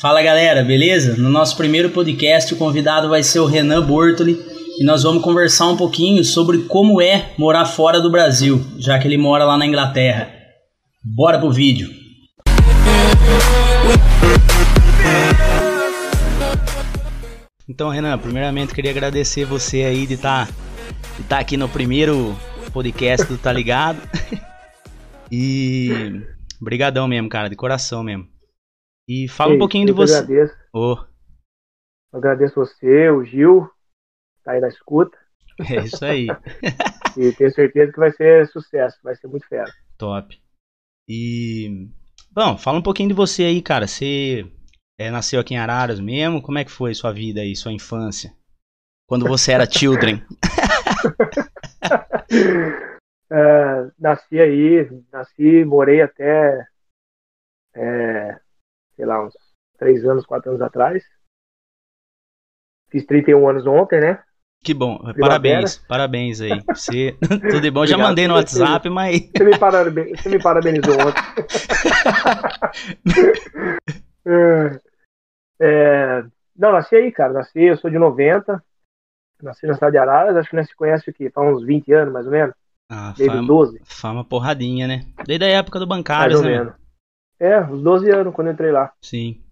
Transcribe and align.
Fala 0.00 0.22
galera, 0.22 0.64
beleza? 0.64 1.16
No 1.16 1.30
nosso 1.30 1.56
primeiro 1.56 1.88
podcast, 1.90 2.52
o 2.52 2.56
convidado 2.56 3.08
vai 3.08 3.22
ser 3.22 3.38
o 3.38 3.46
Renan 3.46 3.80
Bortoli 3.86 4.44
e 4.78 4.84
nós 4.84 5.04
vamos 5.04 5.22
conversar 5.22 5.68
um 5.68 5.76
pouquinho 5.76 6.24
sobre 6.24 6.64
como 6.64 7.00
é 7.00 7.32
morar 7.38 7.64
fora 7.64 8.00
do 8.00 8.10
Brasil, 8.10 8.60
já 8.76 8.98
que 8.98 9.06
ele 9.06 9.16
mora 9.16 9.44
lá 9.44 9.56
na 9.56 9.64
Inglaterra. 9.64 10.28
Bora 11.02 11.38
pro 11.38 11.50
vídeo! 11.50 11.88
Então, 17.68 17.88
Renan, 17.88 18.18
primeiramente 18.18 18.74
queria 18.74 18.90
agradecer 18.90 19.44
você 19.44 19.84
aí 19.84 20.06
de 20.06 20.14
estar 20.14 20.46
tá, 20.46 20.52
de 21.16 21.22
tá 21.22 21.38
aqui 21.38 21.56
no 21.56 21.68
primeiro 21.68 22.36
podcast 22.72 23.26
do 23.26 23.38
Tá 23.38 23.52
Ligado. 23.52 24.00
e 25.30 26.20
brigadão 26.60 27.06
mesmo, 27.06 27.28
cara, 27.28 27.48
de 27.48 27.56
coração 27.56 28.02
mesmo. 28.02 28.33
E 29.08 29.28
fala 29.28 29.52
Ei, 29.52 29.56
um 29.56 29.58
pouquinho 29.58 29.86
de 29.86 29.92
você. 29.92 30.16
Agradeço. 30.16 30.54
Oh. 30.72 30.96
Eu 32.12 32.18
agradeço 32.18 32.54
você, 32.54 33.10
o 33.10 33.24
Gil, 33.24 33.68
tá 34.42 34.52
aí 34.52 34.60
na 34.60 34.68
escuta. 34.68 35.16
É 35.70 35.84
isso 35.84 36.04
aí. 36.04 36.26
e 37.16 37.32
tenho 37.32 37.52
certeza 37.52 37.92
que 37.92 37.98
vai 37.98 38.10
ser 38.10 38.48
sucesso, 38.48 38.98
vai 39.04 39.14
ser 39.14 39.28
muito 39.28 39.46
fera. 39.46 39.70
Top. 39.96 40.36
E. 41.08 41.88
Bom, 42.32 42.58
fala 42.58 42.78
um 42.78 42.82
pouquinho 42.82 43.10
de 43.10 43.14
você 43.14 43.44
aí, 43.44 43.62
cara. 43.62 43.86
Você 43.86 44.50
é, 44.98 45.10
nasceu 45.10 45.40
aqui 45.40 45.54
em 45.54 45.58
Araras 45.58 46.00
mesmo? 46.00 46.42
Como 46.42 46.58
é 46.58 46.64
que 46.64 46.72
foi 46.72 46.92
sua 46.92 47.12
vida 47.12 47.40
aí, 47.40 47.54
sua 47.54 47.72
infância? 47.72 48.34
Quando 49.06 49.28
você 49.28 49.52
era 49.52 49.70
children? 49.70 50.20
é, 53.30 53.90
nasci 53.98 54.40
aí, 54.40 54.88
nasci, 55.12 55.64
morei 55.64 56.00
até 56.00 56.66
é, 57.76 58.40
sei 58.96 59.06
lá, 59.06 59.24
uns 59.24 59.34
3 59.78 60.04
anos, 60.04 60.26
4 60.26 60.50
anos 60.50 60.62
atrás. 60.62 61.04
Fiz 62.90 63.04
31 63.06 63.48
anos 63.48 63.66
ontem, 63.66 64.00
né? 64.00 64.22
Que 64.62 64.72
bom, 64.72 64.96
Primavera. 64.96 65.20
parabéns, 65.20 65.76
parabéns 65.86 66.40
aí. 66.40 66.62
Você, 66.68 67.18
tudo 67.50 67.60
de 67.60 67.70
bom, 67.70 67.80
Obrigado, 67.80 67.86
já 67.86 67.98
mandei 67.98 68.26
no 68.26 68.34
WhatsApp, 68.34 68.88
mas. 68.88 69.30
Você 69.36 69.44
me, 69.44 69.58
parabeniz, 69.58 70.22
você 70.22 70.28
me 70.30 70.42
parabenizou 70.42 70.94
ontem. 70.94 71.22
é, 75.60 76.24
não, 76.56 76.72
nasci 76.72 76.96
aí, 76.96 77.12
cara. 77.12 77.34
Nasci, 77.34 77.60
eu 77.60 77.76
sou 77.76 77.90
de 77.90 77.98
90. 77.98 78.62
Nasci 79.42 79.66
na 79.66 79.74
cidade 79.74 79.92
de 79.92 79.98
Araras, 79.98 80.36
acho 80.36 80.48
que 80.48 80.56
nós 80.56 80.66
se 80.66 80.74
conhece 80.74 81.10
aqui, 81.10 81.28
faz 81.28 81.54
uns 81.54 81.62
20 81.66 81.92
anos 81.92 82.14
mais 82.14 82.24
ou 82.24 82.32
menos. 82.32 82.54
Ah, 82.88 83.12
Desde 83.16 83.34
fama, 83.34 83.46
12. 83.46 83.80
Fama 83.84 84.24
porradinha, 84.24 84.86
né? 84.86 85.06
Desde 85.26 85.44
a 85.44 85.48
época 85.48 85.78
do 85.78 85.86
bancário, 85.86 86.40
né? 86.40 86.48
Menos. 86.48 86.83
É, 87.38 87.60
uns 87.60 87.82
12 87.82 88.10
anos 88.10 88.34
quando 88.34 88.50
entrei 88.50 88.70
lá. 88.70 88.92
Sim. 89.02 89.42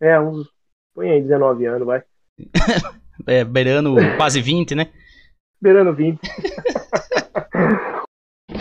É, 0.00 0.18
uns. 0.18 0.48
Põe 0.94 1.10
aí 1.10 1.22
19 1.22 1.66
anos, 1.66 1.86
vai. 1.86 2.02
é, 3.26 3.44
beirando 3.44 3.94
quase 4.16 4.40
20, 4.40 4.74
né? 4.74 4.92
Beirando 5.60 5.94
20. 5.94 6.20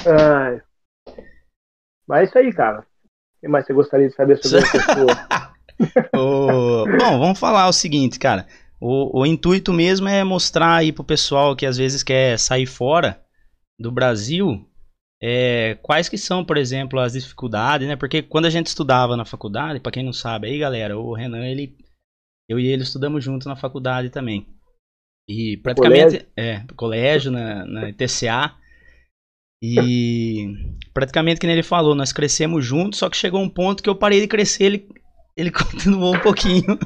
Ai. 0.08 0.62
Mas 2.08 2.22
é 2.22 2.24
isso 2.24 2.38
aí, 2.38 2.54
cara. 2.54 2.82
O 2.82 2.86
que 3.42 3.48
mais 3.48 3.66
você 3.66 3.74
gostaria 3.74 4.10
de 4.10 4.16
saber 4.16 4.38
sobre 4.38 4.60
a 4.60 4.72
pessoa? 4.72 5.08
o... 6.16 6.86
Bom, 6.98 7.20
vamos 7.20 7.40
falar 7.40 7.68
o 7.68 7.74
seguinte, 7.74 8.20
cara. 8.20 8.46
O, 8.80 9.22
o 9.22 9.26
intuito 9.26 9.74
mesmo 9.74 10.08
é 10.08 10.24
mostrar 10.24 10.76
aí 10.76 10.92
pro 10.92 11.04
pessoal 11.04 11.56
que 11.56 11.66
às 11.66 11.78
vezes 11.78 12.04
quer 12.04 12.38
sair 12.38 12.66
fora 12.66 13.22
do 13.78 13.92
Brasil 13.92 14.69
é, 15.22 15.78
quais 15.82 16.08
que 16.08 16.18
são, 16.18 16.46
por 16.46 16.58
exemplo, 16.58 17.00
as 17.00 17.14
dificuldades, 17.14 17.88
né? 17.88 17.96
Porque 17.96 18.22
quando 18.22 18.46
a 18.46 18.50
gente 18.50 18.68
estudava 18.68 19.18
na 19.18 19.26
faculdade, 19.26 19.80
para 19.80 19.92
quem 19.92 20.04
não 20.04 20.14
sabe, 20.14 20.48
aí 20.48 20.58
galera, 20.58 20.98
o 20.98 21.14
Renan, 21.14 21.46
ele, 21.46 21.76
eu 22.48 22.60
e 22.60 22.68
ele 22.68 22.84
estudamos 22.84 23.24
juntos 23.24 23.46
na 23.46 23.56
faculdade 23.56 24.10
também. 24.10 24.48
E 25.28 25.58
praticamente, 25.58 26.04
colégio. 26.04 26.28
é, 26.38 26.64
colégio, 26.76 27.32
na, 27.32 27.66
na 27.66 27.94
TCA. 27.94 28.56
E 29.62 30.56
praticamente, 30.94 31.40
que 31.40 31.46
ele 31.46 31.62
falou, 31.62 31.94
nós 31.94 32.14
crescemos 32.14 32.66
juntos, 32.66 33.00
só 33.00 33.10
que 33.10 33.18
chegou 33.18 33.42
um 33.42 33.50
ponto 33.50 33.84
que 33.84 33.90
eu 33.90 33.96
parei 33.96 34.22
de 34.22 34.28
crescer, 34.28 34.64
ele, 34.64 34.90
ele 35.36 35.52
continuou 35.52 36.16
um 36.16 36.20
pouquinho. 36.20 36.64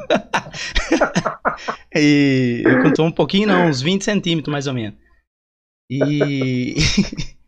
e 1.95 2.63
ele 2.65 2.81
continuou 2.81 3.11
um 3.11 3.15
pouquinho, 3.15 3.47
não, 3.47 3.67
uns 3.67 3.79
20 3.79 4.03
centímetros 4.03 4.51
mais 4.51 4.65
ou 4.65 4.73
menos. 4.73 4.97
E 5.89 6.75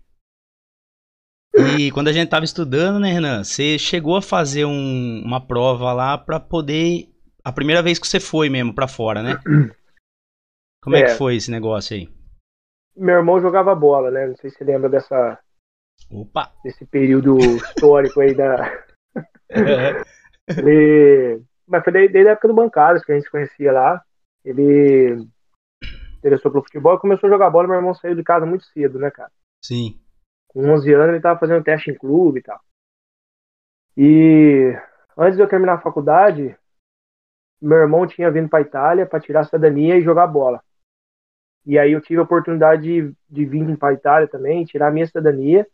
E 1.57 1.91
quando 1.91 2.09
a 2.09 2.11
gente 2.11 2.29
tava 2.29 2.43
estudando, 2.43 2.99
né, 2.99 3.13
Renan, 3.13 3.43
você 3.43 3.79
chegou 3.79 4.17
a 4.17 4.21
fazer 4.21 4.65
um, 4.65 5.21
uma 5.23 5.39
prova 5.39 5.93
lá 5.93 6.17
para 6.17 6.39
poder. 6.39 7.09
A 7.43 7.51
primeira 7.51 7.81
vez 7.81 7.97
que 7.97 8.07
você 8.07 8.19
foi 8.19 8.49
mesmo 8.49 8.73
para 8.73 8.87
fora, 8.87 9.23
né? 9.23 9.39
Como 10.83 10.95
é. 10.95 11.01
é. 11.01 11.03
que 11.05 11.11
foi 11.11 11.35
esse 11.35 11.49
negócio 11.49 11.95
aí? 11.95 12.09
Meu 12.95 13.15
irmão 13.15 13.41
jogava 13.41 13.73
bola, 13.73 14.11
né? 14.11 14.27
Não 14.27 14.35
sei 14.35 14.49
se 14.49 14.57
você 14.57 14.63
lembra 14.63 14.89
dessa. 14.89 15.39
Opa! 16.11 16.51
Desse 16.63 16.85
período 16.85 17.37
histórico 17.37 18.19
aí 18.21 18.33
da. 18.33 18.85
ele. 20.47 21.41
Mas 21.67 21.83
foi 21.83 21.93
desde 21.93 22.27
a 22.27 22.31
época 22.31 22.47
do 22.47 22.53
Bancários 22.53 23.03
que 23.03 23.11
a 23.11 23.15
gente 23.15 23.25
se 23.25 23.31
conhecia 23.31 23.71
lá. 23.71 24.03
Ele 24.43 25.25
interessou 26.17 26.51
pelo 26.51 26.63
futebol 26.63 26.95
e 26.95 26.99
começou 26.99 27.27
a 27.27 27.33
jogar 27.33 27.49
bola. 27.49 27.67
Meu 27.67 27.77
irmão 27.77 27.93
saiu 27.95 28.15
de 28.15 28.23
casa 28.23 28.45
muito 28.45 28.65
cedo, 28.65 28.99
né, 28.99 29.09
cara? 29.09 29.31
Sim. 29.63 29.99
Com 30.55 30.71
11 30.71 30.93
anos 30.93 31.07
ele 31.09 31.17
estava 31.17 31.37
fazendo 31.37 31.65
teste 31.65 31.91
em 31.91 31.95
clube 31.95 32.39
e 32.39 32.41
tal. 32.41 32.61
E 33.97 34.73
antes 35.17 35.35
de 35.35 35.43
eu 35.43 35.49
terminar 35.49 35.73
a 35.73 35.81
faculdade, 35.81 36.57
meu 37.61 37.77
irmão 37.79 38.07
tinha 38.07 38.31
vindo 38.31 38.47
para 38.47 38.61
Itália 38.61 39.05
para 39.05 39.19
tirar 39.19 39.41
a 39.41 39.43
cidadania 39.43 39.97
e 39.97 40.01
jogar 40.01 40.27
bola. 40.27 40.63
E 41.65 41.77
aí 41.77 41.91
eu 41.91 41.99
tive 41.99 42.21
a 42.21 42.23
oportunidade 42.23 42.83
de, 42.83 43.13
de 43.29 43.45
vir 43.45 43.77
para 43.77 43.95
Itália 43.95 44.29
também, 44.29 44.63
tirar 44.63 44.87
a 44.87 44.91
minha 44.91 45.05
cidadania 45.05 45.67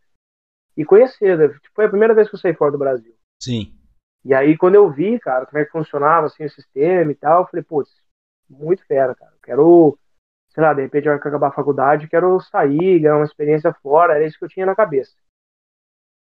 e 0.75 0.83
conhecer. 0.83 1.37
Né? 1.37 1.55
Foi 1.75 1.85
a 1.85 1.89
primeira 1.89 2.15
vez 2.15 2.27
que 2.27 2.33
eu 2.33 2.39
saí 2.39 2.55
fora 2.55 2.71
do 2.71 2.79
Brasil. 2.79 3.15
Sim. 3.39 3.77
E 4.25 4.33
aí 4.33 4.57
quando 4.57 4.73
eu 4.73 4.89
vi, 4.89 5.19
cara, 5.19 5.45
como 5.45 5.59
é 5.59 5.65
que 5.65 5.71
funcionava 5.71 6.25
assim 6.25 6.43
o 6.43 6.49
sistema 6.49 7.11
e 7.11 7.15
tal, 7.15 7.43
eu 7.43 7.47
falei, 7.47 7.63
putz, 7.63 7.91
muito 8.49 8.83
fera, 8.87 9.13
cara. 9.13 9.31
Eu 9.31 9.41
quero 9.43 9.99
sei 10.53 10.63
lá, 10.63 10.73
de 10.73 10.81
repente 10.81 11.07
eu 11.07 11.13
acabar 11.13 11.47
a 11.47 11.53
faculdade, 11.53 12.07
quero 12.07 12.39
sair, 12.41 12.99
ganhar 12.99 13.15
uma 13.15 13.25
experiência 13.25 13.73
fora, 13.81 14.15
era 14.15 14.25
isso 14.25 14.37
que 14.37 14.45
eu 14.45 14.49
tinha 14.49 14.65
na 14.65 14.75
cabeça. 14.75 15.11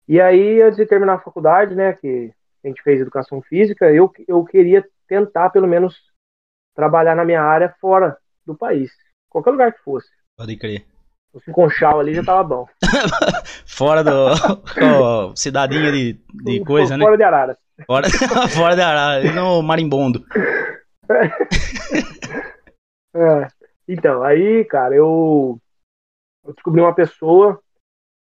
E 0.08 0.20
aí, 0.20 0.62
antes 0.62 0.76
de 0.76 0.86
terminar 0.86 1.14
a 1.14 1.20
faculdade, 1.20 1.74
né, 1.74 1.92
que 1.92 2.32
a 2.64 2.68
gente 2.68 2.82
fez 2.82 3.00
educação 3.00 3.42
física, 3.42 3.92
eu, 3.92 4.12
eu 4.26 4.44
queria 4.44 4.86
tentar, 5.08 5.50
pelo 5.50 5.66
menos, 5.66 5.96
trabalhar 6.74 7.14
na 7.14 7.24
minha 7.24 7.42
área 7.42 7.74
fora 7.80 8.16
do 8.44 8.56
país, 8.56 8.90
qualquer 9.28 9.50
lugar 9.50 9.72
que 9.72 9.82
fosse. 9.82 10.08
Pode 10.36 10.56
crer. 10.56 10.86
O 11.32 11.52
Conchal 11.52 12.00
ali 12.00 12.14
já 12.14 12.24
tava 12.24 12.44
bom. 12.44 12.66
fora 13.66 14.02
do. 14.02 14.30
Oh, 14.30 15.36
cidadinha 15.36 15.92
de, 15.92 16.18
de 16.32 16.60
coisa, 16.64 16.96
fora 16.96 16.98
né? 16.98 17.04
Fora 17.04 17.16
de 17.16 17.22
Araras. 17.22 17.56
Fora, 17.86 18.08
fora 18.48 18.74
de 18.74 18.80
Araras, 18.80 19.34
no 19.34 19.62
Marimbondo. 19.62 20.24
é. 23.14 23.48
Então, 23.88 24.22
aí, 24.22 24.64
cara, 24.64 24.94
eu, 24.94 25.60
eu 26.44 26.52
descobri 26.52 26.80
uma 26.80 26.94
pessoa. 26.94 27.60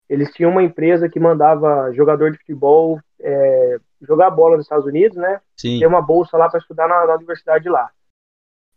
Eles 0.08 0.32
tinham 0.32 0.50
uma 0.50 0.62
empresa 0.62 1.08
que 1.08 1.18
mandava 1.18 1.92
jogador 1.92 2.30
de 2.30 2.38
futebol 2.38 3.00
é, 3.20 3.78
jogar 4.02 4.30
bola 4.30 4.56
nos 4.56 4.66
Estados 4.66 4.84
Unidos, 4.84 5.16
né? 5.16 5.40
Sim. 5.56 5.78
Ter 5.78 5.86
uma 5.86 6.02
bolsa 6.02 6.36
lá 6.36 6.48
para 6.48 6.60
estudar 6.60 6.86
na, 6.86 7.06
na 7.06 7.14
universidade 7.14 7.68
lá. 7.68 7.90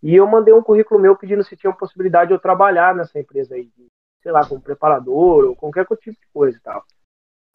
E 0.01 0.15
eu 0.15 0.25
mandei 0.25 0.53
um 0.53 0.63
currículo 0.63 0.99
meu 0.99 1.15
pedindo 1.17 1.43
se 1.43 1.57
tinha 1.57 1.73
possibilidade 1.73 2.29
de 2.29 2.33
eu 2.33 2.39
trabalhar 2.39 2.95
nessa 2.95 3.19
empresa 3.19 3.55
aí, 3.55 3.69
sei 4.21 4.31
lá, 4.31 4.47
como 4.47 4.61
preparador 4.61 5.45
ou 5.45 5.55
qualquer 5.55 5.85
tipo 5.97 6.11
de 6.11 6.27
coisa 6.33 6.57
e 6.57 6.61
tal. 6.61 6.85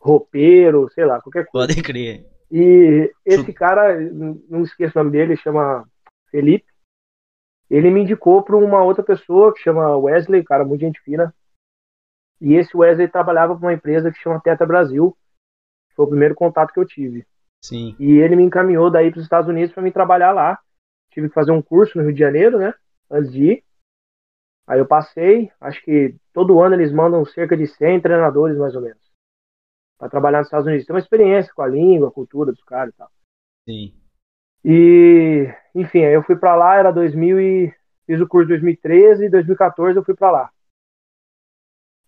Roupeiro, 0.00 0.90
sei 0.90 1.06
lá, 1.06 1.20
qualquer 1.20 1.46
coisa. 1.46 1.68
Pode 1.68 1.82
crer. 1.82 2.26
E 2.50 3.10
esse 3.24 3.52
cara, 3.52 3.98
não 4.00 4.62
esqueço 4.62 4.98
o 4.98 5.02
nome 5.02 5.12
dele, 5.12 5.36
chama 5.36 5.88
Felipe 6.30 6.71
ele 7.72 7.90
me 7.90 8.02
indicou 8.02 8.42
para 8.42 8.54
uma 8.54 8.84
outra 8.84 9.02
pessoa 9.02 9.52
que 9.54 9.60
chama 9.60 9.96
Wesley, 9.96 10.44
cara, 10.44 10.62
muito 10.62 10.82
gente 10.82 11.00
fina. 11.00 11.34
E 12.38 12.52
esse 12.52 12.76
Wesley 12.76 13.08
trabalhava 13.08 13.56
para 13.56 13.66
uma 13.66 13.72
empresa 13.72 14.12
que 14.12 14.18
chama 14.18 14.42
Teta 14.42 14.66
Brasil. 14.66 15.16
Foi 15.96 16.04
o 16.04 16.08
primeiro 16.08 16.34
contato 16.34 16.70
que 16.70 16.78
eu 16.78 16.84
tive. 16.84 17.26
Sim. 17.64 17.96
E 17.98 18.18
ele 18.18 18.36
me 18.36 18.42
encaminhou 18.42 18.90
daí 18.90 19.10
para 19.10 19.18
os 19.18 19.24
Estados 19.24 19.48
Unidos 19.48 19.72
para 19.72 19.82
me 19.82 19.90
trabalhar 19.90 20.32
lá. 20.32 20.58
Tive 21.12 21.28
que 21.28 21.34
fazer 21.34 21.52
um 21.52 21.62
curso 21.62 21.96
no 21.96 22.04
Rio 22.04 22.12
de 22.12 22.20
Janeiro, 22.20 22.58
né? 22.58 22.74
Antes 23.10 23.32
de 23.32 23.44
ir. 23.52 23.64
Aí 24.66 24.78
eu 24.78 24.86
passei. 24.86 25.50
Acho 25.58 25.82
que 25.82 26.14
todo 26.30 26.60
ano 26.60 26.74
eles 26.74 26.92
mandam 26.92 27.24
cerca 27.24 27.56
de 27.56 27.66
100 27.66 28.02
treinadores, 28.02 28.58
mais 28.58 28.74
ou 28.74 28.82
menos, 28.82 29.02
para 29.96 30.10
trabalhar 30.10 30.38
nos 30.40 30.48
Estados 30.48 30.66
Unidos. 30.66 30.86
Tem 30.86 30.94
uma 30.94 31.00
experiência 31.00 31.50
com 31.54 31.62
a 31.62 31.68
língua, 31.68 32.08
a 32.08 32.12
cultura 32.12 32.52
dos 32.52 32.62
caras 32.64 32.92
e 32.92 32.96
tal. 32.98 33.10
Sim. 33.66 34.01
E, 34.64 35.52
enfim, 35.74 36.00
eu 36.00 36.22
fui 36.22 36.36
para 36.36 36.54
lá, 36.54 36.76
era 36.76 36.92
2000 36.92 37.40
e 37.40 37.74
fiz 38.06 38.20
o 38.20 38.28
curso 38.28 38.48
2013 38.48 39.26
e 39.26 39.30
2014 39.30 39.96
eu 39.96 40.04
fui 40.04 40.14
para 40.14 40.30
lá. 40.30 40.50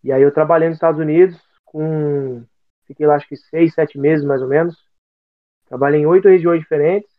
E 0.02 0.12
aí 0.12 0.22
eu 0.22 0.32
trabalhei 0.32 0.68
nos 0.68 0.76
Estados 0.76 1.00
Unidos 1.00 1.40
com 1.64 2.44
fiquei 2.86 3.06
lá 3.06 3.16
acho 3.16 3.26
que 3.26 3.36
seis, 3.36 3.74
sete 3.74 3.98
meses 3.98 4.24
mais 4.24 4.42
ou 4.42 4.48
menos. 4.48 4.76
Trabalhei 5.66 6.00
em 6.00 6.06
oito 6.06 6.28
regiões 6.28 6.60
diferentes. 6.60 7.10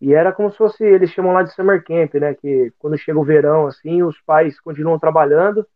E 0.00 0.14
era 0.14 0.32
como 0.32 0.50
se 0.50 0.56
fosse, 0.56 0.82
eles 0.82 1.10
chamam 1.10 1.32
lá 1.32 1.42
de 1.42 1.52
summer 1.52 1.84
camp, 1.84 2.14
né? 2.14 2.34
Que 2.34 2.72
quando 2.78 2.98
chega 2.98 3.18
o 3.18 3.24
verão, 3.24 3.66
assim, 3.66 4.02
os 4.02 4.20
pais 4.22 4.58
continuam 4.58 4.98
trabalhando 4.98 5.66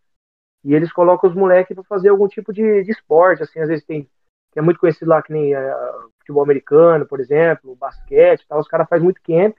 e 0.64 0.75
eles 0.75 0.93
colocam 0.93 1.29
os 1.29 1.37
moleques 1.37 1.75
para 1.75 1.85
fazer 1.85 2.08
algum 2.08 2.26
tipo 2.26 2.52
de, 2.52 2.82
de, 2.82 2.91
esporte, 2.91 3.43
assim, 3.43 3.61
às 3.61 3.69
vezes 3.69 3.85
tem, 3.85 4.08
que 4.55 4.61
é 4.61 4.62
muito 4.62 4.79
conhecido 4.79 5.11
lá, 5.11 5.21
que 5.21 5.33
nem 5.33 5.55
uh, 5.55 6.11
futebol 6.21 6.45
americano, 6.45 7.05
por 7.05 7.21
exemplo, 7.21 7.75
basquete 7.75 8.47
tal, 8.49 8.61
os 8.61 8.69
caras 8.69 8.89
fazem 8.89 9.03
muito 9.03 9.21
camp, 9.21 9.56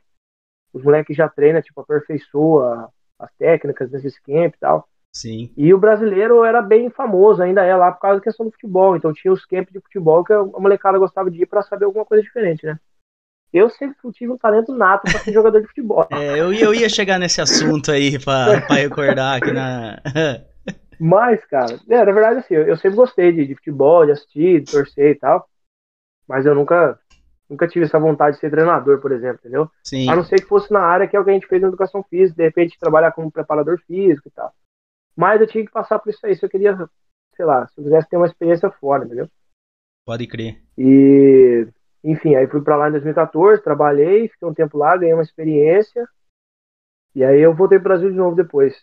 os 0.74 0.82
moleques 0.82 1.16
já 1.16 1.28
treinam, 1.28 1.62
tipo, 1.62 1.82
aperfeiçoa 1.82 2.90
as 3.20 3.32
técnicas 3.34 3.92
desses 3.92 4.18
camp 4.20 4.56
e 4.56 4.60
tal. 4.60 4.88
Sim. 5.14 5.52
E 5.56 5.74
o 5.74 5.78
brasileiro 5.78 6.44
era 6.44 6.62
bem 6.62 6.90
famoso, 6.90 7.42
ainda 7.42 7.64
é 7.64 7.76
lá 7.76 7.92
por 7.92 8.00
causa 8.00 8.20
da 8.20 8.24
questão 8.24 8.46
do 8.46 8.52
futebol. 8.52 8.96
Então 8.96 9.14
tinha 9.14 9.32
os 9.32 9.46
camps 9.46 9.72
de 9.72 9.82
futebol 9.82 10.24
que 10.24 10.34
a 10.34 10.44
molecada 10.44 10.98
gostava 10.98 11.30
de 11.30 11.42
ir 11.42 11.46
para 11.46 11.62
saber 11.62 11.86
alguma 11.86 12.06
coisa 12.06 12.24
diferente, 12.24 12.66
né? 12.66 12.78
Eu 13.54 13.70
sempre 13.70 13.96
tive 14.14 14.32
um 14.32 14.38
talento 14.38 14.74
nato 14.74 15.10
para 15.10 15.20
ser 15.20 15.32
jogador 15.32 15.62
de 15.62 15.68
futebol. 15.68 16.08
É, 16.12 16.40
eu, 16.40 16.54
eu 16.54 16.74
ia 16.74 16.90
chegar 16.90 17.20
nesse 17.20 17.42
assunto 17.42 17.92
aí 17.92 18.18
para 18.18 18.60
recordar 18.68 19.38
aqui 19.38 19.52
na. 19.52 20.02
Mas, 21.00 21.44
cara, 21.46 21.80
é, 21.90 22.06
na 22.06 22.12
verdade, 22.12 22.40
assim, 22.40 22.54
eu, 22.54 22.64
eu 22.64 22.78
sempre 22.78 22.96
gostei 22.96 23.32
de, 23.32 23.48
de, 23.48 23.56
futebol, 23.56 24.06
de 24.06 24.12
assistir, 24.12 24.62
de 24.62 24.72
torcer 24.72 25.12
e 25.12 25.16
tal. 25.16 25.48
Mas 26.28 26.46
eu 26.46 26.56
nunca, 26.56 27.00
nunca 27.50 27.68
tive 27.68 27.86
essa 27.86 28.00
vontade 28.00 28.36
de 28.36 28.40
ser 28.40 28.50
treinador, 28.50 29.00
por 29.00 29.12
exemplo, 29.12 29.40
entendeu? 29.40 29.70
Sim. 29.84 30.10
A 30.10 30.16
não 30.16 30.24
ser 30.24 30.38
que 30.38 30.48
fosse 30.48 30.72
na 30.72 30.82
área 30.82 31.08
que 31.08 31.16
é 31.16 31.20
o 31.20 31.24
que 31.24 31.30
a 31.30 31.34
gente 31.34 31.48
fez 31.48 31.62
na 31.62 31.68
educação 31.68 32.04
física, 32.04 32.38
de 32.38 32.44
repente 32.44 32.80
trabalhar 32.80 33.12
como 33.12 33.32
preparador 33.32 33.80
físico 33.86 34.28
e 34.28 34.32
tal. 34.32 34.54
Mas 35.16 35.40
eu 35.40 35.48
tinha 35.48 35.66
que 35.66 35.72
passar 35.72 36.00
por 36.00 36.10
isso 36.10 36.26
aí, 36.26 36.36
se 36.36 36.46
eu 36.46 36.50
queria, 36.50 36.76
sei 37.36 37.46
lá, 37.46 37.68
se 37.68 37.80
eu 37.80 37.84
quisesse 37.84 38.10
ter 38.10 38.18
uma 38.18 38.26
experiência 38.26 38.70
fora, 38.72 39.06
entendeu? 39.06 39.30
Pode 40.06 40.28
crer. 40.28 40.62
E, 40.78 41.68
enfim, 42.04 42.36
aí 42.36 42.48
fui 42.48 42.62
para 42.62 42.76
lá 42.76 42.90
em 42.90 42.92
2014, 42.92 43.64
trabalhei, 43.64 44.28
fiquei 44.28 44.48
um 44.48 44.54
tempo 44.54 44.78
lá, 44.78 44.98
ganhei 44.98 45.14
uma 45.14 45.24
experiência. 45.24 46.08
E 47.16 47.24
aí 47.24 47.40
eu 47.40 47.56
voltei 47.56 47.80
pro 47.80 47.90
Brasil 47.90 48.12
de 48.12 48.18
novo 48.18 48.36
depois. 48.36 48.76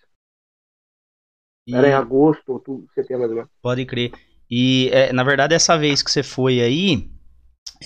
E... 1.66 1.74
Era 1.74 1.88
em 1.88 1.92
agosto, 1.92 2.52
outubro, 2.52 2.86
setembro? 2.94 3.48
Pode 3.62 3.84
crer. 3.84 4.12
E, 4.50 4.90
é, 4.92 5.12
na 5.12 5.24
verdade, 5.24 5.54
essa 5.54 5.78
vez 5.78 6.02
que 6.02 6.10
você 6.10 6.22
foi 6.22 6.60
aí, 6.60 7.10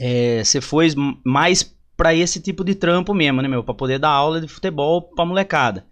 é, 0.01 0.43
você 0.43 0.61
foi 0.61 0.89
mais 1.25 1.63
para 1.97 2.15
esse 2.15 2.41
tipo 2.41 2.65
de 2.65 2.75
trampo 2.75 3.15
mesmo, 3.15 3.41
né, 3.41 3.49
meu? 3.49 3.65
Pra 3.65 3.75
poder 3.75 3.99
dar 3.99 4.11
aula 4.11 4.41
de 4.41 4.49
futebol 4.49 5.03
pra 5.15 5.25
molecada. 5.25 5.87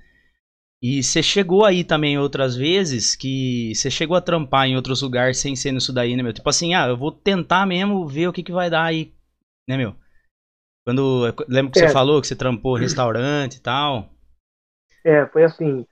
E 0.83 1.03
você 1.03 1.23
chegou 1.23 1.65
aí 1.65 1.83
também 1.83 2.19
outras 2.19 2.55
vezes 2.55 3.17
que 3.17 3.73
você 3.75 3.91
chegou 3.91 4.17
a 4.17 4.21
trampar 4.21 4.67
em 4.67 4.77
outros 4.77 5.01
lugares 5.01 5.39
sem 5.39 5.57
ser 5.57 5.73
nisso 5.73 5.93
daí, 5.93 6.15
né, 6.15 6.23
meu? 6.23 6.33
Tipo 6.33 6.51
assim, 6.51 6.75
ah, 6.75 6.87
eu 6.89 6.97
vou 6.97 7.11
tentar 7.11 7.65
mesmo 7.67 8.07
ver 8.07 8.29
o 8.29 8.33
que, 8.33 8.43
que 8.43 8.53
vai 8.53 8.69
dar 8.69 8.85
aí, 8.85 9.15
né, 9.67 9.79
meu? 9.79 9.95
Quando. 10.85 11.35
Lembra 11.49 11.73
que 11.73 11.79
é. 11.79 11.87
você 11.87 11.93
falou 11.93 12.21
que 12.21 12.27
você 12.27 12.37
trampou 12.37 12.77
restaurante 12.77 13.55
e 13.55 13.61
tal? 13.61 14.11
É, 15.03 15.27
foi 15.27 15.45
assim. 15.45 15.87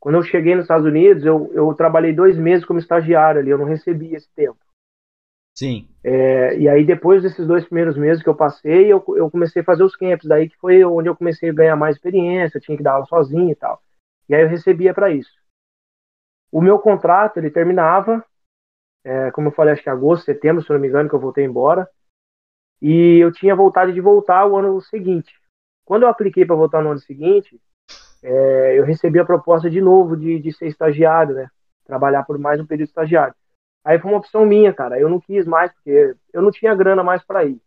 Quando 0.00 0.14
eu 0.14 0.22
cheguei 0.22 0.54
nos 0.54 0.64
Estados 0.64 0.86
Unidos, 0.86 1.24
eu, 1.26 1.52
eu 1.52 1.74
trabalhei 1.74 2.14
dois 2.14 2.36
meses 2.38 2.64
como 2.64 2.78
estagiário 2.78 3.40
ali, 3.40 3.50
eu 3.50 3.58
não 3.58 3.66
recebi 3.66 4.14
esse 4.14 4.28
tempo. 4.34 4.58
Sim. 5.54 5.86
É, 6.02 6.56
e 6.56 6.66
aí, 6.66 6.86
depois 6.86 7.22
desses 7.22 7.46
dois 7.46 7.66
primeiros 7.66 7.98
meses 7.98 8.22
que 8.22 8.28
eu 8.28 8.34
passei, 8.34 8.90
eu, 8.90 9.04
eu 9.14 9.30
comecei 9.30 9.60
a 9.60 9.64
fazer 9.64 9.82
os 9.82 9.94
camps, 9.94 10.26
daí 10.26 10.48
que 10.48 10.56
foi 10.56 10.82
onde 10.84 11.10
eu 11.10 11.14
comecei 11.14 11.50
a 11.50 11.52
ganhar 11.52 11.76
mais 11.76 11.96
experiência, 11.96 12.58
tinha 12.58 12.78
que 12.78 12.82
dar 12.82 12.92
aula 12.92 13.04
sozinho 13.04 13.50
e 13.50 13.54
tal. 13.54 13.82
E 14.26 14.34
aí 14.34 14.42
eu 14.42 14.48
recebia 14.48 14.94
para 14.94 15.10
isso. 15.10 15.30
O 16.50 16.62
meu 16.62 16.78
contrato, 16.78 17.36
ele 17.36 17.50
terminava, 17.50 18.24
é, 19.04 19.30
como 19.32 19.48
eu 19.48 19.52
falei, 19.52 19.74
acho 19.74 19.82
que 19.82 19.90
agosto, 19.90 20.24
setembro, 20.24 20.62
se 20.62 20.70
não 20.70 20.80
me 20.80 20.88
engano, 20.88 21.08
que 21.08 21.14
eu 21.14 21.20
voltei 21.20 21.44
embora. 21.44 21.86
E 22.80 23.18
eu 23.18 23.30
tinha 23.30 23.54
vontade 23.54 23.92
de 23.92 24.00
voltar 24.00 24.46
o 24.46 24.56
ano 24.56 24.80
seguinte. 24.80 25.38
Quando 25.84 26.04
eu 26.04 26.08
apliquei 26.08 26.46
para 26.46 26.56
voltar 26.56 26.82
no 26.82 26.90
ano 26.90 27.00
seguinte, 27.00 27.60
é, 28.22 28.78
eu 28.78 28.84
recebi 28.84 29.18
a 29.18 29.24
proposta 29.24 29.70
de 29.70 29.80
novo 29.80 30.16
de, 30.16 30.38
de 30.38 30.52
ser 30.52 30.66
estagiário, 30.66 31.34
né? 31.34 31.48
Trabalhar 31.84 32.24
por 32.24 32.38
mais 32.38 32.60
um 32.60 32.66
período 32.66 32.88
estagiário. 32.88 33.34
Aí 33.84 33.98
foi 33.98 34.10
uma 34.10 34.18
opção 34.18 34.44
minha, 34.44 34.72
cara. 34.72 34.98
Eu 34.98 35.08
não 35.08 35.20
quis 35.20 35.46
mais, 35.46 35.72
porque 35.72 36.14
eu 36.32 36.42
não 36.42 36.50
tinha 36.50 36.74
grana 36.74 37.02
mais 37.02 37.24
para 37.24 37.44
ir. 37.44 37.60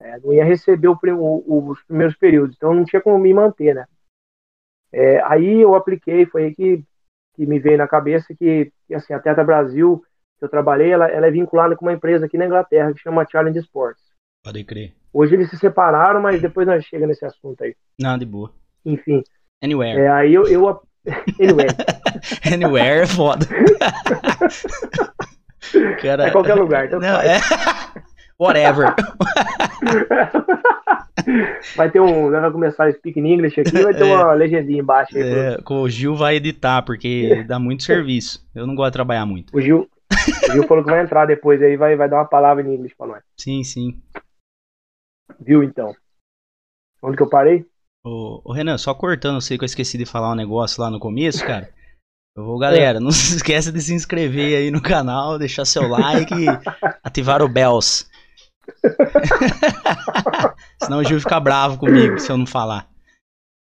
É, 0.00 0.18
não 0.18 0.32
ia 0.32 0.44
receber 0.44 0.88
o, 0.88 0.98
o, 1.02 1.70
os 1.70 1.82
primeiros 1.84 2.16
períodos, 2.16 2.54
então 2.56 2.74
não 2.74 2.84
tinha 2.84 3.00
como 3.00 3.18
me 3.18 3.32
manter, 3.32 3.74
né? 3.74 3.86
É, 4.92 5.22
aí 5.22 5.62
eu 5.62 5.74
apliquei, 5.74 6.26
foi 6.26 6.44
aí 6.44 6.54
que, 6.54 6.84
que 7.34 7.46
me 7.46 7.58
veio 7.58 7.78
na 7.78 7.88
cabeça 7.88 8.34
que, 8.34 8.72
que 8.86 8.94
assim, 8.94 9.14
a 9.14 9.20
Teta 9.20 9.42
Brasil, 9.42 10.04
que 10.38 10.44
eu 10.44 10.48
trabalhei, 10.48 10.90
ela, 10.90 11.08
ela 11.08 11.26
é 11.26 11.30
vinculada 11.30 11.74
com 11.76 11.86
uma 11.86 11.92
empresa 11.92 12.26
aqui 12.26 12.36
na 12.36 12.46
Inglaterra 12.46 12.92
que 12.92 13.00
chama 13.00 13.26
Challenge 13.30 13.58
Sports. 13.60 14.02
Pode 14.44 14.64
crer. 14.64 14.94
Hoje 15.12 15.34
eles 15.34 15.48
se 15.48 15.56
separaram, 15.56 16.20
mas 16.20 16.42
depois 16.42 16.66
nós 16.66 16.84
chega 16.84 17.06
nesse 17.06 17.24
assunto 17.24 17.64
aí. 17.64 17.74
Não, 17.98 18.18
de 18.18 18.26
boa. 18.26 18.52
Enfim. 18.84 19.24
Anywhere. 19.62 20.00
É, 20.00 20.08
aí 20.08 20.34
eu. 20.34 20.46
eu 20.46 20.80
anywhere. 21.40 21.74
Anywhere 22.52 23.02
é 23.02 23.06
foda. 23.06 23.46
Cara... 26.00 26.28
É 26.28 26.30
qualquer 26.30 26.54
lugar. 26.54 26.86
Então 26.86 27.00
Não, 27.00 27.20
é... 27.20 27.40
Whatever. 28.38 28.94
vai 31.74 31.90
ter 31.90 32.00
um. 32.00 32.30
Vai 32.30 32.52
começar 32.52 32.86
a 32.86 32.92
speak 32.92 33.18
in 33.18 33.32
English 33.32 33.58
aqui 33.58 33.82
vai 33.82 33.94
ter 33.94 34.06
é, 34.06 34.14
uma 34.14 34.32
legendinha 34.34 34.80
embaixo. 34.80 35.16
Aí, 35.16 35.22
é, 35.22 35.56
o 35.66 35.88
Gil 35.88 36.14
vai 36.14 36.36
editar, 36.36 36.82
porque 36.82 37.44
dá 37.44 37.58
muito 37.58 37.82
serviço. 37.82 38.46
Eu 38.54 38.66
não 38.66 38.74
gosto 38.74 38.90
de 38.90 38.94
trabalhar 38.94 39.24
muito. 39.24 39.56
O 39.56 39.60
Gil, 39.60 39.88
o 40.48 40.52
Gil 40.52 40.64
falou 40.64 40.84
que 40.84 40.90
vai 40.90 41.02
entrar 41.02 41.24
depois 41.24 41.62
aí, 41.62 41.78
vai, 41.78 41.96
vai 41.96 42.10
dar 42.10 42.16
uma 42.16 42.26
palavra 42.26 42.62
em 42.62 42.74
inglês 42.74 42.92
pra 42.94 43.06
nós. 43.06 43.22
Sim, 43.38 43.64
sim. 43.64 43.98
Viu 45.40 45.62
então? 45.62 45.94
Onde 47.02 47.16
que 47.16 47.22
eu 47.22 47.30
parei? 47.30 47.64
Ô, 48.06 48.40
ô, 48.44 48.52
Renan, 48.52 48.78
só 48.78 48.94
cortando, 48.94 49.40
sei 49.40 49.58
que 49.58 49.64
eu 49.64 49.66
esqueci 49.66 49.98
de 49.98 50.06
falar 50.06 50.30
um 50.30 50.36
negócio 50.36 50.80
lá 50.80 50.88
no 50.88 51.00
começo, 51.00 51.44
cara. 51.44 51.68
Eu 52.36 52.44
vou, 52.44 52.56
galera, 52.56 52.98
é. 52.98 53.00
não 53.00 53.10
se 53.12 53.34
esqueça 53.34 53.72
de 53.72 53.80
se 53.80 53.92
inscrever 53.92 54.58
aí 54.58 54.70
no 54.70 54.80
canal, 54.80 55.40
deixar 55.40 55.64
seu 55.64 55.88
like 55.88 56.32
e 56.32 56.46
ativar 57.02 57.42
o 57.42 57.48
bells. 57.48 58.08
Senão 60.80 60.98
o 60.98 61.04
Gil 61.04 61.18
fica 61.18 61.40
bravo 61.40 61.78
comigo 61.78 62.20
se 62.20 62.30
eu 62.30 62.38
não 62.38 62.46
falar. 62.46 62.88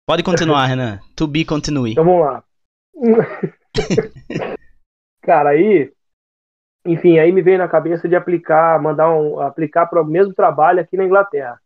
Pode 0.08 0.24
continuar, 0.24 0.66
Renan. 0.66 0.98
To 1.14 1.28
be 1.28 1.44
continue. 1.44 1.92
Então 1.92 2.04
vamos 2.04 2.26
lá. 2.26 2.42
Cara, 5.22 5.50
aí, 5.50 5.92
enfim, 6.84 7.20
aí 7.20 7.30
me 7.30 7.42
veio 7.42 7.58
na 7.58 7.68
cabeça 7.68 8.08
de 8.08 8.16
aplicar, 8.16 8.82
mandar 8.82 9.14
um, 9.14 9.38
aplicar 9.38 9.86
para 9.86 10.02
o 10.02 10.04
mesmo 10.04 10.34
trabalho 10.34 10.80
aqui 10.80 10.96
na 10.96 11.04
Inglaterra. 11.04 11.61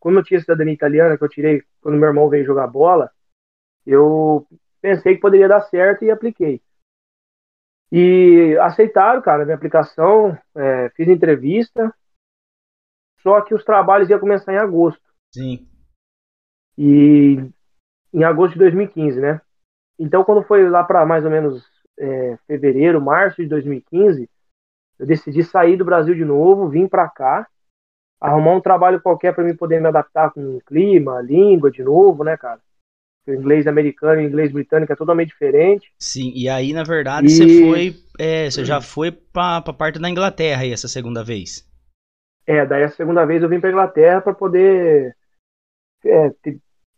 Como 0.00 0.18
eu 0.18 0.24
tinha 0.24 0.40
cidadania 0.40 0.74
italiana, 0.74 1.16
que 1.16 1.22
eu 1.22 1.28
tirei 1.28 1.62
quando 1.80 1.98
meu 1.98 2.08
irmão 2.08 2.28
veio 2.28 2.44
jogar 2.44 2.66
bola, 2.66 3.10
eu 3.86 4.46
pensei 4.80 5.14
que 5.14 5.20
poderia 5.20 5.46
dar 5.46 5.60
certo 5.60 6.04
e 6.04 6.10
apliquei. 6.10 6.60
E 7.92 8.56
aceitaram, 8.60 9.20
cara, 9.20 9.44
minha 9.44 9.56
aplicação, 9.56 10.36
é, 10.56 10.88
fiz 10.90 11.08
entrevista, 11.08 11.94
só 13.20 13.40
que 13.42 13.54
os 13.54 13.64
trabalhos 13.64 14.08
iam 14.08 14.18
começar 14.18 14.52
em 14.52 14.58
agosto. 14.58 15.02
Sim. 15.34 15.68
E 16.78 17.36
em 18.12 18.24
agosto 18.24 18.54
de 18.54 18.60
2015, 18.60 19.20
né? 19.20 19.40
Então, 19.98 20.24
quando 20.24 20.42
foi 20.42 20.68
lá 20.68 20.82
para 20.82 21.04
mais 21.04 21.24
ou 21.24 21.30
menos 21.30 21.62
é, 21.98 22.38
fevereiro, 22.46 23.00
março 23.00 23.42
de 23.42 23.48
2015, 23.48 24.28
eu 24.98 25.06
decidi 25.06 25.42
sair 25.42 25.76
do 25.76 25.84
Brasil 25.84 26.14
de 26.14 26.24
novo, 26.24 26.68
vim 26.68 26.88
para 26.88 27.08
cá, 27.08 27.46
arrumar 28.20 28.54
um 28.54 28.60
trabalho 28.60 29.00
qualquer 29.00 29.34
para 29.34 29.44
mim 29.44 29.56
poder 29.56 29.80
me 29.80 29.88
adaptar 29.88 30.30
com 30.30 30.56
o 30.56 30.60
clima, 30.60 31.22
língua 31.22 31.70
de 31.70 31.82
novo, 31.82 32.22
né, 32.22 32.36
cara? 32.36 32.60
O 33.26 33.32
inglês 33.32 33.66
americano 33.66 34.20
e 34.20 34.24
o 34.24 34.28
inglês 34.28 34.52
britânico 34.52 34.92
é 34.92 34.96
totalmente 34.96 35.28
diferente. 35.28 35.92
Sim, 35.98 36.32
e 36.34 36.48
aí, 36.48 36.72
na 36.72 36.82
verdade, 36.82 37.26
e... 37.26 37.30
você 37.30 37.60
foi. 37.60 37.94
É, 38.18 38.50
você 38.50 38.64
já 38.64 38.80
foi 38.80 39.12
para 39.12 39.58
a 39.58 39.72
parte 39.72 39.98
da 39.98 40.10
Inglaterra 40.10 40.62
aí 40.62 40.72
essa 40.72 40.88
segunda 40.88 41.22
vez. 41.22 41.68
É, 42.46 42.66
daí 42.66 42.82
a 42.82 42.88
segunda 42.88 43.24
vez 43.24 43.42
eu 43.42 43.48
vim 43.48 43.60
para 43.60 43.70
Inglaterra 43.70 44.20
para 44.20 44.34
poder. 44.34 45.14
É, 46.04 46.30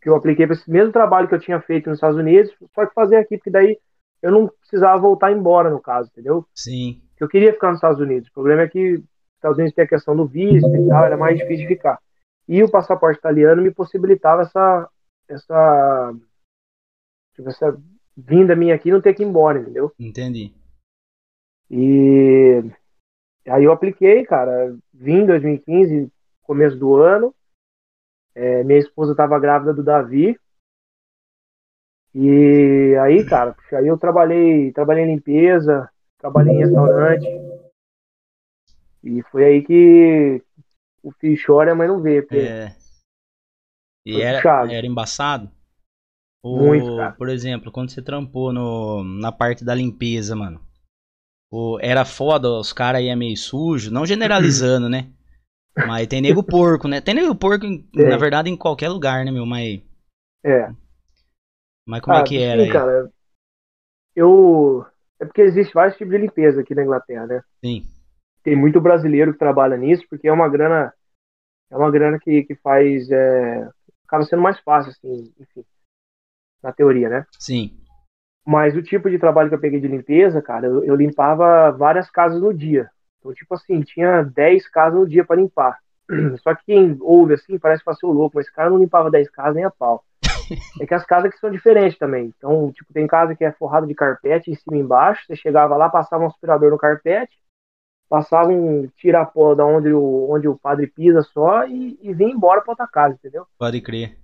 que 0.03 0.09
eu 0.09 0.15
apliquei 0.15 0.45
para 0.45 0.55
esse 0.55 0.69
mesmo 0.69 0.91
trabalho 0.91 1.27
que 1.27 1.35
eu 1.35 1.39
tinha 1.39 1.61
feito 1.61 1.89
nos 1.89 1.97
Estados 1.97 2.17
Unidos, 2.17 2.53
só 2.75 2.85
que 2.85 2.93
fazer 2.93 3.15
aqui, 3.17 3.37
porque 3.37 3.49
daí 3.49 3.77
eu 4.21 4.31
não 4.31 4.47
precisava 4.47 4.99
voltar 5.01 5.31
embora, 5.31 5.69
no 5.69 5.81
caso, 5.81 6.09
entendeu? 6.11 6.45
Sim. 6.53 7.01
Eu 7.19 7.27
queria 7.27 7.53
ficar 7.53 7.69
nos 7.69 7.77
Estados 7.77 8.01
Unidos. 8.01 8.29
O 8.29 8.33
problema 8.33 8.63
é 8.63 8.67
que 8.67 9.01
Estados 9.43 9.57
Unidos 9.57 9.75
tem 9.75 9.85
a 9.85 9.87
questão 9.87 10.15
do 10.15 10.25
visto 10.25 10.73
e 10.75 10.87
tal, 10.87 11.05
era 11.05 11.17
mais 11.17 11.37
difícil 11.37 11.67
de 11.67 11.75
ficar. 11.75 11.99
E 12.47 12.63
o 12.63 12.71
passaporte 12.71 13.19
italiano 13.19 13.61
me 13.61 13.71
possibilitava 13.71 14.41
essa. 14.43 14.89
essa. 15.27 16.15
Tipo, 17.35 17.49
essa 17.49 17.77
vinda 18.15 18.55
minha 18.55 18.75
aqui 18.75 18.91
não 18.91 19.01
ter 19.01 19.13
que 19.13 19.23
ir 19.23 19.25
embora, 19.25 19.59
entendeu? 19.59 19.91
Entendi. 19.99 20.53
E 21.71 22.63
Aí 23.47 23.65
eu 23.65 23.73
apliquei, 23.73 24.23
cara, 24.25 24.75
vim 24.93 25.21
em 25.21 25.25
2015, 25.25 26.11
começo 26.43 26.77
do 26.77 26.95
ano. 26.95 27.35
É, 28.33 28.63
minha 28.63 28.79
esposa 28.79 29.11
estava 29.11 29.39
grávida 29.39 29.73
do 29.73 29.83
Davi. 29.83 30.39
E 32.15 32.95
aí, 33.01 33.25
cara, 33.25 33.55
aí 33.73 33.87
eu 33.87 33.97
trabalhei, 33.97 34.71
trabalhei 34.71 35.03
em 35.03 35.15
limpeza, 35.15 35.89
trabalhei 36.19 36.53
em 36.53 36.59
restaurante. 36.59 37.27
E 39.03 39.21
foi 39.31 39.43
aí 39.45 39.63
que 39.63 40.43
o 41.03 41.11
filho 41.13 41.41
chora 41.45 41.75
mãe 41.75 41.87
não 41.87 42.01
vê. 42.01 42.21
É. 42.29 42.75
E 44.05 44.21
era, 44.21 44.39
puxado. 44.39 44.75
era 44.75 44.85
embaçado? 44.87 45.49
O- 46.43 46.53
Muito, 46.53 46.93
cara. 46.93 47.17
Por 47.17 47.29
exemplo, 47.29 47.71
quando 47.71 47.91
você 47.91 48.01
trampou 48.01 48.53
no, 48.53 49.03
na 49.03 49.31
parte 49.31 49.63
da 49.65 49.75
limpeza, 49.75 50.35
mano. 50.35 50.61
O, 51.51 51.79
era 51.81 52.05
foda, 52.05 52.49
os 52.51 52.73
caras 52.73 53.01
iam 53.03 53.17
meio 53.17 53.37
sujo, 53.37 53.91
não 53.91 54.05
generalizando, 54.05 54.89
né? 54.89 55.11
Mas 55.83 56.07
tem 56.07 56.21
nego 56.21 56.43
porco, 56.43 56.87
né? 56.87 57.01
Tem 57.01 57.15
nego 57.15 57.35
porco, 57.35 57.65
em- 57.65 57.87
Tem. 57.95 58.03
na 58.03 58.17
verdade, 58.17 58.49
em 58.49 58.57
qualquer 58.57 58.89
lugar, 58.89 59.25
né, 59.25 59.31
meu? 59.31 59.45
Mas, 59.45 59.81
É. 60.43 60.73
mas 61.85 62.01
como 62.01 62.17
é 62.17 62.21
Ah, 62.21 62.23
que 62.23 62.37
sim, 62.37 62.41
era 62.41 62.63
aí? 62.63 62.85
cara. 62.85 63.11
Eu. 64.15 64.85
É 65.19 65.25
porque 65.25 65.41
existe 65.41 65.73
vários 65.73 65.97
tipos 65.97 66.13
de 66.13 66.19
limpeza 66.19 66.61
aqui 66.61 66.73
na 66.75 66.83
Inglaterra, 66.83 67.27
né? 67.27 67.41
Sim, 67.63 67.87
Tem 68.43 68.55
muito 68.55 68.81
brasileiro 68.81 69.33
que 69.33 69.39
trabalha 69.39 69.77
nisso, 69.77 70.05
porque 70.09 70.27
é 70.27 70.33
uma 70.33 70.49
grana. 70.49 70.93
É 71.71 71.77
uma 71.77 71.89
grana 71.89 72.19
que, 72.19 72.43
que 72.43 72.55
faz. 72.55 73.09
É, 73.09 73.67
acaba 74.05 74.23
sendo 74.25 74.41
mais 74.41 74.59
fácil, 74.59 74.91
assim, 74.91 75.33
enfim. 75.39 75.65
Na 76.61 76.71
teoria, 76.71 77.09
né? 77.09 77.25
sim. 77.39 77.77
Mas 78.45 78.75
o 78.75 78.83
tipo 78.83 79.09
de 79.09 79.17
trabalho 79.17 79.47
que 79.47 79.55
eu 79.55 79.59
peguei 79.59 79.79
de 79.79 79.87
limpeza, 79.87 80.41
cara, 80.41 80.67
eu, 80.67 80.83
eu 80.83 80.95
limpava 80.95 81.71
várias 81.71 82.09
casas 82.09 82.41
no 82.41 82.53
dia. 82.53 82.89
Então, 83.19 83.33
tipo 83.33 83.53
assim, 83.53 83.81
tinha 83.81 84.21
10 84.21 84.67
casas 84.67 84.99
no 84.99 85.07
dia 85.07 85.23
para 85.23 85.37
limpar. 85.37 85.79
Só 86.43 86.53
que 86.53 86.65
quem 86.65 86.97
ouve 86.99 87.35
assim 87.35 87.57
parece 87.57 87.79
que 87.79 87.85
passou 87.85 88.11
louco, 88.11 88.35
mas 88.35 88.45
esse 88.45 88.53
cara 88.53 88.69
não 88.69 88.77
limpava 88.77 89.09
10 89.09 89.29
casas 89.29 89.55
nem 89.55 89.63
a 89.63 89.71
pau. 89.71 90.03
É 90.81 90.87
que 90.87 90.93
as 90.93 91.05
casas 91.05 91.31
que 91.31 91.39
são 91.39 91.51
diferentes 91.51 91.97
também. 91.99 92.33
Então, 92.35 92.71
tipo, 92.71 92.91
tem 92.91 93.05
casa 93.05 93.35
que 93.35 93.45
é 93.45 93.51
forrada 93.51 93.85
de 93.85 93.93
carpete 93.93 94.49
em 94.49 94.55
cima 94.55 94.75
e 94.75 94.79
embaixo. 94.79 95.23
Você 95.25 95.35
chegava 95.35 95.77
lá, 95.77 95.87
passava 95.87 96.23
um 96.23 96.27
aspirador 96.27 96.71
no 96.71 96.79
carpete, 96.79 97.37
passava 98.13 98.49
um 98.49 98.87
tira-pó 98.95 99.55
da 99.55 99.65
onde 99.65 99.91
o, 99.91 100.29
onde 100.29 100.47
o 100.47 100.55
padre 100.55 100.85
pisa 100.85 101.23
só 101.23 101.65
e, 101.65 101.97
e 101.99 102.13
vinha 102.13 102.29
embora 102.29 102.61
pra 102.61 102.73
outra 102.73 102.87
casa, 102.87 103.15
entendeu? 103.15 103.47
Pode 103.57 103.81
crer. 103.81 104.11
Eu 104.11 104.17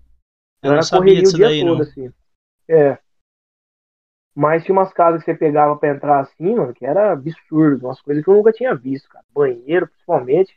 Então 0.59 0.69
não 0.69 0.73
era 0.75 0.83
sabia 0.83 1.15
disso 1.15 1.35
dia 1.37 1.47
daí, 1.47 1.61
todo, 1.61 1.75
não. 1.77 1.81
assim. 1.81 2.11
É. 2.69 2.99
Mas 4.35 4.63
tinha 4.63 4.77
umas 4.77 4.93
casas 4.93 5.23
que 5.23 5.31
você 5.31 5.35
pegava 5.35 5.75
pra 5.75 5.89
entrar 5.89 6.19
assim, 6.19 6.55
mano, 6.55 6.71
que 6.71 6.85
era 6.85 7.11
absurdo. 7.13 7.87
Umas 7.87 7.99
coisas 7.99 8.23
que 8.23 8.29
eu 8.29 8.35
nunca 8.35 8.51
tinha 8.51 8.75
visto, 8.75 9.09
cara. 9.09 9.25
Banheiro, 9.33 9.87
principalmente. 9.87 10.55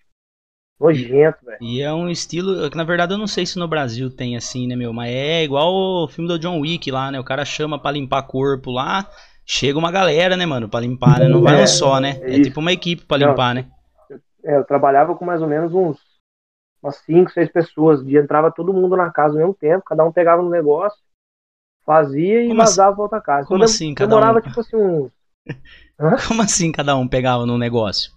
Nojento, 0.79 1.39
velho. 1.43 1.59
E 1.63 1.81
é 1.81 1.91
um 1.91 2.11
estilo 2.11 2.69
que, 2.71 2.77
na 2.77 2.85
verdade, 2.85 3.15
eu 3.15 3.19
não 3.19 3.27
sei 3.27 3.47
se 3.47 3.59
no 3.59 3.67
Brasil 3.67 4.11
tem 4.15 4.37
assim, 4.37 4.67
né, 4.67 4.77
meu? 4.77 4.93
Mas 4.93 5.11
é 5.11 5.43
igual 5.43 5.73
o 5.73 6.09
filme 6.09 6.29
do 6.29 6.39
John 6.39 6.61
Wick 6.61 6.91
lá, 6.91 7.11
né? 7.11 7.19
O 7.19 7.25
cara 7.25 7.47
chama 7.47 7.79
pra 7.81 7.93
limpar 7.93 8.25
corpo 8.25 8.71
lá, 8.71 9.09
chega 9.47 9.79
uma 9.79 9.91
galera, 9.93 10.37
né, 10.37 10.47
mano, 10.47 10.69
pra 10.69 10.81
limpar, 10.81 11.21
né? 11.21 11.29
Não 11.29 11.43
vai 11.43 11.57
É, 11.57 11.67
um 11.67 11.67
só, 11.67 12.01
né? 12.01 12.21
é 12.23 12.39
É, 12.39 12.41
tipo 12.41 12.61
uma 12.61 12.73
equipe 12.73 13.05
pra 13.05 13.17
Não. 13.19 13.35
limpar, 13.35 13.55
né? 13.55 13.67
É, 14.45 14.57
eu 14.57 14.65
trabalhava 14.65 15.15
com 15.17 15.25
mais 15.25 15.41
ou 15.43 15.49
menos 15.49 15.73
uns 15.75 15.99
umas 16.83 16.97
5, 16.99 17.31
6 17.33 17.51
pessoas. 17.51 18.01
Um 18.01 18.07
dia 18.07 18.21
entrava 18.21 18.53
todo 18.53 18.73
mundo 18.75 18.97
na 18.97 19.11
casa 19.13 19.35
ao 19.35 19.39
mesmo 19.41 19.55
tempo, 19.55 19.85
cada 19.85 20.05
um 20.05 20.13
pegava 20.13 20.43
no 20.43 20.51
negócio, 20.51 20.99
fazia 21.87 22.45
e 22.45 22.53
Como 22.53 22.55
vazava 22.55 22.95
pra 22.95 23.05
outra 23.05 23.21
casa. 23.21 23.49
como 23.49 23.65
assim, 23.65 23.95
cada 23.95 24.19
demorava, 24.19 24.41
um? 24.41 24.43
tipo 24.43 24.61
assim, 24.61 24.77
uns. 24.77 25.13
Como 26.27 26.43
assim 26.43 26.73
cada 26.73 26.97
um 26.97 27.07
pegava 27.09 27.45
no 27.47 27.59
negócio? 27.59 28.13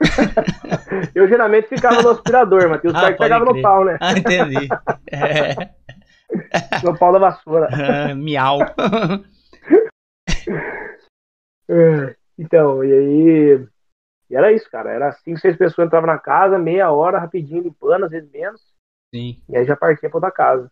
Eu 1.14 1.28
geralmente 1.28 1.68
ficava 1.68 2.02
no 2.02 2.10
aspirador, 2.10 2.70
os 2.84 2.94
Ah, 2.94 3.12
que 3.12 3.18
pode 3.18 3.18
pegavam 3.18 3.46
no 3.46 3.58
crer. 3.58 3.60
pau, 3.60 3.84
né? 3.84 3.98
Ah, 4.00 4.12
entendi. 4.16 4.76
É, 5.10 5.56
No 6.82 6.96
pau 6.98 7.12
da 7.12 7.18
vassoura. 7.18 7.68
ah, 7.72 8.14
miau. 8.14 8.58
É, 11.70 12.16
Então, 12.38 12.82
e 12.82 12.92
aí. 12.92 13.68
E 14.30 14.36
era 14.36 14.52
isso, 14.52 14.70
cara. 14.70 14.90
Era 14.90 15.12
cinco, 15.12 15.38
seis 15.38 15.56
pessoas 15.56 15.86
entravam 15.86 16.06
na 16.06 16.18
casa, 16.18 16.58
meia 16.58 16.90
hora, 16.90 17.18
rapidinho, 17.18 17.62
limpando, 17.62 18.04
às 18.04 18.10
vezes 18.10 18.30
menos. 18.30 18.60
Sim, 19.14 19.42
E 19.48 19.56
aí 19.56 19.64
já 19.64 19.74
partia 19.76 20.08
pra 20.08 20.18
outra 20.18 20.30
casa. 20.30 20.70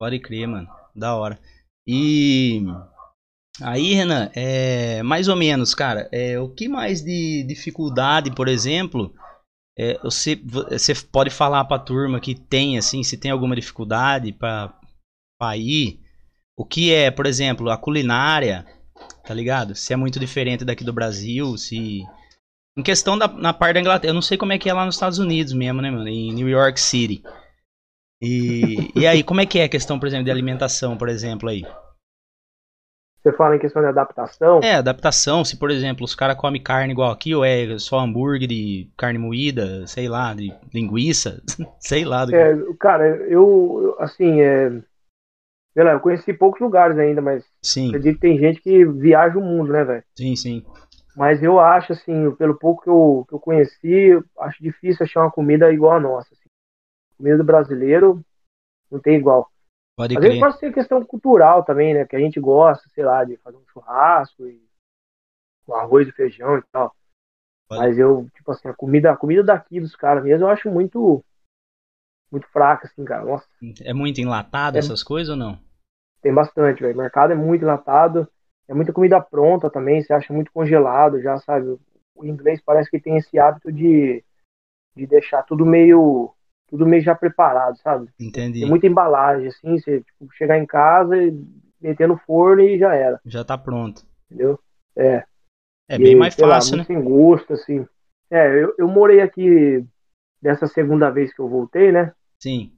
pode 0.00 0.18
crer, 0.20 0.46
mano. 0.48 0.68
Da 0.94 1.14
hora. 1.16 1.38
E 1.86 2.62
aí, 3.62 3.94
Renan, 3.94 4.30
é, 4.34 5.02
mais 5.02 5.28
ou 5.28 5.36
menos, 5.36 5.74
cara, 5.74 6.08
é, 6.12 6.38
o 6.38 6.48
que 6.48 6.68
mais 6.68 7.02
de 7.02 7.44
dificuldade, 7.44 8.34
por 8.34 8.48
exemplo, 8.48 9.14
é, 9.78 9.96
você, 9.98 10.34
você 10.36 10.92
pode 10.94 11.30
falar 11.30 11.64
pra 11.64 11.78
turma 11.78 12.20
que 12.20 12.34
tem, 12.34 12.76
assim, 12.78 13.02
se 13.04 13.16
tem 13.16 13.30
alguma 13.30 13.54
dificuldade 13.56 14.32
pra, 14.32 14.74
pra 15.40 15.56
ir? 15.56 16.00
O 16.56 16.64
que 16.64 16.92
é, 16.92 17.10
por 17.12 17.26
exemplo, 17.26 17.70
a 17.70 17.78
culinária, 17.78 18.66
tá 19.24 19.34
ligado? 19.34 19.74
Se 19.74 19.92
é 19.92 19.96
muito 19.96 20.18
diferente 20.18 20.64
daqui 20.64 20.84
do 20.84 20.92
Brasil, 20.92 21.56
se... 21.56 22.02
Em 22.76 22.82
questão 22.82 23.18
da 23.18 23.26
na 23.26 23.52
parte 23.52 23.74
da 23.74 23.80
Inglaterra, 23.80 24.10
eu 24.10 24.14
não 24.14 24.22
sei 24.22 24.38
como 24.38 24.52
é 24.52 24.58
que 24.58 24.70
é 24.70 24.72
lá 24.72 24.86
nos 24.86 24.94
Estados 24.94 25.18
Unidos 25.18 25.52
mesmo, 25.52 25.82
né, 25.82 25.90
mano? 25.90 26.08
Em 26.08 26.32
New 26.32 26.48
York 26.48 26.80
City. 26.80 27.22
E, 28.22 28.92
e 28.94 29.06
aí, 29.06 29.22
como 29.22 29.40
é 29.40 29.46
que 29.46 29.58
é 29.58 29.64
a 29.64 29.68
questão, 29.68 29.98
por 29.98 30.06
exemplo, 30.06 30.24
de 30.24 30.30
alimentação, 30.30 30.96
por 30.96 31.08
exemplo, 31.08 31.48
aí? 31.48 31.64
Você 33.22 33.32
fala 33.32 33.56
em 33.56 33.58
questão 33.58 33.82
de 33.82 33.88
adaptação. 33.88 34.60
É, 34.62 34.74
adaptação, 34.74 35.44
se 35.44 35.56
por 35.56 35.70
exemplo 35.70 36.04
os 36.04 36.14
caras 36.14 36.36
comem 36.36 36.62
carne 36.62 36.92
igual 36.92 37.10
aqui, 37.10 37.34
ou 37.34 37.44
é 37.44 37.78
só 37.78 37.98
hambúrguer 37.98 38.48
de 38.48 38.88
carne 38.96 39.18
moída, 39.18 39.86
sei 39.86 40.08
lá, 40.08 40.32
de 40.32 40.54
linguiça, 40.72 41.42
sei 41.80 42.04
lá. 42.04 42.24
Do. 42.24 42.34
É, 42.34 42.56
cara, 42.78 43.06
eu, 43.28 43.96
assim, 43.98 44.40
é. 44.40 44.80
Sei 45.74 45.84
lá, 45.84 45.92
eu 45.92 46.00
conheci 46.00 46.32
poucos 46.32 46.60
lugares 46.60 46.98
ainda, 46.98 47.20
mas 47.20 47.44
Sim, 47.62 47.88
acredito 47.88 48.14
que 48.16 48.20
tem 48.20 48.38
gente 48.38 48.60
que 48.60 48.84
viaja 48.84 49.38
o 49.38 49.42
mundo, 49.42 49.72
né, 49.72 49.84
velho? 49.84 50.04
sim, 50.16 50.36
sim. 50.36 50.64
Mas 51.16 51.42
eu 51.42 51.58
acho, 51.58 51.92
assim, 51.92 52.30
pelo 52.36 52.56
pouco 52.58 52.82
que 52.82 52.90
eu, 52.90 53.24
que 53.28 53.34
eu 53.34 53.40
conheci, 53.40 54.10
acho 54.38 54.62
difícil 54.62 55.04
achar 55.04 55.22
uma 55.22 55.30
comida 55.30 55.72
igual 55.72 55.96
a 55.96 56.00
nossa. 56.00 56.28
Assim. 56.32 56.48
Comida 57.16 57.38
do 57.38 57.44
brasileiro 57.44 58.24
não 58.90 59.00
tem 59.00 59.16
igual. 59.16 59.50
Pode 59.96 60.16
Às 60.16 60.22
vezes 60.22 60.38
pode 60.38 60.58
ser 60.58 60.72
questão 60.72 61.04
cultural 61.04 61.64
também, 61.64 61.94
né? 61.94 62.04
Que 62.06 62.16
a 62.16 62.20
gente 62.20 62.38
gosta, 62.40 62.88
sei 62.94 63.04
lá, 63.04 63.24
de 63.24 63.36
fazer 63.38 63.56
um 63.56 63.66
churrasco 63.72 64.46
e 64.46 64.62
com 65.66 65.74
arroz 65.74 66.08
e 66.08 66.12
feijão 66.12 66.58
e 66.58 66.62
tal. 66.72 66.94
Pode- 67.68 67.80
Mas 67.82 67.98
eu, 67.98 68.28
tipo 68.34 68.50
assim, 68.52 68.68
a 68.68 68.74
comida, 68.74 69.12
a 69.12 69.16
comida 69.16 69.42
daqui 69.42 69.80
dos 69.80 69.94
caras 69.96 70.24
mesmo, 70.24 70.46
eu 70.46 70.50
acho 70.50 70.70
muito 70.70 71.22
muito 72.30 72.48
fraca, 72.48 72.86
assim, 72.86 73.04
cara. 73.04 73.24
Nossa, 73.24 73.46
É 73.84 73.94
muito 73.94 74.20
enlatado 74.20 74.76
É- 74.76 74.80
essas 74.80 75.02
coisas 75.04 75.30
ou 75.30 75.36
não? 75.36 75.60
tem 76.22 76.32
bastante, 76.34 76.82
velho. 76.82 76.94
O 76.94 76.98
mercado 76.98 77.32
é 77.32 77.36
muito 77.36 77.62
enlatado. 77.62 78.28
É 78.68 78.74
muita 78.74 78.92
comida 78.92 79.20
pronta 79.20 79.70
também, 79.70 80.02
você 80.02 80.12
acha 80.12 80.32
muito 80.32 80.52
congelado 80.52 81.20
já, 81.22 81.38
sabe? 81.38 81.78
O 82.14 82.24
inglês 82.26 82.60
parece 82.62 82.90
que 82.90 83.00
tem 83.00 83.16
esse 83.16 83.38
hábito 83.38 83.72
de, 83.72 84.22
de 84.96 85.06
deixar 85.06 85.42
tudo 85.44 85.66
meio 85.66 86.32
tudo 86.68 86.86
meio 86.86 87.02
já 87.02 87.14
preparado, 87.14 87.78
sabe? 87.78 88.08
Entendi. 88.18 88.60
Tem 88.60 88.68
muita 88.68 88.86
embalagem, 88.86 89.48
assim, 89.48 89.78
você 89.78 90.02
tipo, 90.02 90.28
chegar 90.34 90.58
em 90.58 90.66
casa 90.66 91.16
e 91.16 91.32
meter 91.80 92.08
no 92.08 92.18
forno 92.18 92.62
e 92.62 92.78
já 92.78 92.94
era, 92.94 93.20
Já 93.24 93.44
tá 93.44 93.56
pronto. 93.56 94.04
entendeu? 94.30 94.58
É. 94.96 95.24
É 95.86 95.98
E, 95.98 96.04
bem 96.04 96.16
mais 96.16 96.34
sei 96.34 96.46
lá, 96.46 96.64
fácil, 96.64 96.78
né? 96.78 96.86
sem 96.86 97.02
gosto, 97.02 97.52
assim. 97.54 97.86
É, 98.30 98.48
eu, 98.62 98.74
eu 98.78 98.88
morei 98.88 99.20
aqui 99.20 99.84
dessa 100.40 100.66
segunda 100.66 101.10
vez 101.10 101.32
que 101.32 101.40
eu 101.40 101.48
voltei, 101.48 101.90
né? 101.92 102.12
Sim. 102.40 102.72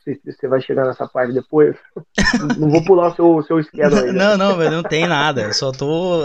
Se 0.00 0.20
você 0.24 0.48
vai 0.48 0.60
chegar 0.60 0.86
nessa 0.86 1.06
parte 1.08 1.32
depois. 1.34 1.76
não 2.58 2.70
vou 2.70 2.84
pular 2.84 3.08
o 3.08 3.14
seu, 3.14 3.42
seu 3.42 3.62
schedule 3.62 4.00
aí. 4.00 4.12
né? 4.12 4.18
Não, 4.18 4.38
não, 4.38 4.56
mas 4.56 4.70
não 4.70 4.82
tem 4.82 5.06
nada. 5.06 5.42
Eu 5.42 5.52
só 5.52 5.70
tô. 5.70 6.20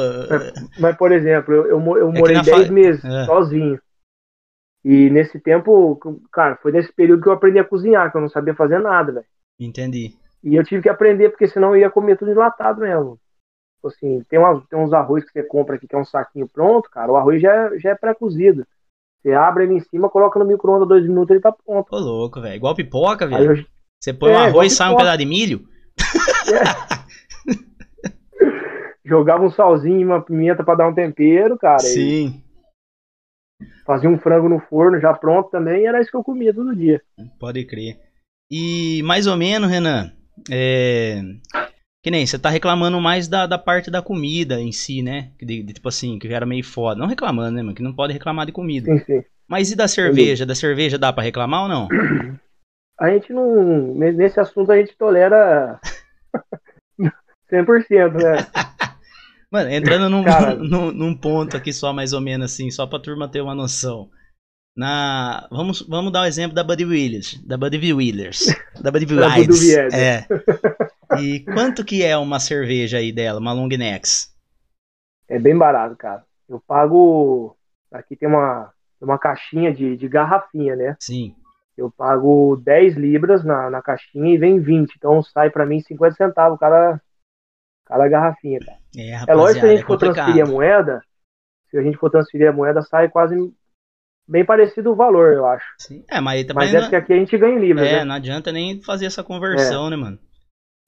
Mas, 0.80 0.96
por 0.96 1.12
exemplo, 1.12 1.54
eu, 1.54 1.68
eu, 1.98 2.10
É 2.10 2.20
morei 2.20 2.36
na 2.38 2.44
10 2.44 2.68
fa- 2.68 2.72
meses 2.74 3.04
É. 3.04 3.26
sozinho. 3.26 3.80
E 4.86 5.10
nesse 5.10 5.40
tempo, 5.40 6.00
cara, 6.32 6.58
foi 6.58 6.72
nesse 6.72 6.92
período 6.92 7.24
que 7.24 7.30
eu 7.30 7.34
aprendi 7.34 7.58
a 7.58 7.64
cozinhar, 7.64 8.12
que 8.12 8.18
eu 8.18 8.22
não 8.22 8.30
sabia 8.30 8.54
fazer 8.54 8.80
nada, 8.80 9.12
velho. 9.14 9.26
Entendi. 9.60 10.16
E 10.44 10.56
eu 10.56 10.64
tive 10.64 10.82
que 10.84 10.90
aprender, 10.90 11.30
porque 11.30 11.48
senão 11.48 11.70
eu 11.74 11.82
ia 11.82 11.90
comer 11.90 12.18
tudo 12.18 12.32
enlatado 12.32 12.82
mesmo. 12.82 13.18
Tipo 13.78 13.88
Assim, 13.88 14.24
tem, 14.30 14.40
umas, 14.40 14.66
tem 14.68 14.78
uns 14.78 14.92
arroz 14.94 15.24
que 15.24 15.32
você 15.32 15.44
compra 15.44 15.76
aqui, 15.76 15.88
que 15.88 15.96
é 15.96 15.98
um 15.98 16.04
saquinho 16.06 16.48
pronto, 16.50 16.90
cara. 16.90 17.12
O 17.12 17.16
arroz 17.16 17.42
já, 17.42 17.54
é- 17.54 17.80
já 17.80 17.90
é 17.92 17.96
pré-cozido. 17.96 18.66
Você 19.24 19.32
abre 19.32 19.64
ele 19.64 19.76
em 19.76 19.80
cima, 19.80 20.10
coloca 20.10 20.38
no 20.38 20.46
micro-ondas 20.46 20.88
dois 20.88 21.04
minutos 21.08 21.32
ele 21.32 21.40
tá 21.40 21.52
pronto. 21.52 21.88
Ô, 21.90 21.98
louco, 21.98 22.42
velho. 22.42 22.58
Igual 22.58 22.76
pipoca, 22.76 23.26
velho. 23.26 23.66
Você 23.98 24.14
põe 24.14 24.32
um 24.32 24.34
É, 24.34 24.36
igual 24.36 24.50
arroz 24.50 24.74
e 24.74 24.76
sai 24.76 24.94
um 24.94 24.98
pedaço 24.98 25.18
de 25.18 25.26
milho? 25.26 25.66
jogava 29.06 29.44
um 29.44 29.52
salzinho 29.52 30.02
e 30.02 30.06
uma 30.06 30.22
pimenta 30.22 30.64
pra 30.64 30.76
dar 30.76 30.88
um 30.88 30.94
tempero, 30.94 31.58
cara. 31.58 31.80
Sim. 31.80 32.42
fazia 33.86 34.10
um 34.10 34.18
frango 34.18 34.50
no 34.50 34.60
forno 34.60 35.00
já 35.00 35.14
pronto 35.14 35.50
também, 35.50 35.84
e 35.84 35.86
era 35.86 36.02
isso 36.02 36.10
que 36.10 36.18
eu 36.18 36.24
comia 36.24 36.54
todo 36.54 36.76
dia. 36.76 37.02
Pode 37.40 37.66
crer. 37.66 38.00
E 38.50 39.02
mais 39.04 39.28
ou 39.28 39.38
menos, 39.38 39.70
Renan, 39.70 40.12
é... 40.50 41.22
que 42.04 42.12
nem 42.12 42.28
você 42.28 42.38
tá 42.38 42.50
reclamando 42.50 43.00
mais 43.00 43.30
da, 43.30 43.48
da 43.48 43.58
parte 43.58 43.90
da 43.90 44.02
comida 44.02 44.60
em 44.60 44.74
si, 44.74 45.02
né? 45.02 45.32
De- 45.42 45.64
de, 45.64 45.74
tipo 45.74 45.88
assim, 45.88 46.20
que 46.20 46.28
era 46.28 46.46
meio 46.46 46.64
foda. 46.64 47.00
Não 47.00 47.08
reclamando, 47.08 47.52
né, 47.56 47.64
mano? 47.64 47.74
Que 47.74 47.82
não 47.82 47.94
pode 47.96 48.12
reclamar 48.12 48.46
de 48.46 48.52
comida. 48.52 48.86
Sim, 48.88 49.00
sim. 49.06 49.24
Mas 49.48 49.72
e 49.72 49.76
da 49.76 49.88
cerveja? 49.88 50.46
Da 50.46 50.54
cerveja 50.54 50.98
dá 50.98 51.14
pra 51.14 51.24
reclamar 51.24 51.64
ou 51.64 51.70
não? 51.70 51.88
A 53.00 53.10
gente 53.10 53.34
não. 53.34 53.96
Nesse 53.96 54.40
assunto 54.40 54.72
a 54.72 54.78
gente 54.78 54.96
tolera 54.96 55.80
100%, 57.50 58.14
né? 58.20 58.34
Mano, 59.52 59.70
entrando 59.72 60.10
num, 60.10 60.24
Cara. 60.24 60.56
num, 60.62 60.92
num 60.92 61.16
ponto 61.16 61.58
aqui 61.58 61.74
só 61.74 61.92
mais 61.92 62.14
ou 62.14 62.22
menos 62.22 62.52
assim, 62.52 62.70
só 62.70 62.86
pra 62.86 63.00
turma 63.00 63.28
ter 63.28 63.42
uma 63.42 63.56
noção. 63.56 64.10
Na, 64.76 65.48
vamos, 65.52 65.82
vamos 65.88 66.12
dar 66.12 66.22
o 66.22 66.24
um 66.24 66.26
exemplo 66.26 66.56
da 66.56 66.64
Buddy 66.64 66.86
Williams. 66.86 67.40
Da 67.46 67.58
Buddy 67.58 67.94
Williams. 67.94 68.48
Da 68.82 68.92
Buddy 68.92 69.06
Williams. 69.14 69.94
É. 69.94 70.28
E 71.20 71.42
quanto 71.42 71.86
que 71.86 72.04
é 72.04 72.18
uma 72.18 72.40
cerveja 72.40 72.98
aí 72.98 73.12
dela, 73.12 73.40
uma 73.40 73.54
long 73.54 73.68
necks? 73.68 74.34
É 75.28 75.38
bem 75.38 75.56
barato, 75.56 75.96
cara. 75.96 76.24
Eu 76.50 76.60
pago. 76.60 77.56
Aqui 77.92 78.16
tem 78.16 78.28
uma, 78.28 78.72
uma 79.00 79.20
caixinha 79.20 79.72
de, 79.72 79.96
de 79.96 80.08
garrafinha, 80.08 80.76
né? 80.76 80.98
Sim. 81.00 81.36
Eu 81.78 81.92
pago 81.92 82.56
10 82.64 82.96
libras 82.96 83.44
na, 83.44 83.70
na 83.70 83.82
caixinha 83.82 84.34
e 84.34 84.38
vem 84.38 84.60
20. 84.60 84.96
Então 84.96 85.22
sai 85.22 85.50
pra 85.50 85.66
mim 85.66 85.82
50 85.82 86.16
centavos 86.16 86.60
cada, 86.60 87.00
cada 87.86 88.08
garrafinha, 88.08 88.60
cara. 88.60 88.78
É, 88.98 89.32
É 89.32 89.36
lógico 89.36 89.62
que 89.62 89.68
se 89.68 89.68
a 89.68 89.76
gente 89.76 89.84
é 89.84 89.88
for 89.88 89.98
transferir 89.98 90.44
a 90.44 90.50
moeda, 90.50 91.02
se 91.70 91.78
a 91.78 91.82
gente 91.82 91.98
for 91.98 92.10
transferir 92.10 92.50
a 92.50 92.54
moeda, 92.54 92.82
sai 92.82 93.10
quase 93.10 93.54
bem 94.28 94.46
parecido 94.46 94.92
o 94.92 94.96
valor, 94.96 95.34
eu 95.34 95.46
acho. 95.46 95.66
Sim. 95.78 96.04
É, 96.10 96.20
mas 96.20 96.46
também 96.46 96.66
Mas 96.66 96.74
é 96.74 96.78
não, 96.78 96.84
porque 96.84 96.96
aqui 96.96 97.14
a 97.14 97.18
gente 97.18 97.38
ganha 97.38 97.56
em 97.56 97.60
libras, 97.60 97.88
é, 97.88 97.98
né? 97.98 98.06
não 98.06 98.16
adianta 98.16 98.52
nem 98.52 98.82
fazer 98.82 99.06
essa 99.06 99.24
conversão, 99.24 99.90
né, 99.90 99.96
mano? 99.96 100.20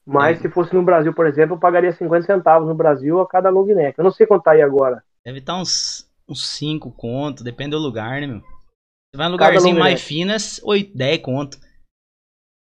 Mas 0.05 0.37
é. 0.37 0.41
se 0.41 0.49
fosse 0.49 0.73
no 0.73 0.83
Brasil, 0.83 1.13
por 1.13 1.25
exemplo, 1.25 1.55
eu 1.55 1.59
pagaria 1.59 1.91
50 1.91 2.25
centavos 2.25 2.67
no 2.67 2.75
Brasil 2.75 3.19
a 3.19 3.27
cada 3.27 3.49
long 3.49 3.65
neck. 3.65 3.97
Eu 3.97 4.03
não 4.03 4.11
sei 4.11 4.27
quanto 4.27 4.43
tá 4.43 4.51
aí 4.51 4.61
agora. 4.61 5.03
Deve 5.25 5.39
estar 5.39 5.55
uns, 5.55 6.07
uns 6.29 6.47
5 6.47 6.91
conto, 6.91 7.43
depende 7.43 7.71
do 7.71 7.79
lugar, 7.79 8.21
né, 8.21 8.27
meu? 8.27 8.39
Você 8.39 9.17
vai 9.17 9.27
num 9.27 9.33
lugarzinho 9.33 9.79
mais 9.79 10.01
fino, 10.01 10.31
é 10.31 10.35
8, 10.63 10.95
10 10.95 11.21
conto. 11.21 11.57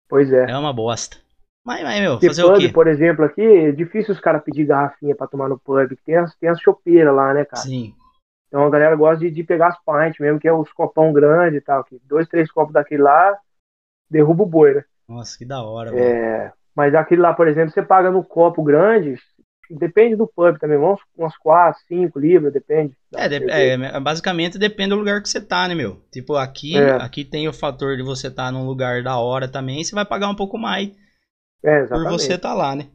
Pois 0.08 0.30
é. 0.32 0.50
É 0.50 0.58
uma 0.58 0.72
bosta. 0.72 1.16
Mas, 1.64 1.82
mas 1.82 2.00
meu, 2.00 2.12
Porque 2.12 2.26
fazer 2.26 2.44
o 2.44 2.52
pub, 2.52 2.60
quê? 2.60 2.68
por 2.68 2.88
exemplo, 2.88 3.24
aqui, 3.24 3.42
é 3.42 3.72
difícil 3.72 4.12
os 4.12 4.20
caras 4.20 4.42
pedir 4.42 4.64
garrafinha 4.64 5.14
pra 5.14 5.26
tomar 5.26 5.48
no 5.48 5.58
pub. 5.58 5.96
Tem 6.04 6.16
as, 6.16 6.34
tem 6.36 6.48
as 6.48 6.60
chopeiras 6.60 7.14
lá, 7.14 7.32
né, 7.32 7.44
cara? 7.44 7.62
Sim. 7.62 7.94
Então 8.50 8.66
a 8.66 8.71
galera 8.71 8.97
gosta 8.97 9.21
de, 9.21 9.30
de 9.33 9.45
pegar 9.45 9.69
as 9.69 9.78
pints 9.78 10.21
mesmo, 10.21 10.40
que 10.40 10.49
é 10.49 10.52
os 10.52 10.73
copão 10.73 11.12
grande 11.12 11.59
e 11.59 11.62
tal. 11.62 11.85
Que 11.85 12.00
dois, 12.04 12.28
três 12.28 12.52
copos 12.52 12.75
daquele 12.75 13.02
lá, 13.02 13.38
derruba 14.11 14.42
o 14.45 14.47
boi, 14.47 14.75
né? 14.75 14.85
Nossa, 15.09 15.38
que 15.38 15.45
da 15.45 15.62
hora, 15.62 15.92
velho. 15.92 16.04
É, 16.04 16.52
mas 16.75 16.95
aquele 16.95 17.21
lá, 17.23 17.33
por 17.35 17.49
exemplo, 17.49 17.73
você 17.73 17.83
paga 17.83 18.11
no 18.11 18.25
copo 18.25 18.62
grande, 18.62 19.16
depende 19.71 20.16
do 20.16 20.26
pub 20.26 20.59
também, 20.59 20.78
uns, 20.78 21.00
umas 21.16 21.37
4, 21.37 21.80
5 21.87 22.19
libras, 22.19 22.52
depende. 22.52 22.95
É, 23.16 23.28
de- 23.28 23.50
é, 23.50 24.00
basicamente 24.00 24.59
depende 24.59 24.90
do 24.90 24.97
lugar 24.97 25.21
que 25.23 25.28
você 25.28 25.40
tá, 25.40 25.66
né, 25.66 25.75
meu? 25.75 26.00
Tipo, 26.12 26.37
aqui, 26.37 26.76
É. 26.76 26.97
aqui 26.97 27.25
tem 27.25 27.49
o 27.49 27.52
fator 27.52 27.97
de 27.97 28.02
você 28.02 28.28
estar 28.28 28.52
num 28.52 28.66
lugar 28.66 29.02
da 29.02 29.19
hora 29.19 29.49
também, 29.49 29.83
você 29.83 29.95
vai 29.95 30.04
pagar 30.04 30.28
um 30.28 30.35
pouco 30.37 30.57
mais 30.59 30.90
É, 31.62 31.87
por 31.87 32.07
você 32.07 32.38
tá 32.38 32.54
lá, 32.54 32.75
né? 32.76 32.88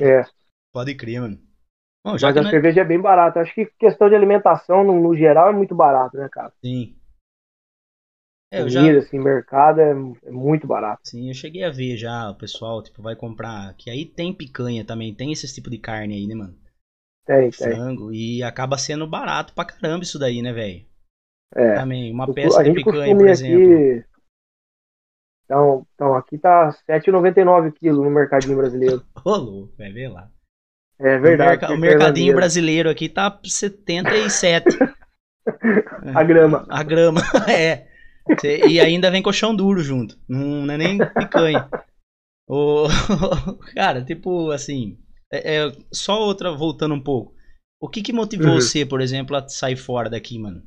É, 0.00 0.24
Pode 0.72 0.94
crer, 0.96 1.20
mano. 1.20 1.38
Bom, 2.04 2.16
já 2.18 2.32
mas 2.32 2.36
a 2.36 2.42
nós- 2.42 2.54
cerveja 2.54 2.80
é 2.82 2.84
bem 2.84 3.00
barata. 3.00 3.40
Acho 3.40 3.54
que 3.54 3.66
questão 3.78 4.08
de 4.08 4.14
alimentação, 4.14 4.84
no, 4.84 5.00
no 5.00 5.16
geral, 5.16 5.48
é 5.50 5.52
muito 5.52 5.74
barato, 5.74 6.16
né, 6.16 6.28
cara? 6.30 6.52
Sim. 6.62 6.96
É, 8.50 8.60
eu 8.60 8.68
já, 8.68 8.82
Comida, 8.82 9.00
assim, 9.00 9.18
mercado 9.18 9.78
é, 9.80 9.90
é 9.90 10.30
muito 10.30 10.66
barato. 10.66 11.02
sim, 11.04 11.28
eu 11.28 11.34
cheguei 11.34 11.62
a 11.62 11.70
ver 11.70 11.96
já 11.96 12.28
o 12.30 12.34
pessoal, 12.34 12.82
tipo, 12.82 13.00
vai 13.02 13.14
comprar, 13.14 13.72
que 13.76 13.88
aí 13.90 14.04
tem 14.04 14.34
picanha 14.34 14.84
também, 14.84 15.14
tem 15.14 15.30
esse 15.32 15.52
tipo 15.54 15.70
de 15.70 15.78
carne 15.78 16.14
aí, 16.14 16.26
né, 16.26 16.34
mano? 16.34 16.58
Tem, 17.24 17.50
tem. 17.52 17.82
Frango, 17.82 18.12
e 18.12 18.42
acaba 18.42 18.76
sendo 18.78 19.06
barato 19.06 19.54
pra 19.54 19.64
caramba 19.64 20.04
isso 20.04 20.18
daí, 20.18 20.42
né, 20.42 20.52
velho? 20.52 20.84
É. 21.54 21.84
Também, 21.84 22.12
uma 22.12 22.28
peça 22.32 22.60
a 22.60 22.64
de 22.64 22.70
picanha, 22.72 23.16
por 23.16 23.28
exemplo. 23.28 23.86
aqui. 23.92 24.04
Então, 25.44 25.86
então, 25.94 26.14
aqui 26.16 26.36
tá 26.38 26.66
R$ 26.70 26.72
7,99 26.84 27.70
quilo 27.72 28.02
no 28.02 28.10
mercadinho 28.10 28.56
brasileiro. 28.56 29.04
Ô, 29.24 29.36
louco, 29.36 29.74
vai 29.76 29.92
ver 29.92 30.08
lá. 30.08 30.30
É 31.04 31.18
O, 31.24 31.28
verdade. 31.28 31.58
que 31.58 31.72
é 31.72 31.74
o 31.74 31.78
mercadinho 31.78 32.34
brasileiro 32.34 32.90
aqui 32.90 33.08
tá 33.08 33.40
77. 33.44 34.82
A 36.14 36.22
grama. 36.24 36.66
A 36.68 36.82
grama, 36.82 37.20
é. 37.48 37.88
E 38.44 38.80
ainda 38.80 39.10
vem 39.10 39.22
colchão 39.22 39.54
duro 39.54 39.82
junto. 39.82 40.18
Não, 40.28 40.66
não 40.66 40.74
é 40.74 40.78
nem 40.78 41.04
picanha. 41.06 41.70
O, 42.48 42.86
cara, 43.74 44.04
tipo, 44.04 44.50
assim. 44.52 44.98
É, 45.32 45.56
é, 45.66 45.72
só 45.92 46.20
outra, 46.20 46.52
voltando 46.52 46.94
um 46.94 47.02
pouco. 47.02 47.34
O 47.80 47.88
que 47.88 48.02
que 48.02 48.12
motivou 48.12 48.54
Uhum. 48.54 48.60
você, 48.60 48.86
por 48.86 49.00
exemplo, 49.00 49.36
a 49.36 49.48
sair 49.48 49.76
fora 49.76 50.10
daqui, 50.10 50.38
mano? 50.38 50.62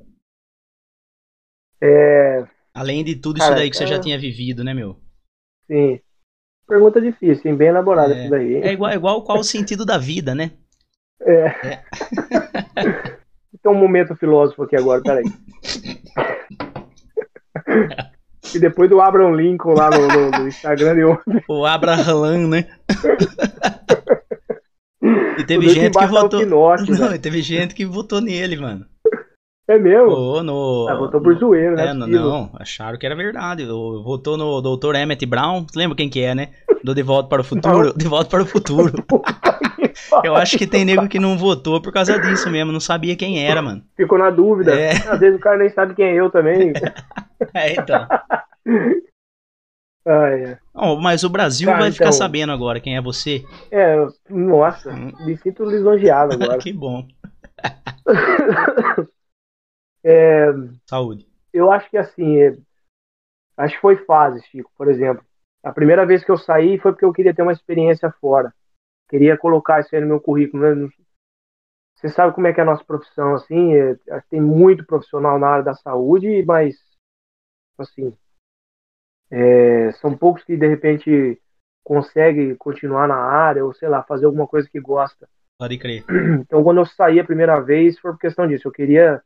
É, 1.82 2.46
Além 2.76 3.04
de 3.04 3.16
tudo 3.16 3.40
isso 3.40 3.48
Cara, 3.48 3.56
daí 3.56 3.72
que 3.72 3.76
você 3.76 3.88
já 3.88 3.98
é- 3.98 4.00
tinha 4.00 4.20
vivido, 4.20 4.64
né, 4.64 4.72
meu? 4.72 5.02
sim. 5.68 6.00
Pergunta 6.68 7.00
difícil, 7.02 7.52
hein? 7.52 7.58
bem 7.58 7.68
elaborada 7.70 8.14
É. 8.14 8.22
essa 8.22 8.30
daí. 8.32 8.56
É 8.56 8.74
igual, 8.74 8.92
é 8.92 8.96
igual 8.96 9.24
qual 9.24 9.40
o 9.40 9.44
sentido 9.44 9.86
da 9.86 9.98
vida, 9.98 10.34
né? 10.34 10.52
É. 11.22 11.80
Tem 13.64 13.72
um 13.72 13.76
momento 13.76 14.16
filósofo 14.16 14.64
aqui 14.64 14.76
agora, 14.76 15.02
peraí. 15.02 15.24
e 18.54 18.60
depois 18.60 18.90
do 18.90 19.02
Abraham 19.02 19.36
Lincoln 19.36 19.74
lá 19.74 19.90
no, 19.90 20.08
no- 20.08 20.32
no 20.32 20.48
Instagram 20.48 20.96
eu 20.98 21.18
O 21.50 21.66
Abraham, 21.66 22.48
né? 22.48 22.68
e 25.40 25.44
teve 25.46 25.70
gente 25.70 25.94
que 25.94 26.00
tá 26.00 26.06
votou. 26.08 26.40
Pinóquio, 26.40 26.96
Não, 26.98 27.10
né? 27.10 27.16
e 27.16 27.20
teve 27.20 27.42
gente 27.42 27.74
que 27.76 27.86
votou 27.86 28.22
nele, 28.22 28.56
mano. 28.58 28.86
É 29.68 29.80
mesmo? 29.80 30.10
Votou 30.10 30.44
no. 30.44 30.88
Ah, 30.88 30.96
votou 30.96 31.20
por 31.20 31.36
zoeiro, 31.38 31.76
né? 31.76 31.88
É, 31.88 31.94
não, 31.94 32.08
não, 32.08 32.52
acharam 32.60 33.00
que 33.00 33.06
era 33.06 33.16
verdade. 33.16 33.66
Votou 33.66 34.38
no 34.38 34.62
Dr. 34.62 34.96
Emmett 34.96 35.26
Brown. 35.26 35.66
Lembra 35.76 35.98
quem 35.98 36.08
que 36.10 36.22
é, 36.22 36.36
né? 36.36 36.50
Do 36.84 36.94
De 36.94 37.02
Volta 37.02 37.28
para 37.30 37.42
o 37.42 37.44
Futuro. 37.44 37.92
De 37.98 38.08
Volta 38.08 38.30
para 38.30 38.44
o 38.44 38.46
Futuro. 38.46 38.94
Eu 40.24 40.36
acho 40.36 40.58
que 40.58 40.68
tem 40.68 40.86
nego 40.86 41.08
que 41.08 41.20
não 41.20 41.38
votou 41.38 41.82
por 41.82 41.92
causa 41.92 42.20
disso 42.20 42.50
mesmo. 42.52 42.72
Não 42.72 42.80
sabia 42.80 43.16
quem 43.16 43.44
era, 43.44 43.62
mano. 43.62 43.82
Ficou 43.96 44.20
na 44.20 44.30
dúvida. 44.30 44.80
É. 44.80 44.92
Às 44.92 45.20
vezes 45.20 45.38
o 45.40 45.42
cara 45.42 45.58
nem 45.58 45.70
sabe 45.70 45.96
quem 45.96 46.06
é 46.06 46.14
eu 46.16 46.30
também. 46.30 46.74
É, 47.54 47.74
então. 47.74 48.08
Ai, 50.08 50.44
é. 50.44 50.58
Ó, 50.74 50.96
mas 50.96 51.24
o 51.24 51.30
Brasil 51.30 51.68
Cara, 51.68 51.80
vai 51.80 51.92
ficar 51.92 52.06
então- 52.06 52.14
sabendo 52.14 52.52
agora 52.54 52.80
quem 52.80 52.96
é 52.96 53.02
você. 53.02 53.44
É, 53.70 54.06
nossa, 54.30 54.94
me 54.94 55.36
sinto 55.38 55.66
lisonjeado 55.66 56.34
agora. 56.34 56.58
que 56.60 56.72
bom. 56.72 57.06
É, 60.06 60.46
Saúde. 60.88 61.28
eu 61.52 61.72
acho 61.72 61.90
que 61.90 61.98
assim, 61.98 62.38
é, 62.38 62.56
acho 63.58 63.76
que 63.76 63.82
foi 63.82 63.98
fase, 64.06 64.46
Chico, 64.46 64.72
por 64.78 64.88
exemplo. 64.88 65.26
A 65.64 65.74
primeira 65.74 66.06
vez 66.06 66.24
que 66.24 66.32
eu 66.32 66.38
saí 66.38 66.78
foi 66.78 66.92
porque 66.92 67.06
eu 67.06 67.14
queria 67.14 67.34
ter 67.34 67.42
uma 67.42 67.52
experiência 67.52 68.12
fora. 68.22 68.54
Queria 69.10 69.36
colocar 69.36 69.80
isso 69.80 69.96
aí 69.96 70.02
no 70.02 70.08
meu 70.08 70.22
currículo. 70.22 70.76
né? 70.76 70.90
Você 71.96 72.10
sabe 72.10 72.36
como 72.36 72.46
é 72.46 72.54
que 72.54 72.60
é 72.60 72.64
a 72.64 72.68
nossa 72.68 72.84
profissão, 72.84 73.34
assim, 73.34 73.74
é, 73.74 73.98
tem 74.30 74.40
muito 74.40 74.86
profissional 74.86 75.40
na 75.40 75.48
área 75.48 75.64
da 75.64 75.74
saúde, 75.74 76.44
mas, 76.46 76.76
assim, 77.80 78.16
é, 79.32 79.92
são 79.94 80.16
poucos 80.16 80.44
que 80.44 80.56
de 80.56 80.68
repente 80.68 81.42
conseguem 81.84 82.56
continuar 82.56 83.08
na 83.08 83.16
área 83.16 83.66
ou, 83.66 83.74
sei 83.74 83.88
lá, 83.88 84.04
fazer 84.04 84.26
alguma 84.26 84.48
coisa 84.48 84.70
que 84.70 84.80
gosta. 84.80 85.28
Pode 85.58 85.78
crer. 85.78 86.04
Então, 86.42 86.64
quando 86.64 86.78
eu 86.78 86.86
saí 86.86 87.20
a 87.20 87.26
primeira 87.26 87.60
vez, 87.60 87.98
foi 88.00 88.12
por 88.12 88.20
questão 88.20 88.48
disso. 88.48 88.68
Eu 88.68 88.72
queria, 88.72 89.22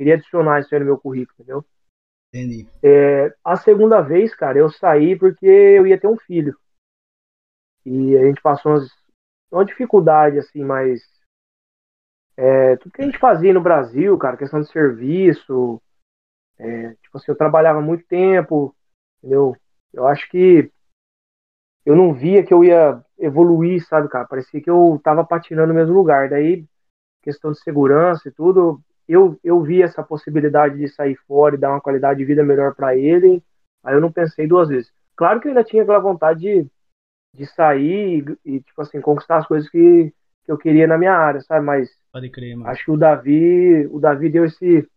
queria 0.00 0.14
adicionar 0.14 0.60
isso 0.60 0.74
aí 0.74 0.80
no 0.80 0.86
meu 0.86 0.98
currículo, 0.98 1.36
entendeu? 1.38 1.64
Entendi. 2.32 2.66
É, 2.82 3.36
a 3.44 3.54
segunda 3.56 4.00
vez, 4.00 4.34
cara, 4.34 4.56
eu 4.56 4.70
saí 4.70 5.14
porque 5.14 5.44
eu 5.44 5.86
ia 5.86 6.00
ter 6.00 6.06
um 6.06 6.16
filho. 6.16 6.58
E 7.84 8.16
a 8.16 8.24
gente 8.24 8.40
passou 8.40 8.72
umas, 8.72 8.90
uma 9.52 9.62
dificuldade, 9.62 10.38
assim, 10.38 10.64
mas. 10.64 11.02
é, 12.34 12.78
tudo 12.78 12.92
que 12.92 13.02
a 13.02 13.04
gente 13.04 13.18
fazia 13.18 13.52
no 13.52 13.60
Brasil, 13.60 14.16
cara, 14.16 14.38
questão 14.38 14.62
de 14.62 14.70
serviço. 14.70 15.82
é, 16.58 16.94
tipo 16.94 17.18
assim, 17.18 17.30
eu 17.30 17.36
trabalhava 17.36 17.82
muito 17.82 18.06
tempo, 18.06 18.74
entendeu? 19.18 19.54
Eu 19.92 20.06
acho 20.06 20.30
que 20.30 20.72
eu 21.84 21.94
não 21.94 22.14
via 22.14 22.42
que 22.42 22.54
eu 22.54 22.64
ia 22.64 23.04
evoluir, 23.18 23.86
sabe, 23.86 24.08
cara? 24.08 24.26
Parecia 24.26 24.62
que 24.62 24.70
eu 24.70 24.98
tava 25.04 25.26
patinando 25.26 25.74
no 25.74 25.78
mesmo 25.78 25.94
lugar. 25.94 26.30
Daí, 26.30 26.64
questão 27.22 27.52
de 27.52 27.60
segurança 27.60 28.30
e 28.30 28.32
tudo, 28.32 28.82
eu, 29.12 29.38
eu 29.42 29.60
vi 29.62 29.82
essa 29.82 30.02
possibilidade 30.02 30.78
de 30.78 30.88
sair 30.88 31.16
fora 31.26 31.54
e 31.54 31.58
dar 31.58 31.70
uma 31.70 31.80
qualidade 31.80 32.18
de 32.18 32.24
vida 32.24 32.42
melhor 32.44 32.74
para 32.74 32.96
ele, 32.96 33.42
aí 33.82 33.94
eu 33.94 34.00
não 34.00 34.12
pensei 34.12 34.46
duas 34.46 34.68
vezes. 34.68 34.92
Claro 35.16 35.40
que 35.40 35.48
eu 35.48 35.50
ainda 35.50 35.64
tinha 35.64 35.82
aquela 35.82 35.98
vontade 35.98 36.40
de, 36.40 36.66
de 37.34 37.46
sair 37.46 38.24
e, 38.44 38.56
e, 38.56 38.60
tipo 38.60 38.80
assim, 38.80 39.00
conquistar 39.00 39.38
as 39.38 39.46
coisas 39.46 39.68
que, 39.68 40.12
que 40.44 40.52
eu 40.52 40.56
queria 40.58 40.86
na 40.86 40.96
minha 40.98 41.12
área, 41.12 41.40
sabe? 41.40 41.64
Mas 41.64 41.90
crer, 42.32 42.56
acho 42.66 42.84
que 42.84 42.90
o 42.90 42.96
Davi, 42.96 43.86
o 43.86 43.98
Davi 43.98 44.30
deu 44.30 44.44
esse, 44.44 44.88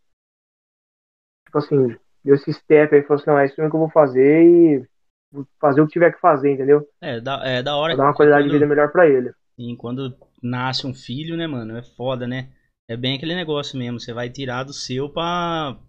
tipo 1.45 1.57
assim, 1.57 1.95
deu 2.23 2.35
esse 2.35 2.53
step 2.53 2.95
aí, 2.95 3.01
falou 3.03 3.21
assim, 3.21 3.29
não, 3.29 3.39
é 3.39 3.45
isso 3.45 3.55
mesmo 3.57 3.69
que 3.71 3.75
eu 3.75 3.79
vou 3.81 3.89
fazer 3.89 4.43
e 4.43 4.85
vou 5.31 5.45
fazer 5.59 5.81
o 5.81 5.87
que 5.87 5.93
tiver 5.93 6.13
que 6.13 6.19
fazer, 6.19 6.51
entendeu? 6.51 6.87
É, 7.01 7.19
da, 7.19 7.41
é 7.45 7.63
da 7.63 7.75
hora 7.75 7.95
Pra 7.95 8.03
dar 8.03 8.09
uma 8.09 8.15
qualidade 8.15 8.43
de 8.43 8.49
quando- 8.49 8.59
vida 8.59 8.67
melhor 8.67 8.91
para 8.91 9.07
ele. 9.07 9.31
Sim, 9.55 9.75
quando 9.75 10.15
nasce 10.41 10.87
um 10.87 10.93
filho, 10.95 11.37
né, 11.37 11.45
mano? 11.45 11.77
É 11.77 11.83
foda, 11.83 12.25
né? 12.27 12.49
É 12.93 12.97
bem 12.97 13.15
aquele 13.15 13.35
negócio 13.35 13.77
mesmo. 13.77 13.99
Você 13.99 14.13
vai 14.13 14.29
tirar 14.29 14.63
do 14.63 14.71
seu 14.73 15.09
pra, 15.09 15.79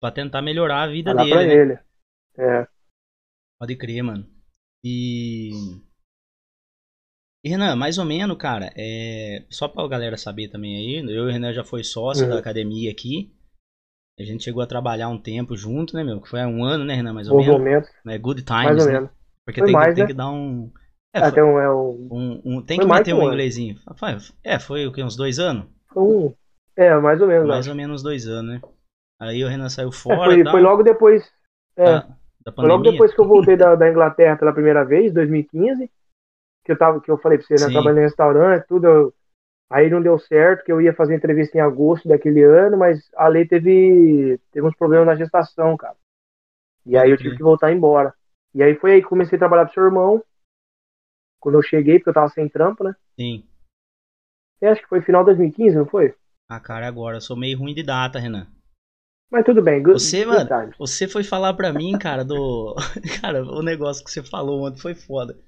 pra 0.00 0.10
tentar 0.10 0.42
melhorar 0.42 0.82
a 0.82 0.86
vida 0.88 1.12
lá 1.14 1.22
dele, 1.22 1.34
pra 1.34 1.46
né? 1.46 1.54
ele. 1.54 1.78
É. 2.36 2.68
Pode 3.58 3.76
crer, 3.76 4.02
mano. 4.02 4.26
E. 4.84 5.50
E 7.42 7.48
Renan, 7.48 7.76
mais 7.76 7.96
ou 7.98 8.04
menos, 8.04 8.36
cara, 8.36 8.72
é... 8.76 9.44
só 9.50 9.68
pra 9.68 9.86
galera 9.88 10.16
saber 10.16 10.48
também 10.48 10.76
aí, 10.76 10.96
eu 10.98 11.08
e 11.10 11.28
o 11.28 11.30
Renan 11.30 11.52
já 11.52 11.64
foi 11.64 11.82
sócio 11.82 12.24
Uhum. 12.24 12.30
da 12.30 12.38
academia 12.38 12.90
aqui. 12.90 13.34
A 14.18 14.22
gente 14.22 14.44
chegou 14.44 14.62
a 14.62 14.66
trabalhar 14.66 15.08
um 15.08 15.18
tempo 15.20 15.56
junto, 15.56 15.94
né, 15.96 16.04
meu? 16.04 16.20
Que 16.20 16.28
foi 16.28 16.40
há 16.40 16.46
um 16.46 16.62
ano, 16.62 16.84
né, 16.84 16.94
Renan? 16.94 17.12
Mais 17.14 17.28
ou 17.28 17.36
Bons 17.36 17.46
menos. 17.46 17.58
momentos, 17.58 17.90
É 18.06 18.18
good 18.18 18.44
mais 18.48 18.66
times, 18.68 18.82
ou 18.82 18.92
né? 18.92 18.98
menos. 18.98 19.10
Porque 19.46 19.60
Foi 19.60 19.66
tem, 19.66 19.74
que- 19.74 19.80
mais, 19.80 19.94
tem 19.94 20.04
né? 20.04 20.08
que 20.08 20.14
dar 20.14 20.30
um. 20.30 20.70
É, 21.14 21.18
Até 21.20 21.30
foi, 21.40 21.42
um, 21.42 21.58
é 21.58 21.74
um, 21.74 22.08
um, 22.10 22.42
um- 22.44 22.62
tem 22.62 22.76
foi 22.76 22.84
que 22.84 22.88
mais 22.88 23.04
que 23.04 23.12
um 23.12 23.18
um 23.18 23.28
inglesinho. 23.28 23.80
É, 24.42 24.58
foi 24.58 24.86
o 24.86 24.92
quê? 24.92 25.02
Uns 25.02 25.16
dois 25.16 25.38
anos? 25.38 25.66
Foi 25.94 26.02
um. 26.02 26.34
É, 26.76 26.94
mais 26.96 27.20
ou 27.20 27.28
menos. 27.28 27.48
Mais 27.48 27.60
acho. 27.60 27.70
ou 27.70 27.76
menos 27.76 28.02
dois 28.02 28.26
anos, 28.26 28.54
né? 28.54 28.68
Aí 29.20 29.44
o 29.44 29.48
Renan 29.48 29.68
saiu 29.68 29.88
É, 29.88 29.92
fora. 29.92 30.30
foi, 30.30 30.42
tal, 30.42 30.52
foi 30.52 30.60
logo 30.60 30.82
depois. 30.82 31.32
É, 31.76 31.84
da, 31.84 32.00
da 32.44 32.52
foi 32.52 32.68
logo 32.68 32.82
depois 32.82 33.14
que 33.14 33.20
eu 33.20 33.28
voltei 33.28 33.56
da, 33.56 33.74
da 33.74 33.88
Inglaterra 33.88 34.36
pela 34.36 34.52
primeira 34.52 34.84
vez, 34.84 35.12
2015. 35.12 35.90
Que 36.64 36.72
eu, 36.72 36.78
tava, 36.78 37.00
que 37.00 37.10
eu 37.10 37.18
falei 37.18 37.38
pra 37.38 37.46
você, 37.46 37.54
né? 37.54 37.66
Sim. 37.66 37.72
Trabalhando 37.72 37.98
em 38.00 38.04
restaurante, 38.04 38.66
tudo. 38.66 38.86
eu- 38.86 39.14
aí 39.70 39.90
não 39.90 40.00
deu 40.02 40.18
certo, 40.18 40.64
que 40.64 40.70
eu 40.72 40.80
ia 40.80 40.94
fazer 40.94 41.14
entrevista 41.14 41.56
em 41.58 41.60
agosto 41.60 42.08
daquele 42.08 42.42
ano, 42.42 42.76
mas 42.76 43.10
a 43.16 43.26
lei 43.28 43.46
teve, 43.46 44.38
teve 44.52 44.66
uns 44.66 44.76
problemas 44.76 45.06
na 45.06 45.16
gestação, 45.16 45.76
cara. 45.76 45.96
E 46.86 46.96
aí 46.96 47.10
eu 47.10 47.16
tive 47.16 47.36
que 47.36 47.42
voltar 47.42 47.72
embora. 47.72 48.14
E 48.54 48.62
aí 48.62 48.74
foi 48.76 48.92
aí 48.92 49.02
que 49.02 49.08
comecei 49.08 49.36
a 49.36 49.38
trabalhar 49.38 49.64
pro 49.64 49.74
seu 49.74 49.84
irmão. 49.84 50.22
Quando 51.40 51.58
eu 51.58 51.62
cheguei, 51.62 51.98
porque 51.98 52.10
eu 52.10 52.14
tava 52.14 52.28
sem 52.28 52.48
trampo, 52.48 52.84
né? 52.84 52.94
Sim. 53.18 53.44
Eu 54.64 54.72
acho 54.72 54.80
que 54.80 54.88
foi 54.88 55.02
final 55.02 55.22
de 55.22 55.26
2015, 55.26 55.76
não 55.76 55.84
foi? 55.84 56.14
Ah, 56.48 56.58
cara, 56.58 56.88
agora 56.88 57.18
eu 57.18 57.20
sou 57.20 57.36
meio 57.36 57.58
ruim 57.58 57.74
de 57.74 57.82
data, 57.82 58.18
Renan. 58.18 58.46
Mas 59.30 59.44
tudo 59.44 59.60
bem. 59.60 59.82
Good, 59.82 60.00
Você, 60.00 60.24
good 60.24 60.48
mano. 60.48 60.72
Você 60.78 61.06
foi 61.06 61.22
falar 61.22 61.52
pra 61.52 61.70
mim, 61.70 61.98
cara, 61.98 62.24
do. 62.24 62.74
Cara, 63.20 63.44
o 63.44 63.62
negócio 63.62 64.02
que 64.02 64.10
você 64.10 64.22
falou 64.22 64.64
ontem 64.66 64.80
foi 64.80 64.94
foda. 64.94 65.38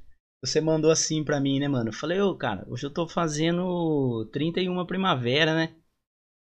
Você 0.45 0.61
mandou 0.61 0.91
assim 0.91 1.25
pra 1.25 1.41
mim, 1.41 1.59
né, 1.59 1.67
mano? 1.67 1.89
Eu 1.89 1.95
falei, 1.95 2.21
ô, 2.21 2.35
cara, 2.35 2.67
hoje 2.69 2.85
eu 2.85 2.91
tô 2.91 3.09
fazendo 3.09 4.29
31 4.33 4.85
primavera, 4.85 5.55
né? 5.55 5.75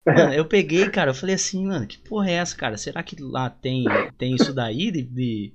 Mano, 0.08 0.34
eu 0.34 0.48
peguei, 0.48 0.90
cara, 0.90 1.12
eu 1.12 1.14
falei 1.14 1.36
assim, 1.36 1.68
mano, 1.68 1.86
que 1.86 1.98
porra 1.98 2.30
é 2.30 2.36
essa, 2.36 2.56
cara? 2.56 2.78
Será 2.78 3.04
que 3.04 3.22
lá 3.22 3.50
tem, 3.50 3.84
tem 4.18 4.34
isso 4.36 4.54
daí 4.54 4.90
de, 4.90 5.02
de... 5.04 5.54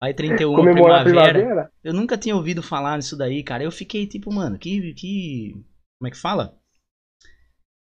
Vai 0.00 0.12
31 0.12 0.56
Comemorar 0.56 1.04
primavera? 1.04 1.38
primavera? 1.38 1.72
Eu 1.84 1.94
nunca 1.94 2.18
tinha 2.18 2.34
ouvido 2.34 2.64
falar 2.64 2.96
nisso 2.96 3.16
daí, 3.16 3.44
cara. 3.44 3.62
Eu 3.62 3.70
fiquei 3.70 4.04
tipo, 4.08 4.32
mano, 4.32 4.58
que. 4.58 4.92
que 4.94 5.54
como 6.02 6.08
é 6.08 6.10
que 6.10 6.18
fala? 6.18 6.58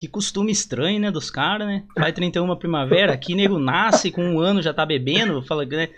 Que 0.00 0.06
costume 0.06 0.52
estranho, 0.52 1.00
né, 1.00 1.10
dos 1.10 1.32
caras, 1.32 1.66
né? 1.66 1.84
Vai 1.98 2.12
31 2.12 2.56
primavera, 2.56 3.12
aqui 3.12 3.34
nego 3.34 3.58
nasce 3.58 4.12
com 4.12 4.22
um 4.24 4.38
ano 4.38 4.62
já 4.62 4.72
tá 4.72 4.86
bebendo, 4.86 5.42
fala, 5.42 5.66
né? 5.66 5.88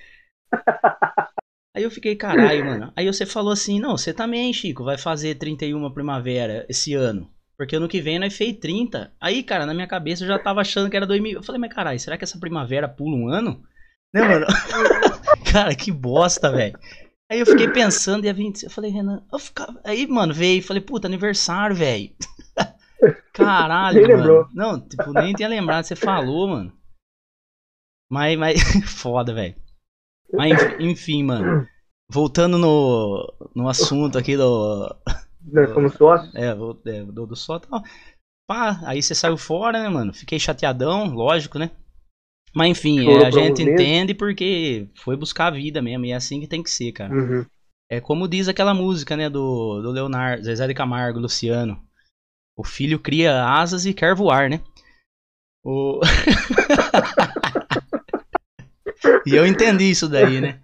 Aí 1.77 1.83
eu 1.83 1.91
fiquei, 1.91 2.17
caralho, 2.17 2.65
mano. 2.65 2.93
Aí 2.97 3.07
você 3.07 3.27
falou 3.27 3.53
assim, 3.53 3.79
não, 3.79 3.99
você 3.99 4.15
também, 4.15 4.51
Chico, 4.51 4.83
vai 4.83 4.97
fazer 4.97 5.35
31 5.35 5.93
primavera 5.93 6.65
esse 6.71 6.95
ano. 6.95 7.31
Porque 7.55 7.77
ano 7.77 7.89
que 7.89 8.01
vem 8.01 8.19
nós 8.19 8.35
fez 8.35 8.57
30. 8.57 9.13
Aí, 9.21 9.43
cara, 9.43 9.67
na 9.67 9.75
minha 9.75 9.87
cabeça 9.87 10.25
eu 10.25 10.29
já 10.29 10.39
tava 10.39 10.63
achando 10.63 10.89
que 10.89 10.97
era 10.97 11.07
2000. 11.07 11.35
Eu 11.35 11.43
falei, 11.43 11.61
mas 11.61 11.75
caralho, 11.75 12.01
será 12.01 12.17
que 12.17 12.25
essa 12.25 12.41
primavera 12.41 12.89
pula 12.89 13.15
um 13.15 13.29
ano? 13.29 13.63
Né, 14.15 14.23
mano? 14.23 14.47
cara, 15.53 15.75
que 15.75 15.93
bosta, 15.93 16.51
velho. 16.51 16.79
Aí 17.31 17.41
eu 17.41 17.47
fiquei 17.47 17.67
pensando, 17.69 18.23
dia 18.23 18.33
20, 18.35 18.65
eu 18.65 18.71
falei, 18.71 18.91
Renan, 18.91 19.23
eu 19.33 19.39
ficava... 19.39 19.81
aí, 19.85 20.07
mano, 20.07 20.33
veio, 20.35 20.63
falei, 20.63 20.81
puta, 20.83 21.07
aniversário, 21.09 21.75
velho. 21.75 22.15
Caralho, 23.33 24.01
Nem 24.01 24.07
mano. 24.11 24.17
lembrou. 24.17 24.49
Não, 24.53 24.81
tipo, 24.81 25.13
nem 25.13 25.35
tinha 25.35 25.49
lembrado, 25.49 25.85
você 25.85 25.95
falou, 25.97 26.49
mano. 26.49 26.73
Mas, 28.11 28.37
mas, 28.39 28.55
foda, 28.87 29.35
velho. 29.35 29.55
Mas, 30.37 30.53
enf- 30.55 30.75
enfim, 30.79 31.25
mano. 31.25 31.55
Voltando 32.11 32.59
no, 32.59 33.35
no 33.55 33.69
assunto 33.69 34.19
aqui 34.19 34.37
do, 34.37 34.89
Nós 35.53 35.71
somos 35.71 35.95
sócios. 35.95 36.35
é, 36.35 36.55
vou- 36.55 36.81
é, 36.87 37.03
do, 37.05 37.27
do 37.27 37.37
só 37.37 37.59
tal. 37.59 37.83
Pá, 38.49 38.81
aí 38.87 39.03
você 39.03 39.15
saiu 39.15 39.39
fora, 39.39 39.83
né, 39.83 39.89
mano? 39.89 40.15
Fiquei 40.15 40.39
chateadão, 40.39 41.07
lógico, 41.15 41.59
né? 41.59 41.71
Mas 42.57 42.71
enfim, 42.71 43.07
é, 43.07 43.27
a 43.27 43.31
gente 43.31 43.63
entende 43.63 44.15
porque 44.15 44.89
foi 44.95 45.15
buscar 45.15 45.49
a 45.49 45.51
vida 45.51 45.83
mesmo, 45.83 46.07
e 46.07 46.13
é 46.13 46.15
assim 46.15 46.41
que 46.41 46.47
tem 46.47 46.63
que 46.63 46.71
ser, 46.71 46.91
cara. 46.91 47.13
Uhum. 47.13 47.45
É 47.91 48.01
como 48.01 48.27
diz 48.27 48.49
aquela 48.49 48.73
música, 48.73 49.15
né, 49.15 49.29
do, 49.29 49.83
do 49.83 49.91
Leonardo, 49.91 50.43
Zezé 50.43 50.67
de 50.67 50.73
Camargo, 50.73 51.19
Luciano. 51.19 51.79
O 52.57 52.65
filho 52.65 52.99
cria 52.99 53.45
asas 53.45 53.85
e 53.85 53.93
quer 53.93 54.15
voar, 54.15 54.49
né? 54.49 54.63
O... 55.63 56.01
e 59.27 59.35
eu 59.35 59.47
entendi 59.47 59.91
isso 59.91 60.09
daí, 60.09 60.41
né? 60.41 60.59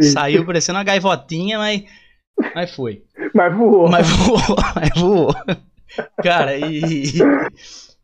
Saiu 0.00 0.46
parecendo 0.46 0.78
uma 0.78 0.84
gaivotinha, 0.84 1.58
mas, 1.58 1.82
mas 2.54 2.72
foi. 2.72 3.02
Mas 3.34 3.52
voou. 3.52 3.90
Mas 3.90 4.08
voou, 4.08 4.56
mas 4.76 4.90
voou. 4.94 5.34
Cara, 6.22 6.56
e, 6.56 7.02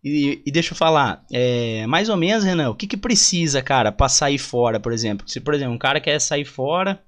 e, 0.05 0.43
e 0.47 0.53
deixa 0.53 0.73
eu 0.73 0.77
falar, 0.77 1.25
é, 1.33 1.87
mais 1.87 2.09
ou 2.09 2.17
menos, 2.17 2.45
Renan, 2.45 2.71
o 2.71 2.75
que 2.77 2.87
que 2.87 2.97
precisa, 2.97 3.62
cara, 3.62 3.90
pra 3.90 4.09
sair 4.09 4.38
fora, 4.38 4.79
por 4.79 4.93
exemplo? 4.93 5.29
Se, 5.29 5.40
por 5.40 5.55
exemplo, 5.55 5.75
um 5.75 5.79
cara 5.79 6.01
quer 6.01 6.21
sair 6.21 6.45
fora, 6.45 7.03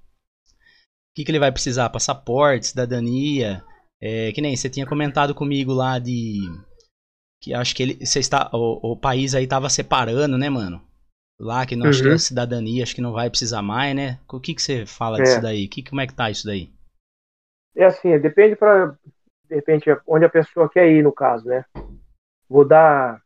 o 1.11 1.15
que 1.15 1.25
que 1.25 1.31
ele 1.31 1.39
vai 1.39 1.53
precisar? 1.53 1.91
Passaporte, 1.91 2.69
cidadania, 2.69 3.63
é, 4.01 4.33
que 4.33 4.41
nem 4.41 4.57
você 4.57 4.71
tinha 4.71 4.87
comentado 4.87 5.35
comigo 5.35 5.73
lá 5.73 5.99
de... 5.99 6.39
Que 7.43 7.55
acho 7.55 7.75
que 7.75 7.83
ele, 7.83 8.07
você 8.07 8.19
está, 8.19 8.51
o, 8.53 8.93
o 8.93 8.97
país 8.97 9.35
aí 9.35 9.47
tava 9.47 9.69
separando, 9.69 10.37
né, 10.39 10.51
mano? 10.51 10.83
Lá 11.39 11.67
que 11.67 11.77
não 11.77 11.87
acho 11.87 12.03
que 12.03 12.09
Uhum. 12.09 12.19
cidadania 12.19 12.83
acho 12.83 12.95
que 12.95 13.01
não 13.03 13.13
vai 13.13 13.29
precisar 13.31 13.63
mais, 13.63 13.95
né? 13.95 14.19
O 14.31 14.41
que 14.41 14.55
que 14.55 14.63
você 14.63 14.87
fala 14.87 15.19
É. 15.19 15.23
disso 15.23 15.41
daí? 15.41 15.69
Que, 15.69 15.83
como 15.83 16.01
é 16.01 16.07
que 16.07 16.15
tá 16.15 16.31
isso 16.31 16.47
daí? 16.47 16.71
É 17.77 17.85
assim, 17.85 18.19
depende 18.19 18.57
para 18.57 18.97
de 19.49 19.55
repente 19.55 19.89
onde 20.07 20.25
a 20.25 20.31
pessoa 20.31 20.69
quer 20.69 20.91
ir 20.91 21.03
no 21.03 21.13
caso, 21.13 21.47
né? 21.47 21.65
Vou 22.49 22.65
dar 22.65 23.21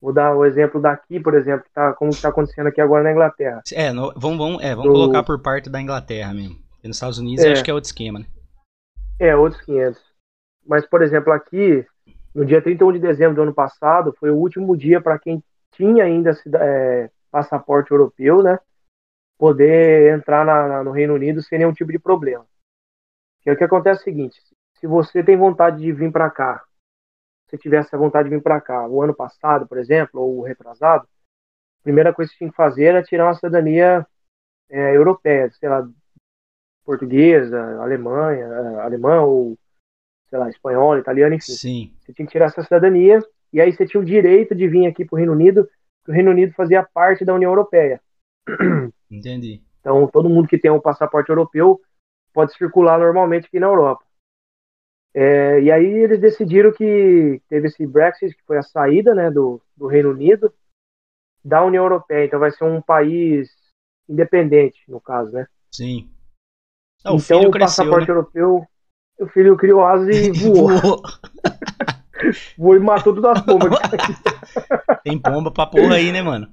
vou 0.00 0.12
dar 0.12 0.34
o 0.36 0.44
exemplo 0.44 0.80
daqui, 0.80 1.18
por 1.18 1.34
exemplo, 1.34 1.66
tá 1.72 1.94
como 1.94 2.10
está 2.10 2.28
acontecendo 2.28 2.66
aqui 2.66 2.80
agora 2.80 3.02
na 3.02 3.12
Inglaterra. 3.12 3.62
É, 3.72 3.90
no- 3.90 4.12
vamos, 4.16 4.36
vamos, 4.38 4.62
é, 4.62 4.74
vamos 4.74 4.92
Do- 4.92 4.92
colocar 4.92 5.22
por 5.22 5.40
parte 5.40 5.70
da 5.70 5.80
Inglaterra 5.80 6.34
mesmo. 6.34 6.56
Porque 6.72 6.88
nos 6.88 6.96
Estados 6.98 7.18
Unidos 7.18 7.44
É. 7.44 7.52
acho 7.52 7.64
que 7.64 7.70
é 7.70 7.74
outro 7.74 7.88
esquema, 7.88 8.18
né? 8.18 8.26
É, 9.18 9.34
outros 9.34 9.62
500. 9.62 10.02
Mas 10.66 10.86
por 10.86 11.00
exemplo, 11.02 11.32
aqui 11.32 11.86
no 12.34 12.44
dia 12.44 12.60
31 12.60 12.92
de 12.92 12.98
dezembro 12.98 13.34
do 13.36 13.42
ano 13.42 13.54
passado, 13.54 14.14
foi 14.18 14.30
o 14.30 14.36
último 14.36 14.76
dia 14.76 15.00
para 15.00 15.18
quem 15.18 15.42
tinha 15.72 16.04
ainda 16.04 16.32
é, 16.60 17.10
passaporte 17.30 17.90
europeu, 17.90 18.42
né? 18.42 18.58
Poder 19.38 20.14
entrar 20.14 20.44
na- 20.44 20.68
na- 20.68 20.84
no 20.84 20.90
Reino 20.90 21.14
Unido 21.14 21.42
sem 21.42 21.58
nenhum 21.58 21.72
tipo 21.72 21.90
de 21.90 21.98
problema. 21.98 22.44
E 23.44 23.50
aí 23.50 23.54
o 23.54 23.58
que 23.58 23.64
acontece 23.64 24.00
é 24.00 24.02
o 24.02 24.04
seguinte: 24.04 24.36
se 24.78 24.86
você 24.86 25.22
tem 25.22 25.36
vontade 25.36 25.80
de 25.80 25.92
vir 25.92 26.12
para 26.12 26.30
cá, 26.30 26.62
se 27.48 27.58
tivesse 27.58 27.94
a 27.94 27.98
vontade 27.98 28.28
de 28.28 28.34
vir 28.34 28.42
para 28.42 28.60
cá 28.60 28.86
o 28.88 29.02
ano 29.02 29.14
passado, 29.14 29.66
por 29.66 29.78
exemplo, 29.78 30.20
ou 30.20 30.38
o 30.38 30.42
retrasado, 30.42 31.04
a 31.04 31.82
primeira 31.82 32.12
coisa 32.12 32.30
que 32.30 32.36
você 32.36 32.38
tinha 32.38 32.50
que 32.50 32.56
fazer 32.56 32.84
era 32.84 33.02
tirar 33.02 33.26
uma 33.26 33.34
cidadania 33.34 34.06
é, 34.70 34.96
europeia, 34.96 35.50
sei 35.52 35.68
lá, 35.68 35.86
portuguesa, 36.84 37.80
Alemanha, 37.80 38.44
é, 38.44 38.80
alemã 38.80 39.22
ou 39.22 39.58
sei 40.28 40.38
lá, 40.38 40.48
espanhola, 40.48 40.98
italiana, 40.98 41.34
enfim. 41.34 41.52
Sim, 41.52 41.92
Você 42.00 42.12
tinha 42.12 42.26
que 42.26 42.32
tirar 42.32 42.46
essa 42.46 42.62
cidadania 42.62 43.20
e 43.52 43.60
aí 43.60 43.72
você 43.72 43.86
tinha 43.86 44.00
o 44.00 44.04
direito 44.04 44.54
de 44.54 44.66
vir 44.66 44.86
aqui 44.86 45.04
para 45.04 45.14
o 45.14 45.18
Reino 45.18 45.32
Unido, 45.32 45.64
porque 45.64 46.10
o 46.10 46.14
Reino 46.14 46.30
Unido 46.32 46.52
fazia 46.54 46.82
parte 46.82 47.24
da 47.24 47.34
União 47.34 47.50
Europeia. 47.52 48.00
entendi. 49.10 49.62
Então, 49.80 50.06
todo 50.08 50.28
mundo 50.28 50.48
que 50.48 50.58
tem 50.58 50.70
um 50.70 50.80
passaporte 50.80 51.30
europeu 51.30 51.80
pode 52.32 52.52
circular 52.56 52.98
normalmente 52.98 53.46
aqui 53.46 53.60
na 53.60 53.66
Europa. 53.66 54.04
É, 55.14 55.60
e 55.60 55.70
aí 55.70 55.86
eles 55.86 56.20
decidiram 56.20 56.72
que 56.72 57.40
teve 57.48 57.68
esse 57.68 57.86
Brexit, 57.86 58.34
que 58.34 58.42
foi 58.44 58.58
a 58.58 58.62
saída 58.62 59.14
né, 59.14 59.30
do, 59.30 59.62
do 59.76 59.86
Reino 59.86 60.10
Unido 60.10 60.52
da 61.44 61.62
União 61.64 61.84
Europeia. 61.84 62.24
Então 62.24 62.40
vai 62.40 62.50
ser 62.50 62.64
um 62.64 62.82
país 62.82 63.48
independente, 64.08 64.82
no 64.88 65.00
caso, 65.00 65.30
né? 65.30 65.46
Sim. 65.70 66.10
Ah, 67.04 67.12
o 67.12 67.16
então 67.16 67.42
o 67.42 67.50
cresceu, 67.50 67.84
passaporte 67.84 68.08
né? 68.08 68.14
europeu, 68.14 68.66
o 69.20 69.26
filho 69.28 69.56
criou 69.56 69.84
asas 69.84 70.16
e 70.16 70.32
voou. 70.50 70.68
Voou. 70.80 71.02
voou 72.58 72.76
e 72.76 72.80
matou 72.80 73.14
todas 73.14 73.38
as 73.38 73.46
bombas. 73.46 73.70
Tem 75.04 75.20
pomba 75.20 75.52
pra 75.52 75.66
porra 75.66 75.96
aí, 75.96 76.10
né, 76.10 76.22
mano? 76.22 76.52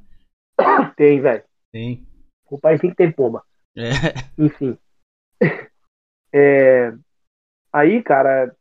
tem, 0.95 1.21
velho. 1.21 1.43
Tem. 1.71 2.05
O 2.49 2.59
país 2.59 2.81
tem 2.81 2.89
que 2.89 2.97
ter 2.97 3.15
pomba. 3.15 3.43
É. 3.75 3.89
enfim. 4.37 4.77
É, 6.33 6.93
aí, 7.71 8.01
cara, 8.03 8.55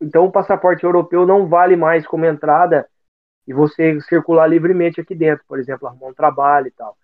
então 0.00 0.26
o 0.26 0.32
passaporte 0.32 0.84
europeu 0.84 1.26
não 1.26 1.46
vale 1.46 1.76
mais 1.76 2.06
como 2.06 2.24
entrada 2.24 2.88
e 3.46 3.52
você 3.52 4.00
circular 4.02 4.46
livremente 4.46 5.00
aqui 5.00 5.14
dentro, 5.14 5.44
por 5.46 5.58
exemplo, 5.58 5.86
arrumar 5.86 6.08
um 6.08 6.14
trabalho 6.14 6.68
e 6.68 6.70
tal. 6.70 6.96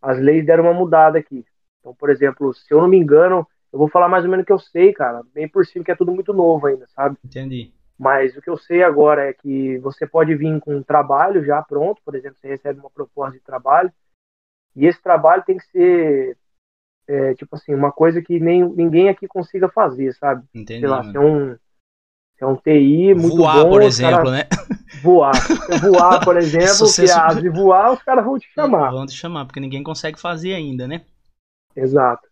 As 0.00 0.18
leis 0.18 0.44
deram 0.44 0.64
uma 0.64 0.74
mudada 0.74 1.18
aqui. 1.18 1.44
Então, 1.80 1.94
por 1.94 2.10
exemplo, 2.10 2.52
se 2.54 2.72
eu 2.72 2.80
não 2.80 2.88
me 2.88 2.96
engano, 2.96 3.46
eu 3.72 3.78
vou 3.78 3.88
falar 3.88 4.08
mais 4.08 4.24
ou 4.24 4.30
menos 4.30 4.44
o 4.44 4.46
que 4.46 4.52
eu 4.52 4.58
sei, 4.58 4.92
cara, 4.92 5.22
bem 5.34 5.48
por 5.48 5.66
cima, 5.66 5.84
que 5.84 5.90
é 5.90 5.96
tudo 5.96 6.12
muito 6.12 6.32
novo 6.32 6.66
ainda, 6.66 6.86
sabe? 6.88 7.18
Entendi. 7.24 7.72
Mas 7.98 8.36
o 8.36 8.40
que 8.40 8.50
eu 8.50 8.56
sei 8.56 8.82
agora 8.82 9.28
é 9.28 9.32
que 9.32 9.78
você 9.78 10.06
pode 10.06 10.34
vir 10.34 10.60
com 10.60 10.76
um 10.76 10.82
trabalho 10.82 11.44
já 11.44 11.62
pronto, 11.62 12.00
por 12.04 12.14
exemplo, 12.14 12.36
você 12.40 12.48
recebe 12.48 12.80
uma 12.80 12.90
proposta 12.90 13.38
de 13.38 13.44
trabalho, 13.44 13.92
e 14.76 14.86
esse 14.86 15.00
trabalho 15.00 15.44
tem 15.44 15.56
que 15.56 15.66
ser, 15.66 16.36
é, 17.06 17.34
tipo 17.34 17.54
assim, 17.56 17.74
uma 17.74 17.92
coisa 17.92 18.20
que 18.22 18.38
nem, 18.40 18.62
ninguém 18.68 19.08
aqui 19.08 19.26
consiga 19.28 19.68
fazer, 19.68 20.14
sabe? 20.14 20.44
Entendi, 20.54 20.80
Sei 20.80 20.88
lá, 20.88 20.98
mano. 21.02 21.12
ser 21.12 21.18
um, 21.18 21.54
Se 22.36 22.44
é 22.44 22.46
um 22.46 22.56
TI 22.56 23.14
muito 23.14 23.36
Voar, 23.36 23.62
bom. 23.64 23.70
por 23.70 23.82
exemplo, 23.82 24.30
né? 24.30 24.44
Voar. 25.02 25.34
Se 25.34 25.78
voar, 25.88 26.24
por 26.24 26.36
exemplo, 26.38 26.86
Se 26.86 27.06
que 27.06 27.46
e 27.46 27.50
voar, 27.50 27.92
os 27.92 28.02
caras 28.02 28.24
vão 28.24 28.38
te 28.38 28.48
chamar. 28.52 28.90
Vão 28.90 29.06
te 29.06 29.12
chamar, 29.12 29.44
porque 29.44 29.60
ninguém 29.60 29.82
consegue 29.82 30.20
fazer 30.20 30.54
ainda, 30.54 30.86
né? 30.88 31.04
Exato. 31.76 32.28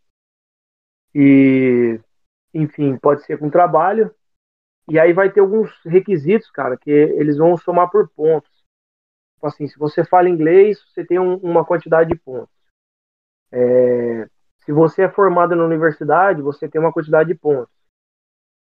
E, 1.14 2.00
enfim, 2.54 2.96
pode 2.96 3.22
ser 3.24 3.38
com 3.38 3.50
trabalho. 3.50 4.14
E 4.88 4.98
aí 4.98 5.12
vai 5.12 5.30
ter 5.30 5.40
alguns 5.40 5.70
requisitos, 5.84 6.50
cara, 6.50 6.76
que 6.76 6.90
eles 6.90 7.36
vão 7.36 7.56
somar 7.56 7.90
por 7.90 8.08
pontos. 8.08 8.50
Tipo 9.34 9.46
assim, 9.46 9.66
se 9.68 9.78
você 9.78 10.04
fala 10.04 10.28
inglês, 10.28 10.80
você 10.88 11.04
tem 11.04 11.18
um- 11.18 11.36
uma 11.36 11.64
quantidade 11.64 12.10
de 12.10 12.16
pontos. 12.16 12.52
É, 13.52 14.28
se 14.64 14.72
você 14.72 15.02
é 15.02 15.08
formado 15.10 15.54
na 15.56 15.64
universidade, 15.64 16.42
você 16.42 16.68
tem 16.68 16.80
uma 16.80 16.92
quantidade 16.92 17.28
de 17.28 17.34
pontos. 17.38 17.72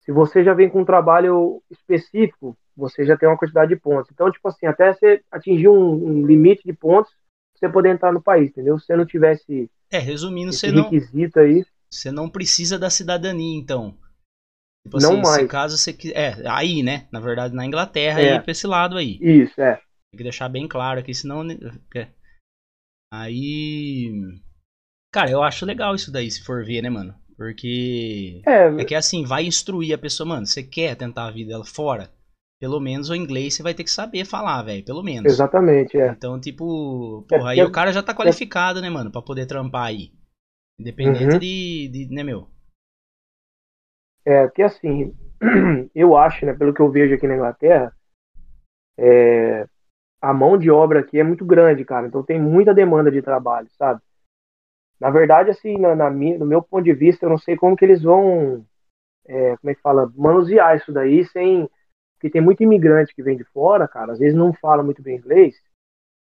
Se 0.04 0.12
você 0.12 0.42
já 0.42 0.54
vem 0.54 0.68
com 0.70 0.80
um 0.80 0.84
trabalho 0.84 1.62
específico, 1.70 2.56
você 2.76 3.04
já 3.04 3.16
tem 3.16 3.28
uma 3.28 3.36
quantidade 3.38 3.74
de 3.74 3.80
pontos. 3.80 4.10
Então, 4.12 4.30
tipo 4.30 4.48
assim, 4.48 4.66
até 4.66 4.92
você 4.92 5.22
atingir 5.30 5.68
um, 5.68 5.92
um 6.04 6.26
limite 6.26 6.62
de 6.64 6.72
pontos, 6.72 7.12
você 7.54 7.68
poder 7.68 7.90
entrar 7.90 8.12
no 8.12 8.22
país, 8.22 8.50
entendeu? 8.50 8.78
Se 8.78 8.86
você 8.86 8.96
não 8.96 9.04
tivesse 9.04 9.70
É, 9.90 9.98
resumindo, 9.98 10.50
esse 10.50 10.60
você 10.60 10.72
não, 10.72 10.84
requisito 10.84 11.38
aí, 11.38 11.64
você 11.92 12.10
não 12.10 12.30
precisa 12.30 12.78
da 12.78 12.88
cidadania, 12.88 13.58
então. 13.58 13.96
Tipo 14.86 14.98
Não 15.02 15.20
assim, 15.20 15.24
se 15.24 15.30
mais. 15.40 15.50
caso 15.50 15.76
você. 15.76 15.94
É, 16.14 16.48
aí, 16.48 16.82
né? 16.82 17.06
Na 17.12 17.20
verdade, 17.20 17.54
na 17.54 17.66
Inglaterra, 17.66 18.20
É. 18.20 18.32
aí 18.34 18.40
pra 18.40 18.52
esse 18.52 18.66
lado 18.66 18.96
aí. 18.96 19.18
isso, 19.20 19.60
é. 19.60 19.74
Tem 19.76 20.16
que 20.18 20.22
deixar 20.22 20.48
bem 20.48 20.66
claro 20.66 20.98
aqui, 21.00 21.12
senão. 21.12 21.44
né, 21.44 21.58
é. 21.94 22.08
Aí. 23.12 24.10
Cara, 25.12 25.30
eu 25.30 25.42
acho 25.42 25.66
legal 25.66 25.94
isso 25.94 26.10
daí, 26.12 26.30
se 26.30 26.42
for 26.44 26.64
ver, 26.64 26.82
né, 26.82 26.90
mano? 26.90 27.14
Porque. 27.36 28.42
É, 28.46 28.68
É 28.78 28.84
que 28.84 28.94
assim, 28.94 29.24
vai 29.24 29.44
instruir 29.44 29.94
a 29.94 29.98
pessoa, 29.98 30.28
mano. 30.28 30.46
Você 30.46 30.62
quer 30.62 30.94
tentar 30.96 31.26
a 31.26 31.30
vida 31.30 31.62
fora? 31.64 32.10
Pelo 32.60 32.78
menos 32.78 33.08
o 33.08 33.14
inglês 33.14 33.54
você 33.54 33.62
vai 33.62 33.74
ter 33.74 33.84
que 33.84 33.90
saber 33.90 34.24
falar, 34.24 34.62
velho. 34.62 34.84
Pelo 34.84 35.02
menos. 35.02 35.32
exatamente, 35.32 35.98
é. 35.98 36.16
Então, 36.16 36.40
tipo, 36.40 37.24
É, 37.30 37.38
porra, 37.38 37.50
aí 37.50 37.58
porque- 37.58 37.64
o 37.64 37.72
cara 37.72 37.92
já 37.92 38.02
tá 38.02 38.14
qualificado, 38.14 38.80
né, 38.80 38.90
mano, 38.90 39.10
pra 39.10 39.22
poder 39.22 39.46
trampar 39.46 39.86
aí. 39.86 40.12
Independente 40.78 41.36
Uhum. 41.36 41.38
de, 41.38 41.88
de, 41.88 42.14
né, 42.14 42.22
meu? 42.24 42.48
É, 44.24 44.48
que 44.48 44.62
assim, 44.62 45.14
eu 45.94 46.16
acho, 46.16 46.44
né, 46.46 46.54
pelo 46.54 46.74
que 46.74 46.80
eu 46.80 46.90
vejo 46.90 47.14
aqui 47.14 47.26
na 47.26 47.34
Inglaterra, 47.34 47.92
é, 48.98 49.66
a 50.20 50.34
mão 50.34 50.58
de 50.58 50.70
obra 50.70 51.00
aqui 51.00 51.18
é 51.20 51.24
muito 51.24 51.44
grande, 51.46 51.84
cara. 51.84 52.06
Então 52.08 52.22
tem 52.24 52.40
muita 52.40 52.74
demanda 52.74 53.10
de 53.10 53.22
trabalho, 53.22 53.68
sabe? 53.78 54.00
Na 55.00 55.10
verdade, 55.10 55.50
assim, 55.50 55.78
na, 55.78 55.94
na 55.94 56.10
minha, 56.10 56.38
no 56.38 56.46
meu 56.46 56.62
ponto 56.62 56.84
de 56.84 56.92
vista, 56.92 57.24
eu 57.24 57.30
não 57.30 57.38
sei 57.38 57.56
como 57.56 57.76
que 57.76 57.84
eles 57.84 58.02
vão, 58.02 58.64
é, 59.26 59.56
como 59.56 59.70
é 59.70 59.74
que 59.74 59.80
fala, 59.80 60.12
manusear 60.14 60.76
isso 60.76 60.92
daí 60.92 61.24
sem. 61.26 61.68
Porque 62.16 62.30
tem 62.30 62.42
muito 62.42 62.62
imigrante 62.62 63.14
que 63.14 63.22
vem 63.22 63.36
de 63.36 63.44
fora, 63.44 63.88
cara, 63.88 64.12
às 64.12 64.18
vezes 64.18 64.36
não 64.36 64.52
fala 64.52 64.82
muito 64.82 65.02
bem 65.02 65.16
inglês, 65.16 65.56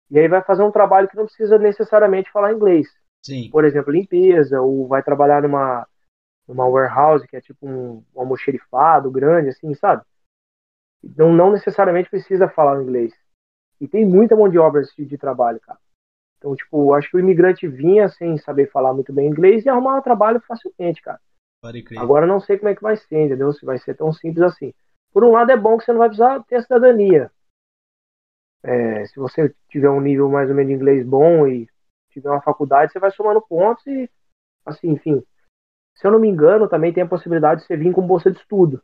e 0.08 0.16
aí 0.16 0.28
vai 0.28 0.40
fazer 0.42 0.62
um 0.62 0.70
trabalho 0.70 1.08
que 1.08 1.16
não 1.16 1.24
precisa 1.24 1.58
necessariamente 1.58 2.30
falar 2.30 2.52
inglês. 2.52 2.86
Sim. 3.24 3.50
por 3.50 3.64
exemplo, 3.64 3.92
limpeza, 3.92 4.60
ou 4.60 4.86
vai 4.86 5.02
trabalhar 5.02 5.42
numa, 5.42 5.86
numa 6.46 6.66
warehouse, 6.66 7.26
que 7.26 7.36
é 7.36 7.40
tipo 7.40 7.66
um, 7.66 8.02
um 8.14 8.20
almoxerifado 8.20 9.10
grande, 9.10 9.50
assim, 9.50 9.74
sabe? 9.74 10.02
Então, 11.02 11.32
não 11.32 11.52
necessariamente 11.52 12.10
precisa 12.10 12.48
falar 12.48 12.82
inglês. 12.82 13.12
E 13.80 13.86
tem 13.86 14.04
muita 14.06 14.34
mão 14.34 14.48
de 14.48 14.58
obra 14.58 14.82
tipo 14.82 15.08
de 15.08 15.18
trabalho, 15.18 15.60
cara. 15.60 15.78
Então, 16.38 16.54
tipo, 16.54 16.94
acho 16.94 17.10
que 17.10 17.16
o 17.16 17.20
imigrante 17.20 17.66
vinha 17.66 18.08
sem 18.08 18.38
saber 18.38 18.70
falar 18.70 18.94
muito 18.94 19.12
bem 19.12 19.28
inglês 19.28 19.64
e 19.64 19.68
arrumava 19.68 20.02
trabalho 20.02 20.40
facilmente, 20.40 21.02
cara. 21.02 21.20
Agora 21.98 22.26
não 22.26 22.40
sei 22.40 22.56
como 22.56 22.68
é 22.68 22.74
que 22.74 22.82
vai 22.82 22.96
ser, 22.96 23.26
entendeu? 23.26 23.52
Se 23.52 23.66
vai 23.66 23.78
ser 23.78 23.94
tão 23.94 24.12
simples 24.12 24.42
assim. 24.42 24.72
Por 25.12 25.24
um 25.24 25.32
lado 25.32 25.50
é 25.50 25.56
bom 25.56 25.76
que 25.76 25.84
você 25.84 25.92
não 25.92 25.98
vai 25.98 26.08
precisar 26.08 26.42
ter 26.44 26.56
a 26.56 26.62
cidadania. 26.62 27.30
É, 28.62 29.04
se 29.06 29.16
você 29.18 29.54
tiver 29.68 29.90
um 29.90 30.00
nível 30.00 30.28
mais 30.28 30.48
ou 30.48 30.54
menos 30.54 30.70
de 30.70 30.76
inglês 30.76 31.04
bom 31.04 31.46
e 31.46 31.68
tiver 32.10 32.30
uma 32.30 32.42
faculdade, 32.42 32.92
você 32.92 32.98
vai 32.98 33.10
somando 33.10 33.42
pontos 33.42 33.84
e 33.86 34.08
assim, 34.64 34.90
enfim. 34.90 35.22
Se 35.96 36.06
eu 36.06 36.12
não 36.12 36.20
me 36.20 36.28
engano, 36.28 36.68
também 36.68 36.92
tem 36.92 37.02
a 37.02 37.08
possibilidade 37.08 37.60
de 37.60 37.66
você 37.66 37.76
vir 37.76 37.92
com 37.92 38.06
bolsa 38.06 38.30
de 38.30 38.38
estudo, 38.38 38.80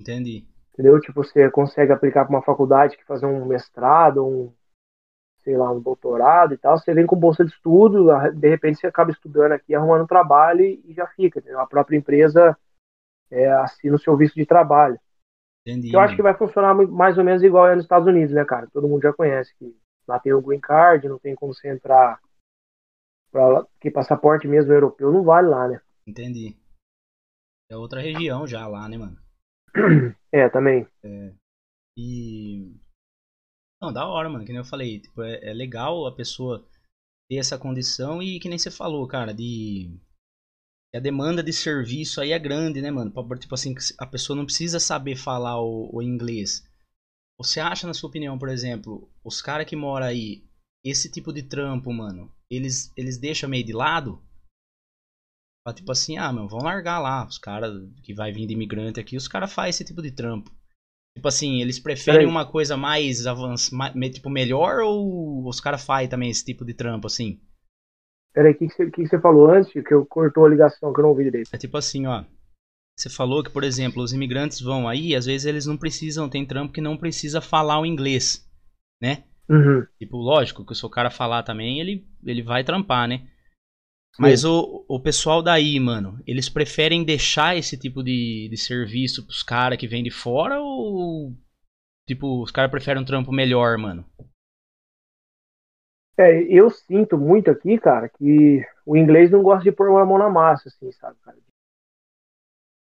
Entendi. 0.00 0.46
entendeu? 0.72 0.98
Tipo, 1.00 1.22
você 1.22 1.50
consegue 1.50 1.92
aplicar 1.92 2.24
para 2.24 2.34
uma 2.34 2.42
faculdade 2.42 2.96
que 2.96 3.04
fazer 3.04 3.26
um 3.26 3.44
mestrado, 3.44 4.26
um 4.26 4.52
sei 5.44 5.56
lá, 5.56 5.70
um 5.70 5.80
doutorado 5.80 6.54
e 6.54 6.58
tal, 6.58 6.78
você 6.78 6.94
vem 6.94 7.06
com 7.06 7.14
bolsa 7.14 7.44
de 7.44 7.52
estudo, 7.52 8.08
de 8.32 8.48
repente 8.48 8.78
você 8.78 8.86
acaba 8.86 9.10
estudando 9.10 9.52
aqui, 9.52 9.74
arrumando 9.74 10.04
um 10.04 10.06
trabalho 10.06 10.64
e 10.64 10.92
já 10.94 11.06
fica, 11.06 11.38
entendeu? 11.38 11.60
A 11.60 11.66
própria 11.66 11.96
empresa 11.96 12.58
é, 13.30 13.52
assina 13.52 13.94
o 13.94 13.98
seu 13.98 14.16
visto 14.16 14.34
de 14.34 14.46
trabalho. 14.46 14.98
Entendi. 15.66 15.94
Eu 15.94 16.00
acho 16.00 16.16
que 16.16 16.22
vai 16.22 16.34
funcionar 16.34 16.74
mais 16.74 17.18
ou 17.18 17.24
menos 17.24 17.42
igual 17.42 17.68
é 17.68 17.74
nos 17.74 17.84
Estados 17.84 18.08
Unidos, 18.08 18.34
né, 18.34 18.44
cara? 18.44 18.68
Todo 18.72 18.88
mundo 18.88 19.02
já 19.02 19.12
conhece 19.12 19.54
que 19.56 19.76
lá 20.08 20.18
tem 20.18 20.32
o 20.32 20.42
green 20.42 20.60
card, 20.60 21.08
não 21.08 21.18
tem 21.18 21.34
como 21.34 21.54
você 21.54 21.68
entrar 21.68 22.18
pra 23.30 23.48
lá, 23.48 23.64
porque 23.64 23.90
passaporte 23.90 24.48
mesmo 24.48 24.72
europeu 24.72 25.12
não 25.12 25.22
vale 25.22 25.48
lá, 25.48 25.68
né? 25.68 25.80
Entendi. 26.06 26.56
É 27.70 27.76
outra 27.76 28.00
região 28.00 28.46
já 28.46 28.66
lá, 28.66 28.88
né, 28.88 28.96
mano? 28.98 29.18
É, 30.32 30.48
também. 30.48 30.84
E. 31.96 32.74
Não, 33.84 33.92
da 33.92 34.06
hora, 34.06 34.30
mano. 34.30 34.44
Que 34.44 34.52
nem 34.52 34.60
eu 34.60 34.64
falei. 34.64 35.00
Tipo, 35.00 35.22
é, 35.22 35.50
é 35.50 35.52
legal 35.52 36.06
a 36.06 36.14
pessoa 36.14 36.66
ter 37.28 37.36
essa 37.36 37.58
condição 37.58 38.22
e 38.22 38.40
que 38.40 38.48
nem 38.48 38.58
você 38.58 38.70
falou, 38.70 39.06
cara, 39.06 39.32
de. 39.34 39.90
A 40.94 41.00
demanda 41.00 41.42
de 41.42 41.52
serviço 41.52 42.20
aí 42.20 42.30
é 42.30 42.38
grande, 42.38 42.80
né, 42.80 42.90
mano? 42.90 43.12
Tipo 43.38 43.54
assim, 43.54 43.74
a 43.98 44.06
pessoa 44.06 44.36
não 44.36 44.44
precisa 44.44 44.78
saber 44.78 45.16
falar 45.16 45.60
o, 45.60 45.90
o 45.92 46.00
inglês. 46.00 46.64
Você 47.36 47.58
acha, 47.58 47.86
na 47.86 47.92
sua 47.92 48.08
opinião, 48.08 48.38
por 48.38 48.48
exemplo, 48.48 49.10
os 49.24 49.42
caras 49.42 49.66
que 49.66 49.74
moram 49.74 50.06
aí, 50.06 50.44
esse 50.84 51.10
tipo 51.10 51.32
de 51.32 51.42
trampo, 51.42 51.92
mano, 51.92 52.32
eles, 52.48 52.92
eles 52.96 53.18
deixam 53.18 53.50
meio 53.50 53.64
de 53.64 53.72
lado? 53.72 54.22
Tipo 55.74 55.90
assim, 55.90 56.16
ah, 56.16 56.32
meu, 56.32 56.46
vão 56.46 56.60
largar 56.60 57.00
lá. 57.00 57.26
Os 57.26 57.38
caras 57.38 57.72
que 58.02 58.14
vai 58.14 58.30
vir 58.30 58.46
de 58.46 58.52
imigrante 58.52 59.00
aqui, 59.00 59.16
os 59.16 59.26
caras 59.26 59.52
fazem 59.52 59.70
esse 59.70 59.84
tipo 59.84 60.00
de 60.00 60.12
trampo. 60.12 60.54
Tipo 61.16 61.28
assim, 61.28 61.60
eles 61.60 61.78
preferem 61.78 62.26
uma 62.26 62.44
coisa 62.44 62.76
mais 62.76 63.26
avançada, 63.26 64.10
tipo, 64.10 64.28
melhor 64.28 64.80
ou 64.80 65.46
os 65.46 65.60
caras 65.60 65.84
fazem 65.84 66.08
também 66.08 66.30
esse 66.30 66.44
tipo 66.44 66.64
de 66.64 66.74
trampo, 66.74 67.06
assim? 67.06 67.40
Peraí, 68.32 68.52
o 68.52 68.56
que, 68.56 68.66
que, 68.66 68.74
você, 68.74 68.90
que 68.90 69.02
que 69.02 69.08
você 69.08 69.20
falou 69.20 69.48
antes? 69.48 69.72
Que 69.72 69.94
eu 69.94 70.04
cortou 70.04 70.44
a 70.44 70.48
ligação, 70.48 70.92
que 70.92 70.98
eu 70.98 71.02
não 71.02 71.10
ouvi 71.10 71.24
direito. 71.24 71.50
É 71.52 71.56
tipo 71.56 71.76
assim, 71.76 72.06
ó. 72.06 72.24
Você 72.98 73.08
falou 73.08 73.44
que, 73.44 73.50
por 73.50 73.62
exemplo, 73.62 74.02
os 74.02 74.12
imigrantes 74.12 74.60
vão 74.60 74.88
aí, 74.88 75.14
às 75.14 75.26
vezes 75.26 75.46
eles 75.46 75.66
não 75.66 75.76
precisam, 75.76 76.28
tem 76.28 76.44
trampo 76.44 76.72
que 76.72 76.80
não 76.80 76.96
precisa 76.96 77.40
falar 77.40 77.80
o 77.80 77.86
inglês, 77.86 78.48
né? 79.00 79.24
Uhum. 79.48 79.86
Tipo, 79.98 80.16
lógico 80.16 80.64
que 80.64 80.74
se 80.74 80.84
o 80.84 80.90
cara 80.90 81.10
falar 81.10 81.42
também, 81.42 81.80
ele, 81.80 82.06
ele 82.24 82.42
vai 82.42 82.64
trampar, 82.64 83.08
né? 83.08 83.26
Mas 84.18 84.44
o, 84.44 84.84
o 84.88 85.00
pessoal 85.00 85.42
daí, 85.42 85.78
mano, 85.80 86.20
eles 86.26 86.48
preferem 86.48 87.04
deixar 87.04 87.56
esse 87.56 87.76
tipo 87.76 88.02
de, 88.02 88.48
de 88.48 88.56
serviço 88.56 89.24
pros 89.24 89.42
caras 89.42 89.78
que 89.78 89.88
vêm 89.88 90.04
de 90.04 90.10
fora 90.10 90.60
ou. 90.60 91.32
Tipo, 92.06 92.42
os 92.42 92.50
caras 92.50 92.70
preferem 92.70 93.02
um 93.02 93.04
trampo 93.04 93.32
melhor, 93.32 93.76
mano? 93.76 94.04
É, 96.16 96.42
eu 96.42 96.70
sinto 96.70 97.18
muito 97.18 97.50
aqui, 97.50 97.76
cara, 97.76 98.08
que 98.08 98.64
o 98.86 98.96
inglês 98.96 99.30
não 99.30 99.42
gosta 99.42 99.64
de 99.64 99.72
pôr 99.72 99.88
uma 99.88 100.04
mão 100.04 100.18
na 100.18 100.30
massa, 100.30 100.68
assim, 100.68 100.92
sabe, 100.92 101.16
cara? 101.24 101.36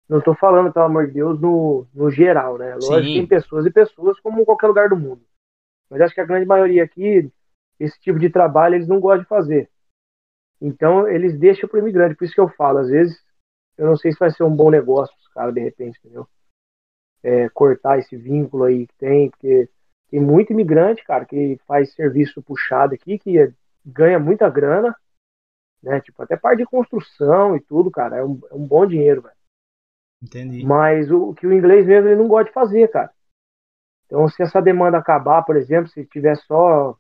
Não 0.08 0.22
tô 0.22 0.36
falando, 0.36 0.72
pelo 0.72 0.86
amor 0.86 1.08
de 1.08 1.14
Deus, 1.14 1.40
no, 1.40 1.88
no 1.94 2.12
geral, 2.12 2.58
né? 2.58 2.76
Lógico 2.76 3.08
que 3.08 3.14
Sim. 3.14 3.14
tem 3.14 3.28
pessoas 3.28 3.66
e 3.66 3.72
pessoas 3.72 4.20
como 4.20 4.40
em 4.40 4.46
qualquer 4.46 4.68
lugar 4.68 4.90
do 4.90 4.98
mundo. 4.98 5.22
Mas 5.90 6.02
acho 6.02 6.14
que 6.14 6.22
a 6.22 6.26
grande 6.26 6.46
maioria 6.46 6.84
aqui, 6.84 7.32
esse 7.80 8.00
tipo 8.00 8.20
de 8.20 8.30
trabalho, 8.30 8.76
eles 8.76 8.88
não 8.88 9.00
gostam 9.00 9.24
de 9.24 9.30
fazer. 9.30 9.70
Então, 10.64 11.06
eles 11.10 11.38
deixam 11.38 11.68
pro 11.68 11.80
imigrante. 11.80 12.16
Por 12.16 12.24
isso 12.24 12.34
que 12.34 12.40
eu 12.40 12.48
falo, 12.48 12.78
às 12.78 12.88
vezes, 12.88 13.22
eu 13.78 13.86
não 13.86 13.98
sei 13.98 14.14
se 14.14 14.18
vai 14.18 14.32
ser 14.32 14.44
um 14.44 14.56
bom 14.56 14.72
negócio 14.72 15.14
pros 15.14 15.28
caras, 15.34 15.54
de 15.54 15.60
repente, 15.60 16.00
entendeu? 16.00 16.26
É, 17.22 17.50
cortar 17.50 18.00
esse 18.00 18.16
vínculo 18.16 18.64
aí 18.64 18.88
que 18.88 18.96
tem, 18.96 19.30
porque 19.30 19.70
tem 20.10 20.22
muito 20.22 20.54
imigrante, 20.54 21.04
cara, 21.04 21.26
que 21.26 21.60
faz 21.68 21.94
serviço 21.94 22.42
puxado 22.42 22.96
aqui, 22.96 23.20
que 23.20 23.38
é- 23.38 23.52
ganha 23.86 24.18
muita 24.18 24.50
grana, 24.50 24.96
né? 25.82 26.00
Tipo, 26.00 26.24
até 26.24 26.38
parte 26.38 26.60
de 26.60 26.66
construção 26.66 27.58
e 27.58 27.60
tudo, 27.60 27.92
cara, 27.92 28.18
é 28.18 28.24
um, 28.24 28.40
é 28.50 28.56
um 28.56 28.66
bom 28.66 28.86
dinheiro, 28.86 29.22
velho. 29.22 29.36
Entendi. 30.24 30.66
Mas 30.66 31.12
o, 31.12 31.32
o 31.32 31.36
que 31.36 31.46
o 31.46 31.52
inglês 31.52 31.86
mesmo 31.86 32.08
ele 32.08 32.22
não 32.22 32.30
gosta 32.30 32.46
de 32.46 32.54
fazer, 32.54 32.88
cara. 32.90 33.12
Então, 34.06 34.30
se 34.30 34.42
essa 34.42 34.62
demanda 34.62 34.98
acabar, 34.98 35.44
por 35.44 35.58
exemplo, 35.58 35.90
se 35.90 36.06
tiver 36.06 36.38
só 36.38 36.98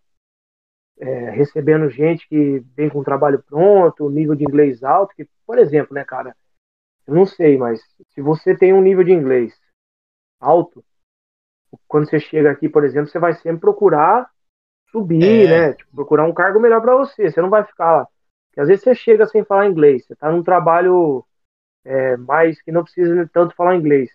é, 0.99 1.29
recebendo 1.31 1.89
gente 1.89 2.27
que 2.27 2.59
vem 2.75 2.89
com 2.89 3.03
trabalho 3.03 3.41
pronto, 3.43 4.09
nível 4.09 4.35
de 4.35 4.43
inglês 4.43 4.83
alto, 4.83 5.15
que, 5.15 5.27
por 5.45 5.57
exemplo, 5.57 5.93
né, 5.93 6.03
cara, 6.03 6.35
eu 7.07 7.15
não 7.15 7.25
sei, 7.25 7.57
mas 7.57 7.81
se 8.13 8.21
você 8.21 8.55
tem 8.55 8.73
um 8.73 8.81
nível 8.81 9.03
de 9.03 9.11
inglês 9.11 9.53
alto, 10.39 10.83
quando 11.87 12.09
você 12.09 12.19
chega 12.19 12.51
aqui, 12.51 12.69
por 12.69 12.83
exemplo, 12.83 13.09
você 13.09 13.19
vai 13.19 13.33
sempre 13.33 13.59
procurar 13.59 14.29
subir, 14.91 15.47
É. 15.47 15.49
né? 15.49 15.73
Tipo, 15.73 15.95
procurar 15.95 16.25
um 16.25 16.33
cargo 16.33 16.59
melhor 16.59 16.81
para 16.81 16.95
você. 16.95 17.31
Você 17.31 17.41
não 17.41 17.49
vai 17.49 17.63
ficar 17.63 17.91
lá. 17.91 18.07
Porque 18.49 18.61
às 18.61 18.67
vezes 18.67 18.83
você 18.83 18.93
chega 18.93 19.25
sem 19.25 19.43
falar 19.43 19.67
inglês, 19.67 20.05
você 20.05 20.15
tá 20.15 20.31
num 20.31 20.43
trabalho 20.43 21.25
é, 21.83 22.15
mais 22.17 22.61
que 22.61 22.71
não 22.71 22.83
precisa 22.83 23.29
tanto 23.33 23.55
falar 23.55 23.75
inglês. 23.75 24.09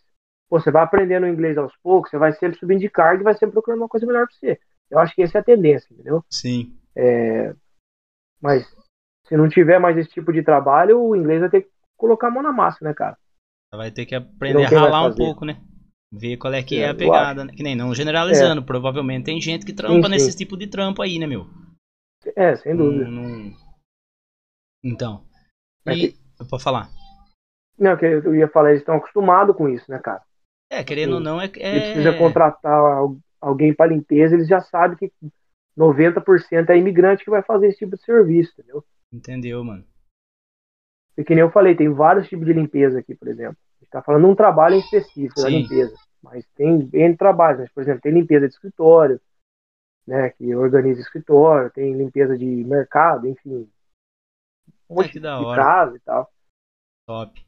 pô, 0.49 0.59
você 0.59 0.71
vai 0.71 0.83
aprendendo 0.83 1.27
inglês 1.27 1.59
aos 1.59 1.77
poucos, 1.83 2.11
você 2.11 2.17
vai 2.17 2.33
sempre 2.33 2.59
subindo 2.59 2.81
de 2.81 2.89
carga 2.89 3.21
e 3.21 3.25
vai 3.25 3.35
sempre 3.35 3.53
procurando 3.53 3.81
uma 3.81 3.89
coisa 3.89 4.07
melhor 4.07 4.27
para 4.27 4.35
você. 4.37 4.61
Eu 4.91 4.99
acho 4.99 5.15
que 5.15 5.23
essa 5.23 5.39
é 5.39 5.41
a 5.41 5.45
tendência, 5.45 5.93
entendeu? 5.93 6.25
Sim. 6.31 6.77
É, 6.97 7.55
mas 8.41 8.67
se 9.27 9.37
não 9.37 9.49
tiver 9.49 9.79
mais 9.79 9.97
esse 9.97 10.11
tipo 10.11 10.33
de 10.33 10.43
trabalho, 10.43 11.01
o 11.01 11.15
inglês 11.15 11.41
vai 11.41 11.51
ter 11.51 11.63
que 11.63 11.71
colocar 11.97 12.29
a 12.29 12.31
mão 12.31 12.43
na 12.43 12.53
massa, 12.53 12.85
né, 12.85 12.95
cara? 12.95 13.17
Vai 13.75 13.91
ter 13.91 14.07
que 14.07 14.15
aprender 14.15 14.65
a 14.65 14.69
ralar 14.69 15.05
um 15.07 15.15
pouco, 15.15 15.45
né? 15.45 15.61
Ver 16.11 16.39
qual 16.39 16.55
é 16.55 16.63
que 16.63 16.79
é, 16.79 16.85
é 16.85 16.89
a 16.89 16.95
pegada, 16.95 17.45
né? 17.45 17.53
Que 17.55 17.63
nem 17.63 17.77
não 17.77 17.95
generalizando, 17.95 18.63
é. 18.63 18.65
provavelmente 18.65 19.27
tem 19.27 19.41
gente 19.41 19.67
que 19.67 19.75
trampa 19.75 20.07
sim, 20.07 20.11
nesse 20.11 20.35
tipo 20.35 20.57
de 20.57 20.67
trampo 20.67 21.03
aí, 21.03 21.19
né, 21.19 21.27
meu? 21.27 21.47
É, 22.35 22.57
sem 22.57 22.75
dúvida. 22.75 23.07
Então. 24.83 25.25
E. 25.87 26.13
Que... 26.13 26.29
Pode 26.49 26.63
falar. 26.63 26.89
Não, 27.79 27.97
que 27.97 28.07
eu 28.07 28.35
ia 28.35 28.49
falar, 28.49 28.71
eles 28.71 28.81
estão 28.81 28.97
acostumados 28.97 29.55
com 29.55 29.69
isso, 29.69 29.91
né, 29.91 29.99
cara? 29.99 30.23
É, 30.71 30.83
querendo 30.83 31.15
ou 31.15 31.21
não, 31.21 31.41
é. 31.41 31.47
é... 31.57 31.93
precisa 31.93 32.17
contratar 32.17 33.03
alguém 33.41 33.75
para 33.75 33.93
limpeza, 33.93 34.35
eles 34.35 34.49
já 34.49 34.61
sabem 34.61 34.97
que 34.97 35.13
90% 35.77 36.71
é 36.71 36.77
imigrante 36.77 37.25
que 37.25 37.31
vai 37.31 37.43
fazer 37.43 37.69
esse 37.69 37.79
tipo 37.79 37.97
de 37.97 38.03
serviço, 38.03 38.53
entendeu? 38.53 38.85
Entendeu, 39.13 39.65
mano? 39.65 39.85
E 41.17 41.25
que 41.25 41.35
nem 41.35 41.43
eu 41.43 41.51
falei, 41.51 41.75
tem 41.75 41.89
vários 41.89 42.29
tipos 42.29 42.47
de 42.47 42.53
limpeza 42.53 42.99
aqui, 42.99 43.15
por 43.15 43.29
exemplo. 43.29 43.57
A 43.77 43.85
gente 43.85 43.91
tá 43.91 44.03
falando 44.03 44.25
de 44.25 44.31
um 44.31 44.35
trabalho 44.35 44.77
em 44.77 44.81
específico 44.81 45.41
Sim. 45.41 45.43
da 45.43 45.51
limpeza. 45.51 45.97
Mas 46.23 46.47
tem 46.55 46.89
N 46.93 47.17
trabalhos, 47.17 47.61
mas, 47.61 47.73
por 47.73 47.83
exemplo, 47.83 48.01
tem 48.01 48.13
limpeza 48.13 48.49
de 48.49 48.55
escritório, 48.55 49.21
né, 50.07 50.31
que 50.31 50.55
organiza 50.55 51.01
escritório, 51.01 51.71
tem 51.71 51.97
limpeza 51.97 52.37
de 52.37 52.47
mercado, 52.47 53.27
enfim. 53.27 53.69
Um 54.89 55.03
é, 55.03 55.09
de 55.09 55.21
casa 55.21 55.97
e 55.97 56.01
tal. 56.01 56.33
Top. 57.07 57.47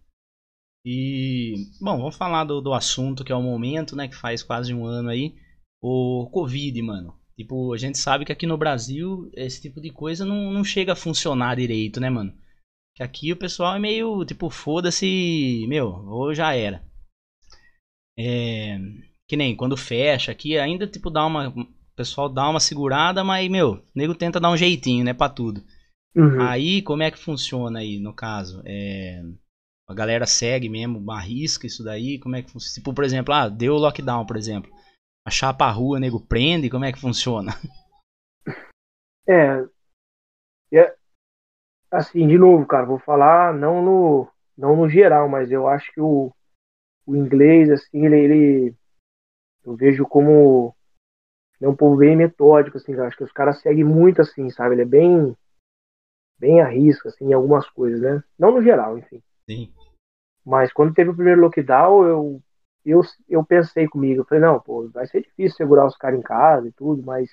E, 0.85 1.55
bom, 1.81 1.98
vamos 1.98 2.16
falar 2.16 2.44
do, 2.44 2.61
do 2.61 2.72
assunto 2.72 3.24
que 3.24 3.33
é 3.33 3.35
o 3.35 3.42
momento, 3.42 3.96
né, 3.96 4.09
que 4.09 4.16
faz 4.16 4.42
quase 4.42 4.72
um 4.72 4.85
ano 4.85 5.11
aí, 5.11 5.35
o 5.81 6.29
Covid, 6.31 6.83
mano. 6.83 7.14
Tipo, 7.37 7.73
a 7.73 7.79
gente 7.79 7.97
sabe 7.97 8.25
que 8.25 8.33
aqui 8.33 8.47
no 8.47 8.59
Brasil 8.59 9.31
esse 9.35 9.62
tipo 9.62 9.81
de 9.81 9.90
coisa 9.90 10.27
não, 10.27 10.53
não 10.53 10.62
chega 10.62 10.93
a 10.93 10.97
funcionar 10.97 11.57
direito, 11.57 11.99
né, 11.99 12.11
mano? 12.11 12.35
Que 12.95 13.03
aqui 13.03 13.33
o 13.33 13.37
pessoal 13.37 13.75
é 13.77 13.79
meio, 13.79 14.25
tipo, 14.27 14.51
foda-se, 14.51 15.64
meu, 15.66 15.88
ou 15.88 16.35
já 16.35 16.55
era. 16.55 16.85
É, 18.19 18.79
que 19.27 19.37
nem 19.37 19.57
quando 19.57 19.77
fecha 19.77 20.31
aqui, 20.31 20.59
ainda, 20.59 20.87
tipo, 20.87 21.09
dá 21.09 21.25
uma. 21.25 21.49
O 21.49 21.66
pessoal 21.97 22.29
dá 22.29 22.47
uma 22.49 22.61
segurada, 22.61 23.25
mas, 23.25 23.51
meu, 23.51 23.73
o 23.73 23.83
nego 23.95 24.14
tenta 24.14 24.40
dar 24.40 24.51
um 24.51 24.57
jeitinho, 24.57 25.05
né, 25.05 25.14
pra 25.14 25.29
tudo. 25.29 25.62
Uhum. 26.14 26.43
Aí, 26.43 26.83
como 26.83 27.03
é 27.03 27.11
que 27.11 27.19
funciona 27.19 27.79
aí, 27.79 27.99
no 27.99 28.12
caso? 28.12 28.61
É, 28.66 29.23
a 29.88 29.95
galera 29.95 30.27
segue 30.27 30.69
mesmo, 30.69 31.11
arrisca 31.11 31.66
isso 31.66 31.83
daí? 31.83 32.19
Como 32.19 32.37
é 32.37 32.43
que 32.43 32.51
funciona? 32.51 32.75
Tipo, 32.75 32.93
por 32.93 33.05
exemplo, 33.05 33.33
ah, 33.33 33.49
deu 33.49 33.77
lockdown, 33.77 34.27
por 34.27 34.37
exemplo 34.37 34.71
a 35.26 35.30
chapa 35.30 35.70
rua, 35.70 36.00
nego 36.00 36.20
prende? 36.20 36.70
Como 36.70 36.85
é 36.85 36.92
que 36.92 37.00
funciona? 37.00 37.52
É, 39.28 39.64
é, 40.76 40.96
assim, 41.88 42.26
de 42.26 42.37
novo, 42.37 42.66
cara, 42.66 42.85
vou 42.85 42.98
falar 42.98 43.54
não 43.54 43.80
no, 43.80 44.28
não 44.59 44.74
no 44.74 44.88
geral, 44.88 45.28
mas 45.28 45.52
eu 45.52 45.68
acho 45.68 45.92
que 45.92 46.00
o, 46.00 46.33
o 47.06 47.14
inglês, 47.14 47.70
assim, 47.70 48.06
ele, 48.06 48.18
ele 48.18 48.74
eu 49.64 49.76
vejo 49.76 50.04
como 50.06 50.74
é 51.61 51.68
um 51.68 51.76
povo 51.76 51.96
bem 51.96 52.16
metódico, 52.16 52.78
assim, 52.78 52.94
acho 52.94 53.16
que 53.16 53.24
os 53.24 53.33
caras 53.33 53.61
seguem 53.61 53.85
muito, 53.85 54.20
assim, 54.20 54.50
sabe? 54.50 54.74
Ele 54.74 54.83
é 54.83 54.87
bem, 54.87 55.37
bem 56.38 56.61
arrisca, 56.61 57.11
assim, 57.11 57.26
em 57.26 57.33
algumas 57.33 57.68
coisas, 57.68 58.00
né? 58.00 58.24
Não 58.38 58.50
no 58.50 58.62
geral, 58.62 58.98
enfim. 58.98 59.22
Sim. 59.48 59.72
Mas 60.44 60.72
quando 60.72 60.94
teve 60.94 61.11
o 61.11 61.14
primeiro 61.14 61.40
lockdown, 61.42 62.04
eu 62.04 62.42
eu, 62.85 63.03
eu 63.29 63.45
pensei 63.45 63.87
comigo, 63.87 64.21
eu 64.21 64.25
falei, 64.25 64.43
não, 64.43 64.61
pô, 64.61 64.88
vai 64.88 65.07
ser 65.07 65.23
difícil 65.23 65.57
segurar 65.57 65.87
os 65.87 65.97
caras 65.97 66.19
em 66.19 66.23
casa 66.23 66.66
e 66.69 66.73
tudo, 66.73 67.03
mas 67.03 67.31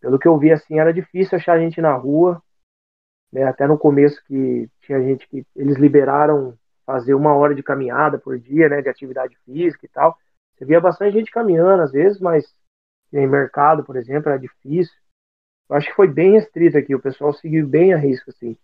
pelo 0.00 0.18
que 0.18 0.28
eu 0.28 0.38
vi, 0.38 0.52
assim, 0.52 0.78
era 0.78 0.92
difícil 0.92 1.36
achar 1.36 1.58
gente 1.58 1.80
na 1.80 1.94
rua, 1.94 2.42
né, 3.32 3.44
até 3.44 3.66
no 3.66 3.78
começo 3.78 4.22
que 4.24 4.68
tinha 4.80 5.02
gente 5.02 5.28
que 5.28 5.44
eles 5.54 5.76
liberaram 5.76 6.56
fazer 6.84 7.14
uma 7.14 7.34
hora 7.34 7.54
de 7.54 7.62
caminhada 7.62 8.18
por 8.18 8.38
dia, 8.38 8.68
né, 8.68 8.80
de 8.80 8.88
atividade 8.88 9.36
física 9.44 9.84
e 9.84 9.88
tal, 9.88 10.16
você 10.56 10.64
via 10.64 10.80
bastante 10.80 11.14
gente 11.14 11.30
caminhando 11.30 11.82
às 11.82 11.92
vezes, 11.92 12.20
mas 12.20 12.54
em 13.12 13.26
mercado, 13.26 13.84
por 13.84 13.96
exemplo, 13.96 14.30
era 14.30 14.38
difícil. 14.38 14.94
Eu 15.68 15.76
acho 15.76 15.88
que 15.88 15.96
foi 15.96 16.08
bem 16.08 16.32
restrito 16.32 16.78
aqui, 16.78 16.94
o 16.94 17.00
pessoal 17.00 17.32
seguiu 17.32 17.66
bem 17.66 17.92
a 17.92 17.96
risco, 17.96 18.30
assim, 18.30 18.56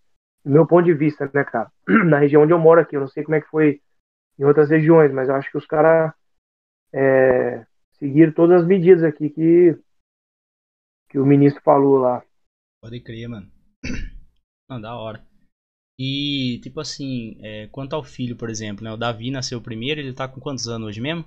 do 0.43 0.51
meu 0.51 0.65
ponto 0.65 0.85
de 0.85 0.93
vista, 0.93 1.29
né, 1.33 1.43
cara, 1.43 1.71
na 2.05 2.17
região 2.17 2.43
onde 2.43 2.53
eu 2.53 2.59
moro 2.59 2.79
aqui, 2.79 2.95
eu 2.95 3.01
não 3.01 3.07
sei 3.07 3.23
como 3.23 3.35
é 3.35 3.41
que 3.41 3.49
foi 3.49 3.81
em 4.37 4.43
outras 4.43 4.69
regiões, 4.69 5.11
mas 5.11 5.29
eu 5.29 5.35
acho 5.35 5.49
que 5.51 5.57
os 5.57 5.65
caras 5.65 6.13
é, 6.93 7.65
seguiram 7.93 8.33
todas 8.33 8.61
as 8.61 8.67
medidas 8.67 9.03
aqui 9.03 9.29
que, 9.29 9.79
que 11.09 11.19
o 11.19 11.25
ministro 11.25 11.61
falou 11.63 11.97
lá. 11.97 12.23
Pode 12.81 12.99
crer, 13.01 13.27
mano. 13.27 13.51
Não, 14.69 14.79
da 14.79 14.95
hora. 14.95 15.25
E, 15.97 16.59
tipo 16.63 16.79
assim, 16.79 17.37
é, 17.41 17.67
quanto 17.67 17.95
ao 17.95 18.03
filho, 18.03 18.35
por 18.35 18.49
exemplo, 18.49 18.83
né? 18.83 18.91
O 18.91 18.97
Davi 18.97 19.29
nasceu 19.29 19.61
primeiro, 19.61 20.01
ele 20.01 20.13
tá 20.13 20.27
com 20.27 20.41
quantos 20.41 20.67
anos 20.67 20.87
hoje 20.87 20.99
mesmo? 20.99 21.25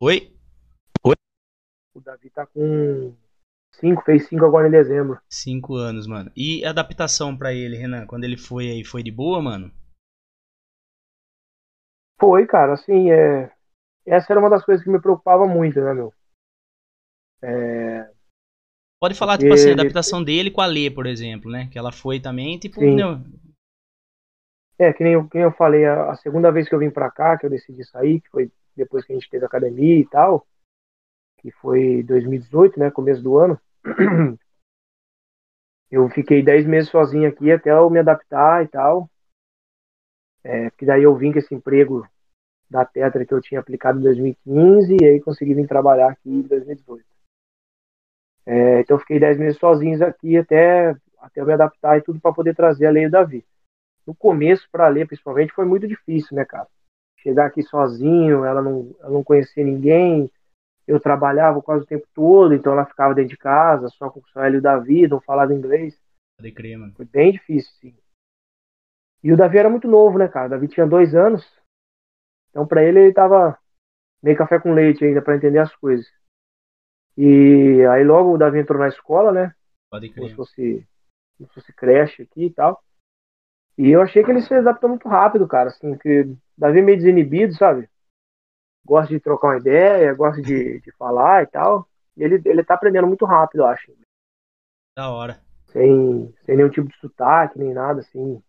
Oi? 0.00 0.36
Oi? 1.04 1.14
O 1.94 2.00
Davi 2.00 2.30
tá 2.30 2.46
com 2.46 3.14
5, 3.80 4.02
fez 4.02 4.26
5 4.28 4.44
agora 4.44 4.68
em 4.68 4.70
dezembro. 4.70 5.18
5 5.28 5.74
anos, 5.74 6.06
mano. 6.06 6.30
E 6.36 6.64
a 6.64 6.70
adaptação 6.70 7.36
para 7.36 7.52
ele, 7.52 7.76
Renan, 7.76 8.06
quando 8.06 8.24
ele 8.24 8.36
foi 8.36 8.70
aí, 8.70 8.84
foi 8.84 9.02
de 9.02 9.10
boa, 9.10 9.40
mano? 9.42 9.72
Foi, 12.20 12.46
cara, 12.46 12.74
assim, 12.74 13.10
é... 13.10 13.50
essa 14.06 14.32
era 14.32 14.40
uma 14.40 14.50
das 14.50 14.64
coisas 14.64 14.84
que 14.84 14.90
me 14.90 15.00
preocupava 15.00 15.46
muito, 15.46 15.80
né, 15.80 15.92
meu? 15.92 16.12
É... 17.42 18.10
Pode 19.00 19.14
falar, 19.14 19.34
Porque 19.34 19.44
tipo 19.44 19.54
assim, 19.54 19.70
a 19.70 19.74
adaptação 19.74 20.20
ele... 20.20 20.26
dele 20.26 20.50
com 20.50 20.60
a 20.60 20.66
Lê, 20.66 20.90
por 20.90 21.06
exemplo, 21.06 21.50
né? 21.50 21.68
Que 21.70 21.78
ela 21.78 21.92
foi 21.92 22.20
também, 22.20 22.58
tipo, 22.58 22.80
Sim. 22.80 22.96
É, 24.78 24.92
que 24.92 25.04
nem, 25.04 25.12
eu, 25.12 25.28
que 25.28 25.36
nem 25.36 25.44
eu 25.44 25.52
falei, 25.52 25.84
a, 25.84 26.10
a, 26.10 26.16
segunda 26.16 26.50
vez 26.50 26.68
que 26.68 26.74
eu 26.74 26.78
vim 26.78 26.90
pra 26.90 27.10
cá, 27.10 27.38
que 27.38 27.46
eu 27.46 27.50
decidi 27.50 27.84
sair, 27.84 28.20
que 28.20 28.28
foi 28.30 28.50
depois 28.76 29.04
que 29.04 29.12
a 29.12 29.14
gente 29.14 29.30
teve 29.30 29.44
academia 29.44 29.98
e 29.98 30.06
tal, 30.06 30.46
que 31.44 31.50
foi 31.50 32.02
2018, 32.04 32.80
né, 32.80 32.90
começo 32.90 33.22
do 33.22 33.36
ano, 33.36 33.60
eu 35.90 36.08
fiquei 36.08 36.42
10 36.42 36.66
meses 36.66 36.88
sozinho 36.90 37.28
aqui 37.28 37.52
até 37.52 37.70
eu 37.70 37.90
me 37.90 37.98
adaptar 37.98 38.64
e 38.64 38.68
tal. 38.68 39.10
É, 40.42 40.70
que 40.70 40.86
daí 40.86 41.02
eu 41.02 41.14
vim 41.14 41.32
com 41.32 41.38
esse 41.38 41.54
emprego 41.54 42.08
da 42.70 42.82
Tetra 42.82 43.26
que 43.26 43.34
eu 43.34 43.42
tinha 43.42 43.60
aplicado 43.60 43.98
em 43.98 44.02
2015 44.02 44.96
e 44.98 45.04
aí 45.04 45.20
consegui 45.20 45.52
vir 45.52 45.68
trabalhar 45.68 46.12
aqui 46.12 46.30
em 46.30 46.40
2018. 46.40 47.04
É, 48.46 48.80
então 48.80 48.98
fiquei 48.98 49.20
10 49.20 49.38
meses 49.38 49.58
sozinho 49.58 50.02
aqui 50.02 50.38
até, 50.38 50.96
até 51.18 51.42
eu 51.42 51.46
me 51.46 51.52
adaptar 51.52 51.98
e 51.98 52.02
tudo 52.02 52.20
para 52.20 52.32
poder 52.32 52.56
trazer 52.56 52.86
a 52.86 52.90
lei 52.90 53.04
do 53.04 53.12
Davi. 53.12 53.44
No 54.06 54.14
começo, 54.14 54.66
para 54.72 54.88
ler 54.88 55.06
principalmente, 55.06 55.52
foi 55.52 55.66
muito 55.66 55.86
difícil, 55.86 56.34
né, 56.34 56.46
cara? 56.46 56.68
Chegar 57.18 57.44
aqui 57.44 57.62
sozinho, 57.62 58.46
ela 58.46 58.62
não, 58.62 58.96
ela 59.00 59.10
não 59.10 59.22
conhecia 59.22 59.62
ninguém, 59.62 60.30
eu 60.86 61.00
trabalhava 61.00 61.62
quase 61.62 61.84
o 61.84 61.86
tempo 61.86 62.06
todo, 62.14 62.54
então 62.54 62.72
ela 62.72 62.84
ficava 62.84 63.14
dentro 63.14 63.30
de 63.30 63.36
casa, 63.36 63.88
só 63.88 64.10
com 64.10 64.20
o 64.20 64.28
Sueli 64.28 64.56
e 64.56 64.58
o 64.58 64.62
Davi, 64.62 65.08
não 65.08 65.20
falava 65.20 65.54
inglês. 65.54 65.98
Pode 66.36 66.52
crer, 66.52 66.76
mano. 66.76 66.92
Foi 66.94 67.04
bem 67.04 67.32
difícil, 67.32 67.72
sim. 67.80 67.96
E 69.22 69.32
o 69.32 69.36
Davi 69.36 69.56
era 69.56 69.70
muito 69.70 69.88
novo, 69.88 70.18
né, 70.18 70.28
cara? 70.28 70.46
O 70.46 70.50
Davi 70.50 70.68
tinha 70.68 70.86
dois 70.86 71.14
anos. 71.14 71.50
Então, 72.50 72.66
para 72.66 72.84
ele, 72.84 73.00
ele 73.00 73.14
tava 73.14 73.58
meio 74.22 74.36
café 74.36 74.60
com 74.60 74.74
leite 74.74 75.04
ainda 75.04 75.22
para 75.22 75.36
entender 75.36 75.58
as 75.58 75.74
coisas. 75.76 76.06
E 77.16 77.84
aí, 77.90 78.04
logo 78.04 78.34
o 78.34 78.38
Davi 78.38 78.58
entrou 78.58 78.78
na 78.78 78.88
escola, 78.88 79.32
né? 79.32 79.54
Pode 79.90 80.10
crer. 80.10 80.16
Como 80.16 80.28
se 80.28 80.34
fosse, 80.34 80.88
como 81.38 81.48
se 81.48 81.54
fosse 81.54 81.72
creche 81.72 82.22
aqui 82.22 82.46
e 82.46 82.50
tal. 82.50 82.82
E 83.78 83.90
eu 83.90 84.02
achei 84.02 84.22
que 84.22 84.30
ele 84.30 84.42
se 84.42 84.52
adaptou 84.54 84.90
muito 84.90 85.08
rápido, 85.08 85.48
cara. 85.48 85.70
Assim, 85.70 85.96
que 85.96 86.20
o 86.20 86.38
Davi 86.56 86.80
é 86.80 86.82
meio 86.82 86.98
desinibido, 86.98 87.54
sabe? 87.54 87.88
Gosta 88.84 89.12
de 89.12 89.20
trocar 89.20 89.48
uma 89.48 89.58
ideia, 89.58 90.14
gosta 90.14 90.40
de, 90.42 90.80
de 90.80 90.92
falar 90.92 91.42
e 91.42 91.46
tal. 91.46 91.88
E 92.16 92.22
ele, 92.22 92.40
ele 92.44 92.64
tá 92.64 92.74
aprendendo 92.74 93.06
muito 93.06 93.24
rápido, 93.24 93.60
eu 93.60 93.66
acho. 93.66 93.92
Da 94.96 95.10
hora. 95.10 95.40
Sem, 95.66 96.32
sem 96.42 96.56
nenhum 96.56 96.68
tipo 96.68 96.88
de 96.88 96.96
sotaque, 96.98 97.58
nem 97.58 97.74
nada, 97.74 98.00
assim. 98.00 98.40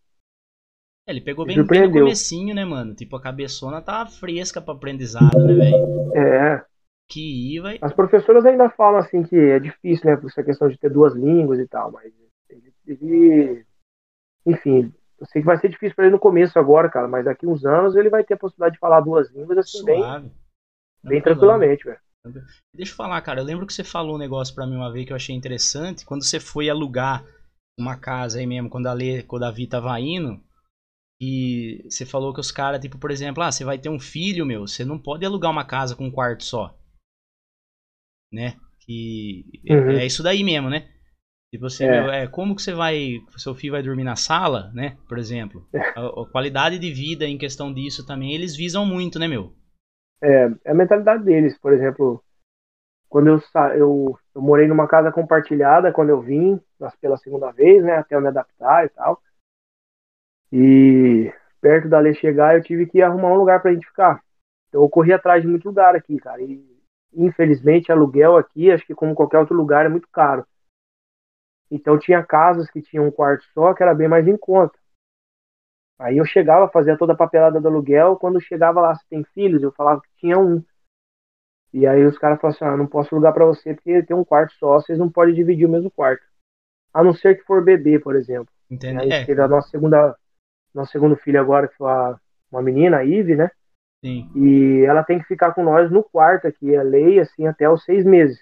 É, 1.07 1.11
ele 1.11 1.21
pegou 1.21 1.45
bem, 1.45 1.63
bem 1.65 1.87
no 1.87 1.91
comecinho, 1.91 2.53
né, 2.53 2.63
mano? 2.65 2.93
Tipo, 2.93 3.15
a 3.15 3.21
cabeçona 3.21 3.81
tá 3.81 4.05
fresca 4.05 4.61
pra 4.61 4.73
aprendizado, 4.73 5.37
né, 5.45 5.53
velho? 5.53 6.15
É. 6.15 6.65
Que 7.09 7.59
vai. 7.59 7.77
As 7.81 7.93
professoras 7.93 8.45
ainda 8.45 8.69
falam, 8.69 8.99
assim, 8.99 9.23
que 9.23 9.35
é 9.35 9.59
difícil, 9.59 10.09
né, 10.09 10.17
por 10.17 10.27
essa 10.27 10.43
questão 10.43 10.67
de 10.67 10.77
ter 10.77 10.89
duas 10.89 11.13
línguas 11.13 11.59
e 11.59 11.67
tal, 11.67 11.91
mas 11.91 12.11
ele, 12.49 12.73
ele 12.87 13.65
enfim, 14.45 14.93
eu 15.19 15.25
sei 15.27 15.41
que 15.41 15.45
vai 15.45 15.57
ser 15.57 15.69
difícil 15.69 15.95
para 15.95 16.05
ele 16.05 16.13
no 16.13 16.19
começo 16.19 16.57
agora, 16.59 16.89
cara, 16.89 17.07
mas 17.07 17.25
daqui 17.25 17.47
uns 17.47 17.65
anos 17.65 17.95
ele 17.95 18.09
vai 18.09 18.23
ter 18.23 18.33
a 18.33 18.37
possibilidade 18.37 18.73
de 18.73 18.79
falar 18.79 19.01
duas 19.01 19.31
línguas 19.31 19.57
assim 19.57 19.79
Suave. 19.79 20.23
bem, 20.23 20.31
bem 21.03 21.21
tranquilamente, 21.21 21.85
velho. 21.85 21.99
Deixa 22.73 22.91
eu 22.91 22.95
falar, 22.95 23.21
cara, 23.21 23.39
eu 23.39 23.45
lembro 23.45 23.67
que 23.67 23.73
você 23.73 23.83
falou 23.83 24.15
um 24.15 24.19
negócio 24.19 24.53
para 24.55 24.65
mim 24.65 24.75
uma 24.75 24.91
vez 24.91 25.05
que 25.05 25.11
eu 25.11 25.15
achei 25.15 25.35
interessante, 25.35 26.05
quando 26.05 26.23
você 26.23 26.39
foi 26.39 26.69
alugar 26.69 27.23
uma 27.77 27.97
casa 27.97 28.39
aí 28.39 28.47
mesmo, 28.47 28.69
quando 28.69 28.87
a 28.87 28.93
Lê, 28.93 29.21
quando 29.23 29.43
a 29.43 29.51
Vi 29.51 29.67
tava 29.67 29.99
indo, 29.99 30.41
E 31.19 31.83
você 31.89 32.05
falou 32.05 32.33
que 32.33 32.39
os 32.41 32.51
caras, 32.51 32.81
tipo, 32.81 32.97
por 32.97 33.11
exemplo, 33.11 33.41
ah, 33.43 33.51
você 33.51 33.63
vai 33.63 33.77
ter 33.79 33.89
um 33.89 33.99
filho, 33.99 34.45
meu, 34.45 34.67
você 34.67 34.83
não 34.83 34.99
pode 34.99 35.25
alugar 35.25 35.51
uma 35.51 35.65
casa 35.65 35.95
com 35.95 36.05
um 36.05 36.11
quarto 36.11 36.43
só. 36.43 36.77
Né? 38.31 38.57
Que 38.79 39.45
uhum. 39.69 39.91
é 39.91 40.05
isso 40.05 40.21
daí 40.21 40.43
mesmo, 40.43 40.69
né? 40.69 40.93
Tipo, 41.55 41.69
você, 41.69 41.85
é. 41.85 42.23
É, 42.23 42.27
como 42.27 42.55
que 42.55 42.61
você 42.61 42.73
vai, 42.73 43.21
seu 43.37 43.55
filho 43.55 43.73
vai 43.73 43.81
dormir 43.81 44.03
na 44.03 44.15
sala, 44.15 44.71
né? 44.73 44.97
Por 45.07 45.17
exemplo. 45.17 45.65
É. 45.73 45.79
A, 45.97 46.05
a, 46.05 46.29
qualidade 46.29 46.77
de 46.77 46.91
vida 46.91 47.25
em 47.25 47.37
questão 47.37 47.73
disso 47.73 48.05
também, 48.05 48.33
eles 48.33 48.55
visam 48.55 48.85
muito, 48.85 49.17
né, 49.17 49.27
meu? 49.27 49.53
É, 50.21 50.51
é 50.65 50.71
a 50.71 50.73
mentalidade 50.73 51.23
deles, 51.23 51.57
por 51.57 51.73
exemplo, 51.73 52.21
quando 53.07 53.27
eu, 53.27 53.39
eu, 53.75 54.19
eu 54.35 54.41
morei 54.41 54.67
numa 54.67 54.87
casa 54.87 55.11
compartilhada 55.11 55.91
quando 55.91 56.09
eu 56.09 56.21
vim, 56.21 56.59
pela 56.99 57.17
segunda 57.17 57.51
vez, 57.51 57.83
né, 57.83 57.97
até 57.97 58.15
eu 58.15 58.21
me 58.21 58.27
adaptar 58.27 58.85
e 58.85 58.89
tal. 58.89 59.21
E 60.51 61.33
perto 61.61 61.87
da 61.87 61.99
lei 61.99 62.13
chegar, 62.15 62.55
eu 62.55 62.63
tive 62.63 62.85
que 62.85 63.01
arrumar 63.01 63.29
um 63.29 63.37
lugar 63.37 63.61
pra 63.61 63.73
gente 63.73 63.87
ficar. 63.87 64.21
Então, 64.67 64.81
eu 64.81 64.89
corri 64.89 65.13
atrás 65.13 65.41
de 65.41 65.47
muito 65.47 65.65
lugar 65.65 65.95
aqui, 65.95 66.17
cara. 66.17 66.41
E 66.41 66.63
infelizmente, 67.13 67.91
aluguel 67.91 68.35
aqui, 68.35 68.69
acho 68.71 68.85
que 68.85 68.93
como 68.93 69.15
qualquer 69.15 69.39
outro 69.39 69.55
lugar, 69.55 69.85
é 69.85 69.89
muito 69.89 70.07
caro. 70.11 70.45
Então, 71.69 71.97
tinha 71.97 72.23
casas 72.23 72.69
que 72.69 72.81
tinham 72.81 73.07
um 73.07 73.11
quarto 73.11 73.43
só, 73.53 73.73
que 73.73 73.81
era 73.81 73.93
bem 73.93 74.07
mais 74.07 74.27
em 74.27 74.37
conta. 74.37 74.77
Aí 75.97 76.17
eu 76.17 76.25
chegava, 76.25 76.69
fazia 76.69 76.97
toda 76.97 77.13
a 77.13 77.17
papelada 77.17 77.59
do 77.59 77.67
aluguel. 77.67 78.17
Quando 78.17 78.41
chegava 78.41 78.81
lá, 78.81 78.95
se 78.95 79.07
tem 79.07 79.23
filhos, 79.23 79.63
eu 79.63 79.71
falava 79.71 80.01
que 80.01 80.09
tinha 80.17 80.37
um. 80.37 80.63
E 81.73 81.87
aí 81.87 82.05
os 82.05 82.17
caras 82.17 82.39
falaram 82.39 82.55
assim: 82.55 82.65
ah, 82.65 82.77
não 82.77 82.87
posso 82.87 83.13
alugar 83.13 83.33
para 83.33 83.45
você 83.45 83.73
porque 83.73 84.03
tem 84.03 84.15
um 84.15 84.23
quarto 84.23 84.53
só, 84.55 84.79
vocês 84.79 84.99
não 84.99 85.09
podem 85.09 85.33
dividir 85.33 85.65
o 85.65 85.71
mesmo 85.71 85.89
quarto. 85.89 86.23
A 86.93 87.03
não 87.03 87.13
ser 87.13 87.35
que 87.35 87.43
for 87.43 87.63
bebê, 87.63 87.99
por 87.99 88.15
exemplo. 88.15 88.53
Entendi. 88.69 88.99
Aí, 88.99 89.09
é. 89.09 89.41
a 89.41 89.47
nossa 89.47 89.69
segunda 89.69 90.15
nosso 90.73 90.91
segundo 90.91 91.15
filho 91.15 91.39
agora, 91.39 91.69
que 91.69 91.75
foi 91.77 91.89
uma 92.51 92.61
menina, 92.61 92.97
a 92.97 93.05
Ive, 93.05 93.35
né? 93.35 93.49
Sim. 94.03 94.29
E 94.35 94.83
ela 94.85 95.03
tem 95.03 95.19
que 95.19 95.25
ficar 95.25 95.53
com 95.53 95.63
nós 95.63 95.89
no 95.89 96.03
quarto 96.03 96.47
aqui, 96.47 96.75
é 96.75 96.83
lei, 96.83 97.19
assim, 97.19 97.47
até 97.47 97.69
os 97.69 97.83
seis 97.85 98.03
meses. 98.03 98.37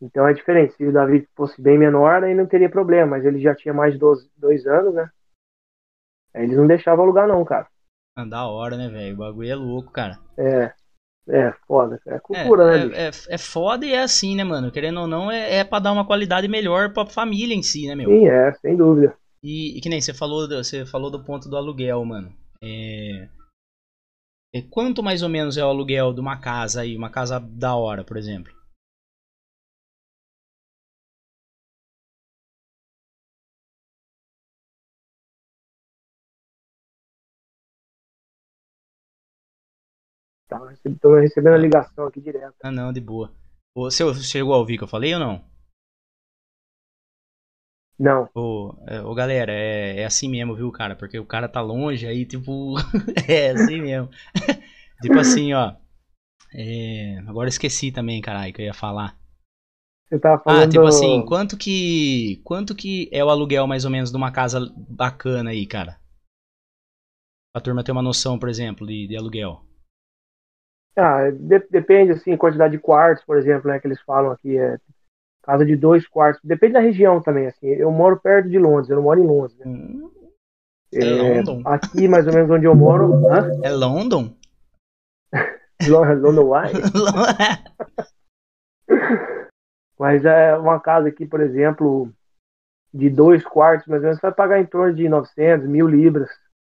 Então 0.00 0.26
é 0.26 0.32
diferente. 0.32 0.74
Se 0.74 0.84
o 0.84 0.92
Davi 0.92 1.28
fosse 1.34 1.60
bem 1.60 1.78
menor, 1.78 2.22
aí 2.22 2.34
não 2.34 2.46
teria 2.46 2.70
problema, 2.70 3.12
mas 3.12 3.24
ele 3.24 3.40
já 3.40 3.54
tinha 3.54 3.74
mais 3.74 3.94
de 3.94 3.98
dois, 3.98 4.28
dois 4.36 4.66
anos, 4.66 4.94
né? 4.94 5.10
Aí 6.34 6.44
eles 6.44 6.56
não 6.56 6.66
deixavam 6.66 7.04
alugar, 7.04 7.26
não, 7.26 7.44
cara. 7.44 7.66
Ah, 8.16 8.24
da 8.24 8.46
hora, 8.46 8.76
né, 8.76 8.88
velho? 8.88 9.14
O 9.14 9.18
bagulho 9.18 9.50
é 9.50 9.54
louco, 9.54 9.90
cara. 9.90 10.18
É. 10.36 10.72
É, 11.28 11.52
foda. 11.66 12.00
É 12.06 12.18
cultura, 12.18 12.74
é, 12.74 12.86
né? 12.86 12.96
É, 12.96 13.06
é, 13.08 13.10
é, 13.28 13.38
foda 13.38 13.84
e 13.84 13.92
é 13.92 14.02
assim, 14.02 14.34
né, 14.34 14.42
mano? 14.44 14.72
Querendo 14.72 15.00
ou 15.00 15.06
não, 15.06 15.30
é, 15.30 15.56
é 15.56 15.64
pra 15.64 15.78
dar 15.78 15.92
uma 15.92 16.06
qualidade 16.06 16.48
melhor 16.48 16.92
pra 16.92 17.04
família 17.04 17.54
em 17.54 17.62
si, 17.62 17.86
né, 17.86 17.94
meu? 17.94 18.08
Sim, 18.08 18.26
é, 18.26 18.52
sem 18.54 18.74
dúvida. 18.74 19.14
E, 19.42 19.76
e, 19.76 19.80
que 19.80 19.90
nem 19.90 20.00
você 20.00 20.14
falou, 20.14 20.48
você 20.48 20.86
falou 20.86 21.10
do 21.10 21.22
ponto 21.22 21.48
do 21.48 21.56
aluguel, 21.56 22.04
mano. 22.04 22.32
É... 22.62 23.28
é... 24.54 24.62
Quanto 24.70 25.02
mais 25.02 25.22
ou 25.22 25.28
menos 25.28 25.58
é 25.58 25.64
o 25.64 25.68
aluguel 25.68 26.14
de 26.14 26.20
uma 26.20 26.40
casa 26.40 26.80
aí, 26.80 26.96
uma 26.96 27.10
casa 27.10 27.38
da 27.38 27.76
hora, 27.76 28.02
por 28.02 28.16
exemplo? 28.16 28.57
Tá, 40.48 40.58
tô 41.00 41.14
recebendo 41.16 41.54
a 41.54 41.58
ligação 41.58 42.06
aqui 42.06 42.22
direto. 42.22 42.54
Ah 42.62 42.70
não, 42.70 42.90
de 42.90 43.00
boa. 43.02 43.34
Você 43.76 44.02
chegou 44.24 44.54
a 44.54 44.56
ouvir 44.56 44.78
que 44.78 44.84
eu 44.84 44.88
falei 44.88 45.12
ou 45.12 45.20
não? 45.20 45.44
Não. 47.98 48.30
Ô, 48.34 48.74
é, 48.86 49.02
ô 49.02 49.14
galera, 49.14 49.52
é, 49.52 50.00
é 50.00 50.04
assim 50.06 50.28
mesmo, 50.28 50.54
viu, 50.54 50.70
cara? 50.72 50.96
Porque 50.96 51.18
o 51.18 51.26
cara 51.26 51.48
tá 51.48 51.60
longe 51.60 52.06
aí, 52.06 52.24
tipo. 52.24 52.76
é 53.28 53.50
assim 53.50 53.82
mesmo. 53.82 54.08
tipo 55.02 55.18
assim, 55.18 55.52
ó. 55.52 55.74
É, 56.54 57.18
agora 57.26 57.48
esqueci 57.48 57.92
também, 57.92 58.22
caralho, 58.22 58.52
que 58.54 58.62
eu 58.62 58.66
ia 58.66 58.74
falar. 58.74 59.18
Você 60.08 60.18
tava 60.18 60.42
falando... 60.42 60.62
Ah, 60.62 60.68
tipo 60.68 60.86
assim, 60.86 61.26
quanto 61.26 61.58
que. 61.58 62.40
Quanto 62.42 62.74
que 62.74 63.10
é 63.12 63.22
o 63.22 63.28
aluguel 63.28 63.66
mais 63.66 63.84
ou 63.84 63.90
menos 63.90 64.10
de 64.10 64.16
uma 64.16 64.32
casa 64.32 64.60
bacana 64.88 65.50
aí, 65.50 65.66
cara? 65.66 66.00
Pra 67.52 67.60
turma 67.60 67.84
ter 67.84 67.92
uma 67.92 68.02
noção, 68.02 68.38
por 68.38 68.48
exemplo, 68.48 68.86
de, 68.86 69.08
de 69.08 69.16
aluguel. 69.16 69.67
Ah, 70.98 71.30
de, 71.30 71.60
depende, 71.70 72.10
assim, 72.10 72.36
quantidade 72.36 72.72
de 72.72 72.82
quartos, 72.82 73.24
por 73.24 73.36
exemplo, 73.36 73.70
né, 73.70 73.78
que 73.78 73.86
eles 73.86 74.00
falam 74.00 74.32
aqui, 74.32 74.58
é 74.58 74.78
casa 75.42 75.64
de 75.64 75.76
dois 75.76 76.06
quartos. 76.08 76.42
Depende 76.42 76.72
da 76.72 76.80
região 76.80 77.22
também, 77.22 77.46
assim. 77.46 77.68
Eu 77.68 77.92
moro 77.92 78.18
perto 78.20 78.48
de 78.48 78.58
Londres, 78.58 78.90
eu 78.90 78.96
não 78.96 79.04
moro 79.04 79.20
em 79.20 79.26
Londres. 79.26 79.56
Né? 79.58 79.66
Hum, 79.66 80.10
é, 80.92 80.98
é 80.98 81.04
London. 81.04 81.62
Aqui, 81.64 82.08
mais 82.08 82.26
ou 82.26 82.32
menos 82.32 82.50
onde 82.50 82.64
eu 82.64 82.74
moro. 82.74 83.14
Hã? 83.28 83.48
É 83.62 83.70
London? 83.70 84.34
London 85.88 86.50
Why? 86.50 86.72
Mas 89.98 90.24
é 90.24 90.56
uma 90.56 90.80
casa 90.80 91.08
aqui, 91.08 91.24
por 91.26 91.40
exemplo, 91.40 92.12
de 92.92 93.08
dois 93.08 93.44
quartos, 93.44 93.86
mais 93.86 94.00
ou 94.00 94.06
menos, 94.06 94.18
você 94.18 94.26
vai 94.26 94.34
pagar 94.34 94.60
em 94.60 94.66
torno 94.66 94.94
de 94.94 95.08
900, 95.08 95.68
mil 95.68 95.86
libras, 95.86 96.28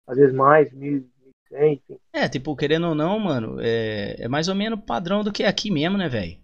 às 0.06 0.16
vezes 0.16 0.34
mais, 0.34 0.72
mil, 0.72 1.06
enfim. 1.54 1.98
É, 2.12 2.28
tipo, 2.28 2.56
querendo 2.56 2.88
ou 2.88 2.94
não, 2.94 3.18
mano, 3.18 3.58
é, 3.60 4.16
é 4.18 4.28
mais 4.28 4.48
ou 4.48 4.54
menos 4.54 4.80
padrão 4.84 5.22
do 5.22 5.32
que 5.32 5.44
aqui 5.44 5.70
mesmo, 5.70 5.96
né, 5.96 6.08
velho? 6.08 6.38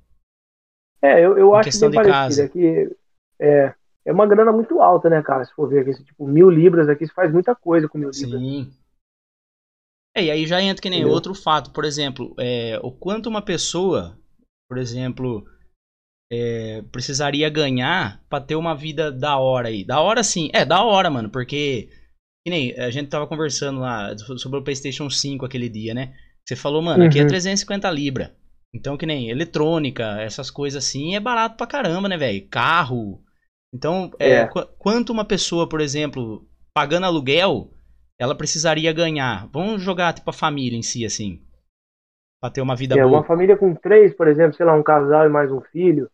É, 1.02 1.24
eu, 1.24 1.38
eu 1.38 1.54
acho 1.54 1.80
parecido. 1.80 2.02
Casa. 2.02 2.44
É 2.44 2.48
que 2.48 2.96
é, 3.40 3.74
é 4.04 4.12
uma 4.12 4.26
grana 4.26 4.52
muito 4.52 4.80
alta, 4.80 5.08
né, 5.08 5.22
cara? 5.22 5.44
Se 5.44 5.54
for 5.54 5.68
ver 5.68 5.80
aqui, 5.80 6.04
tipo, 6.04 6.26
mil 6.26 6.50
libras 6.50 6.88
aqui, 6.88 7.06
você 7.06 7.12
faz 7.12 7.32
muita 7.32 7.54
coisa 7.54 7.88
com 7.88 7.98
mil 7.98 8.12
Sim. 8.12 8.26
libras. 8.26 8.42
Sim. 8.42 8.72
É, 10.16 10.24
e 10.24 10.30
aí 10.30 10.46
já 10.46 10.60
entra 10.60 10.82
que 10.82 10.90
nem 10.90 11.00
Entendeu? 11.00 11.14
outro 11.14 11.34
fato, 11.34 11.70
por 11.70 11.84
exemplo, 11.84 12.34
é, 12.38 12.78
o 12.82 12.90
quanto 12.90 13.28
uma 13.28 13.40
pessoa, 13.40 14.18
por 14.68 14.76
exemplo, 14.76 15.46
é, 16.30 16.82
precisaria 16.90 17.48
ganhar 17.48 18.22
para 18.28 18.44
ter 18.44 18.56
uma 18.56 18.74
vida 18.74 19.10
da 19.10 19.38
hora 19.38 19.68
aí. 19.68 19.84
Da 19.84 20.00
hora 20.00 20.22
sim, 20.22 20.50
é 20.52 20.64
da 20.64 20.82
hora, 20.82 21.08
mano, 21.08 21.30
porque 21.30 21.88
que 22.44 22.50
nem 22.50 22.78
a 22.78 22.90
gente 22.90 23.08
tava 23.08 23.26
conversando 23.26 23.80
lá 23.80 24.16
sobre 24.16 24.58
o 24.58 24.64
PlayStation 24.64 25.08
5 25.10 25.44
aquele 25.44 25.68
dia, 25.68 25.94
né? 25.94 26.14
Você 26.46 26.56
falou, 26.56 26.82
mano, 26.82 27.04
aqui 27.04 27.20
é 27.20 27.26
350 27.26 27.86
uhum. 27.86 27.94
libra. 27.94 28.34
Então, 28.74 28.96
que 28.96 29.06
nem 29.06 29.30
eletrônica, 29.30 30.04
essas 30.20 30.50
coisas 30.50 30.84
assim, 30.84 31.14
é 31.14 31.20
barato 31.20 31.56
pra 31.56 31.66
caramba, 31.66 32.08
né, 32.08 32.16
velho? 32.16 32.48
Carro. 32.48 33.20
Então, 33.74 34.10
é, 34.18 34.30
é. 34.30 34.46
Qu 34.46 34.64
quanto 34.78 35.12
uma 35.12 35.24
pessoa, 35.24 35.68
por 35.68 35.80
exemplo, 35.80 36.46
pagando 36.74 37.06
aluguel, 37.06 37.70
ela 38.18 38.34
precisaria 38.34 38.92
ganhar? 38.92 39.48
Vamos 39.52 39.82
jogar, 39.82 40.12
tipo, 40.12 40.30
a 40.30 40.32
família 40.32 40.78
em 40.78 40.82
si, 40.82 41.04
assim. 41.04 41.42
Pra 42.40 42.50
ter 42.50 42.60
uma 42.60 42.76
vida 42.76 42.94
é, 42.98 43.02
boa. 43.02 43.18
Uma 43.18 43.24
família 43.24 43.56
com 43.56 43.74
três, 43.74 44.14
por 44.14 44.28
exemplo, 44.28 44.56
sei 44.56 44.64
lá, 44.64 44.74
um 44.74 44.82
casal 44.82 45.26
e 45.26 45.28
mais 45.28 45.50
um 45.52 45.60
filho, 45.60 46.08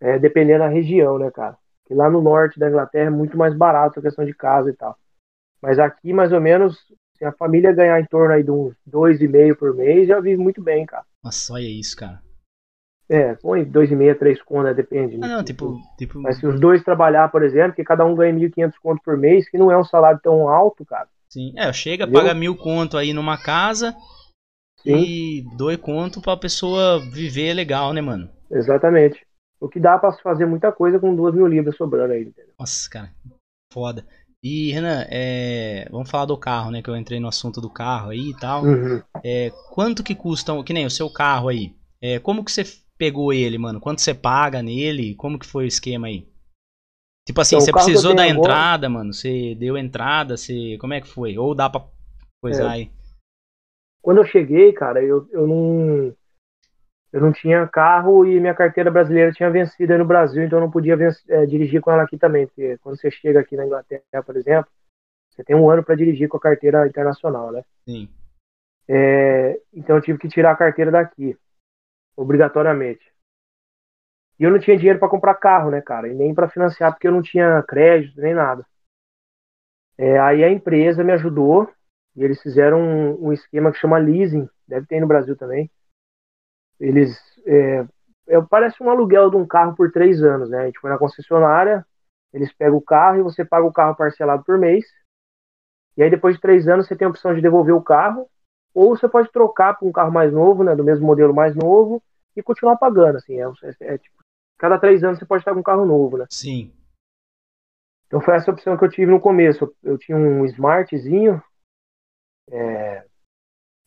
é, 0.00 0.18
dependendo 0.18 0.60
da 0.60 0.68
região, 0.68 1.18
né, 1.18 1.30
cara? 1.30 1.56
Que 1.86 1.94
lá 1.94 2.10
no 2.10 2.20
norte 2.20 2.58
da 2.58 2.68
Inglaterra 2.68 3.06
é 3.06 3.10
muito 3.10 3.36
mais 3.36 3.54
barato 3.54 4.00
a 4.00 4.02
questão 4.02 4.24
de 4.24 4.34
casa 4.34 4.70
e 4.70 4.72
tal. 4.72 4.98
Mas 5.62 5.78
aqui, 5.78 6.12
mais 6.12 6.32
ou 6.32 6.40
menos, 6.40 6.78
se 7.16 7.24
a 7.24 7.32
família 7.32 7.72
ganhar 7.72 8.00
em 8.00 8.06
torno 8.06 8.34
aí 8.34 8.42
de 8.42 8.50
uns 8.50 8.74
dois 8.84 9.20
e 9.20 9.28
meio 9.28 9.56
por 9.56 9.74
mês, 9.74 10.08
já 10.08 10.20
vive 10.20 10.36
muito 10.36 10.62
bem, 10.62 10.84
cara. 10.86 11.04
Nossa, 11.24 11.54
olha 11.54 11.68
isso, 11.68 11.96
cara. 11.96 12.22
É, 13.08 13.34
põe 13.36 13.64
dois 13.64 13.90
e 13.90 13.94
meio, 13.94 14.18
três 14.18 14.42
contas, 14.42 14.74
depende. 14.74 15.16
Ah, 15.22 15.28
não, 15.28 15.44
tipo, 15.44 15.80
tipo... 15.96 16.20
Mas 16.20 16.38
se 16.38 16.46
os 16.46 16.58
dois 16.58 16.82
trabalhar, 16.82 17.30
por 17.30 17.42
exemplo, 17.42 17.74
que 17.74 17.84
cada 17.84 18.04
um 18.04 18.16
ganha 18.16 18.34
1.500 18.34 18.78
conto 18.82 19.00
por 19.02 19.16
mês, 19.16 19.48
que 19.48 19.56
não 19.56 19.70
é 19.70 19.78
um 19.78 19.84
salário 19.84 20.18
tão 20.22 20.48
alto, 20.48 20.84
cara. 20.84 21.08
Sim, 21.28 21.52
é, 21.56 21.72
chega, 21.72 22.04
Entendeu? 22.04 22.22
paga 22.22 22.34
mil 22.34 22.56
conto 22.56 22.96
aí 22.96 23.12
numa 23.12 23.40
casa 23.40 23.94
Sim. 24.80 24.96
e 24.96 25.44
dois 25.56 25.76
conto 25.76 26.20
pra 26.20 26.36
pessoa 26.36 26.98
viver 26.98 27.54
legal, 27.54 27.92
né, 27.92 28.00
mano? 28.00 28.28
Exatamente. 28.50 29.24
O 29.60 29.68
que 29.68 29.78
dá 29.78 29.98
pra 29.98 30.12
fazer 30.12 30.46
muita 30.46 30.72
coisa 30.72 30.98
com 30.98 31.14
duas 31.14 31.34
mil 31.34 31.46
libras 31.46 31.76
sobrando 31.76 32.12
aí, 32.12 32.22
entendeu? 32.22 32.54
Nossa, 32.58 32.90
cara, 32.90 33.14
foda. 33.72 34.04
E, 34.48 34.70
Renan, 34.70 35.04
é, 35.10 35.88
vamos 35.90 36.08
falar 36.08 36.24
do 36.24 36.38
carro, 36.38 36.70
né? 36.70 36.80
Que 36.80 36.88
eu 36.88 36.96
entrei 36.96 37.18
no 37.18 37.26
assunto 37.26 37.60
do 37.60 37.68
carro 37.68 38.10
aí 38.10 38.30
e 38.30 38.36
tal. 38.36 38.62
Uhum. 38.62 39.02
É, 39.24 39.50
quanto 39.72 40.04
que 40.04 40.14
custa, 40.14 40.52
que 40.62 40.72
nem 40.72 40.86
o 40.86 40.90
seu 40.90 41.10
carro 41.10 41.48
aí? 41.48 41.74
É, 42.00 42.20
como 42.20 42.44
que 42.44 42.52
você 42.52 42.62
pegou 42.96 43.32
ele, 43.32 43.58
mano? 43.58 43.80
Quanto 43.80 44.00
você 44.00 44.14
paga 44.14 44.62
nele? 44.62 45.16
Como 45.16 45.36
que 45.36 45.44
foi 45.44 45.64
o 45.64 45.66
esquema 45.66 46.06
aí? 46.06 46.28
Tipo 47.26 47.40
assim, 47.40 47.56
então, 47.56 47.66
você 47.66 47.72
precisou 47.72 48.14
da 48.14 48.22
agora... 48.22 48.38
entrada, 48.38 48.88
mano? 48.88 49.12
Você 49.12 49.56
deu 49.56 49.76
entrada? 49.76 50.36
Você... 50.36 50.78
Como 50.78 50.94
é 50.94 51.00
que 51.00 51.08
foi? 51.08 51.36
Ou 51.36 51.52
dá 51.52 51.68
pra 51.68 51.84
coisar 52.40 52.66
é. 52.66 52.74
aí? 52.74 52.90
Quando 54.00 54.18
eu 54.18 54.26
cheguei, 54.26 54.72
cara, 54.72 55.02
eu, 55.02 55.28
eu 55.32 55.44
não 55.44 56.14
eu 57.16 57.22
não 57.22 57.32
tinha 57.32 57.66
carro 57.66 58.26
e 58.26 58.38
minha 58.38 58.54
carteira 58.54 58.90
brasileira 58.90 59.32
tinha 59.32 59.50
vencido 59.50 59.90
aí 59.90 59.98
no 59.98 60.04
Brasil, 60.04 60.44
então 60.44 60.58
eu 60.58 60.64
não 60.64 60.70
podia 60.70 60.94
é, 61.30 61.46
dirigir 61.46 61.80
com 61.80 61.90
ela 61.90 62.02
aqui 62.02 62.18
também. 62.18 62.46
Porque 62.46 62.76
quando 62.82 63.00
você 63.00 63.10
chega 63.10 63.40
aqui 63.40 63.56
na 63.56 63.64
Inglaterra, 63.64 64.22
por 64.22 64.36
exemplo, 64.36 64.70
você 65.30 65.42
tem 65.42 65.56
um 65.56 65.70
ano 65.70 65.82
para 65.82 65.94
dirigir 65.94 66.28
com 66.28 66.36
a 66.36 66.40
carteira 66.40 66.86
internacional, 66.86 67.50
né? 67.50 67.64
Sim. 67.88 68.10
É, 68.86 69.58
então 69.72 69.96
eu 69.96 70.02
tive 70.02 70.18
que 70.18 70.28
tirar 70.28 70.50
a 70.50 70.56
carteira 70.56 70.90
daqui, 70.90 71.34
obrigatoriamente. 72.14 73.10
E 74.38 74.44
eu 74.44 74.50
não 74.50 74.58
tinha 74.58 74.76
dinheiro 74.76 74.98
para 74.98 75.08
comprar 75.08 75.36
carro, 75.36 75.70
né, 75.70 75.80
cara? 75.80 76.08
E 76.08 76.14
nem 76.14 76.34
para 76.34 76.50
financiar, 76.50 76.92
porque 76.92 77.08
eu 77.08 77.12
não 77.12 77.22
tinha 77.22 77.62
crédito, 77.62 78.20
nem 78.20 78.34
nada. 78.34 78.62
É, 79.96 80.18
aí 80.18 80.44
a 80.44 80.50
empresa 80.50 81.02
me 81.02 81.14
ajudou 81.14 81.66
e 82.14 82.22
eles 82.22 82.42
fizeram 82.42 82.78
um, 82.78 83.28
um, 83.28 83.32
esquema 83.32 83.72
que 83.72 83.78
chama 83.78 83.96
leasing, 83.96 84.46
deve 84.68 84.86
ter 84.86 85.00
no 85.00 85.06
Brasil 85.06 85.34
também. 85.34 85.70
Eles 86.78 87.18
é, 87.46 87.86
é, 88.28 88.40
parece 88.42 88.82
um 88.82 88.90
aluguel 88.90 89.30
de 89.30 89.36
um 89.36 89.46
carro 89.46 89.74
por 89.74 89.90
três 89.90 90.22
anos, 90.22 90.50
né? 90.50 90.62
A 90.62 90.66
gente 90.66 90.80
foi 90.80 90.90
na 90.90 90.98
concessionária, 90.98 91.86
eles 92.32 92.52
pegam 92.52 92.76
o 92.76 92.82
carro 92.82 93.18
e 93.18 93.22
você 93.22 93.44
paga 93.44 93.66
o 93.66 93.72
carro 93.72 93.96
parcelado 93.96 94.44
por 94.44 94.58
mês. 94.58 94.84
E 95.96 96.02
aí 96.02 96.10
depois 96.10 96.34
de 96.34 96.40
três 96.40 96.68
anos 96.68 96.86
você 96.86 96.96
tem 96.96 97.06
a 97.06 97.10
opção 97.10 97.34
de 97.34 97.40
devolver 97.40 97.74
o 97.74 97.82
carro 97.82 98.28
ou 98.74 98.96
você 98.96 99.08
pode 99.08 99.32
trocar 99.32 99.74
para 99.74 99.88
um 99.88 99.92
carro 99.92 100.12
mais 100.12 100.32
novo, 100.32 100.62
né? 100.62 100.76
Do 100.76 100.84
mesmo 100.84 101.06
modelo 101.06 101.34
mais 101.34 101.54
novo 101.54 102.02
e 102.36 102.42
continuar 102.42 102.76
pagando, 102.76 103.16
assim. 103.16 103.40
É, 103.40 103.44
é, 103.44 103.94
é 103.94 103.98
tipo, 103.98 104.16
cada 104.58 104.78
três 104.78 105.02
anos 105.02 105.18
você 105.18 105.24
pode 105.24 105.40
estar 105.40 105.54
com 105.54 105.60
um 105.60 105.62
carro 105.62 105.86
novo, 105.86 106.18
né? 106.18 106.26
Sim. 106.28 106.72
Então 108.06 108.20
foi 108.20 108.34
essa 108.34 108.50
opção 108.50 108.76
que 108.76 108.84
eu 108.84 108.90
tive 108.90 109.10
no 109.10 109.20
começo. 109.20 109.74
Eu 109.82 109.96
tinha 109.96 110.16
um 110.16 110.44
Smartzinho, 110.44 111.42
é, 112.50 113.05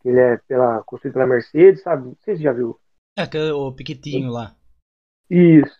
ele 0.05 0.19
é 0.19 0.37
pela, 0.47 0.83
construído 0.83 1.13
pela 1.13 1.27
Mercedes, 1.27 1.81
sabe? 1.81 2.05
Não 2.05 2.15
sei 2.21 2.37
se 2.37 2.43
já 2.43 2.53
viu. 2.53 2.79
É, 3.17 3.53
o 3.53 3.71
piquetinho 3.73 4.31
lá. 4.31 4.55
Isso. 5.29 5.77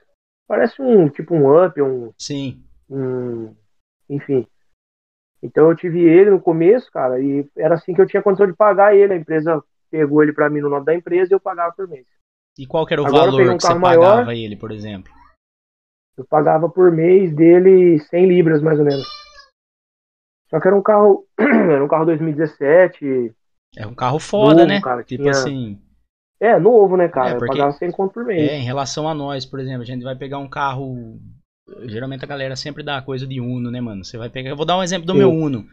Parece 0.47 0.82
um 0.82 1.09
tipo 1.09 1.36
um 1.36 1.65
up, 1.65 1.82
um. 1.82 2.11
Sim. 2.17 2.63
Um, 2.89 3.55
enfim. 4.09 4.45
Então 5.41 5.70
eu 5.70 5.76
tive 5.76 6.01
ele 6.01 6.32
no 6.32 6.41
começo, 6.41 6.91
cara, 6.91 7.22
e 7.22 7.47
era 7.55 7.76
assim 7.76 7.93
que 7.93 8.01
eu 8.01 8.07
tinha 8.07 8.22
condição 8.22 8.47
de 8.47 8.53
pagar 8.53 8.95
ele. 8.95 9.13
A 9.13 9.17
empresa 9.17 9.63
pegou 9.89 10.22
ele 10.22 10.34
para 10.34 10.49
mim 10.49 10.59
no 10.59 10.70
nome 10.70 10.86
da 10.86 10.93
empresa 10.93 11.32
e 11.32 11.36
eu 11.36 11.39
pagava 11.39 11.74
por 11.74 11.88
mês. 11.88 12.05
E 12.57 12.65
qual 12.65 12.86
que 12.86 12.93
era 12.93 13.01
o 13.01 13.05
Agora 13.05 13.32
valor 13.32 13.49
um 13.49 13.57
que 13.57 13.63
você 13.63 13.74
maior, 13.74 14.17
pagava 14.17 14.36
ele, 14.36 14.57
por 14.57 14.72
exemplo? 14.72 15.13
Eu 16.17 16.26
pagava 16.26 16.67
por 16.67 16.91
mês 16.91 17.34
dele 17.34 17.99
100 17.99 18.28
libras, 18.28 18.61
mais 18.61 18.78
ou 18.78 18.86
menos. 18.86 19.07
Só 20.49 20.59
que 20.59 20.67
era 20.67 20.76
um 20.76 20.82
carro, 20.82 21.26
era 21.39 21.84
um 21.84 21.88
carro 21.88 22.05
2017. 22.05 23.34
É 23.76 23.86
um 23.86 23.93
carro 23.93 24.20
foda, 24.20 24.61
novo, 24.61 24.67
né? 24.67 24.82
Cara, 24.82 25.03
tipo 25.03 25.24
tinha... 25.24 25.32
assim. 25.32 25.80
É, 26.39 26.57
novo, 26.57 26.95
né, 26.95 27.07
cara? 27.07 27.32
É, 27.32 27.34
porque... 27.34 27.45
Eu 27.45 27.57
pagava 27.57 27.72
100 27.74 27.91
conto 27.91 28.13
por 28.13 28.26
mês. 28.26 28.49
É, 28.49 28.57
em 28.57 28.63
relação 28.63 29.07
a 29.07 29.13
nós, 29.13 29.45
por 29.45 29.59
exemplo, 29.59 29.82
a 29.82 29.86
gente 29.86 30.03
vai 30.03 30.15
pegar 30.15 30.38
um 30.38 30.47
carro. 30.47 31.20
Geralmente 31.84 32.24
a 32.24 32.28
galera 32.28 32.55
sempre 32.55 32.82
dá 32.82 33.01
coisa 33.01 33.28
de 33.28 33.41
Uno, 33.41 33.70
né, 33.70 33.82
mano? 33.82 34.03
Você 34.03 34.17
vai 34.17 34.30
pegar. 34.30 34.49
Eu 34.49 34.55
vou 34.55 34.65
dar 34.65 34.78
um 34.78 34.84
exemplo 34.84 35.05
do 35.05 35.13
Sim. 35.13 35.20
meu 35.20 35.32
Uno. 35.32 35.67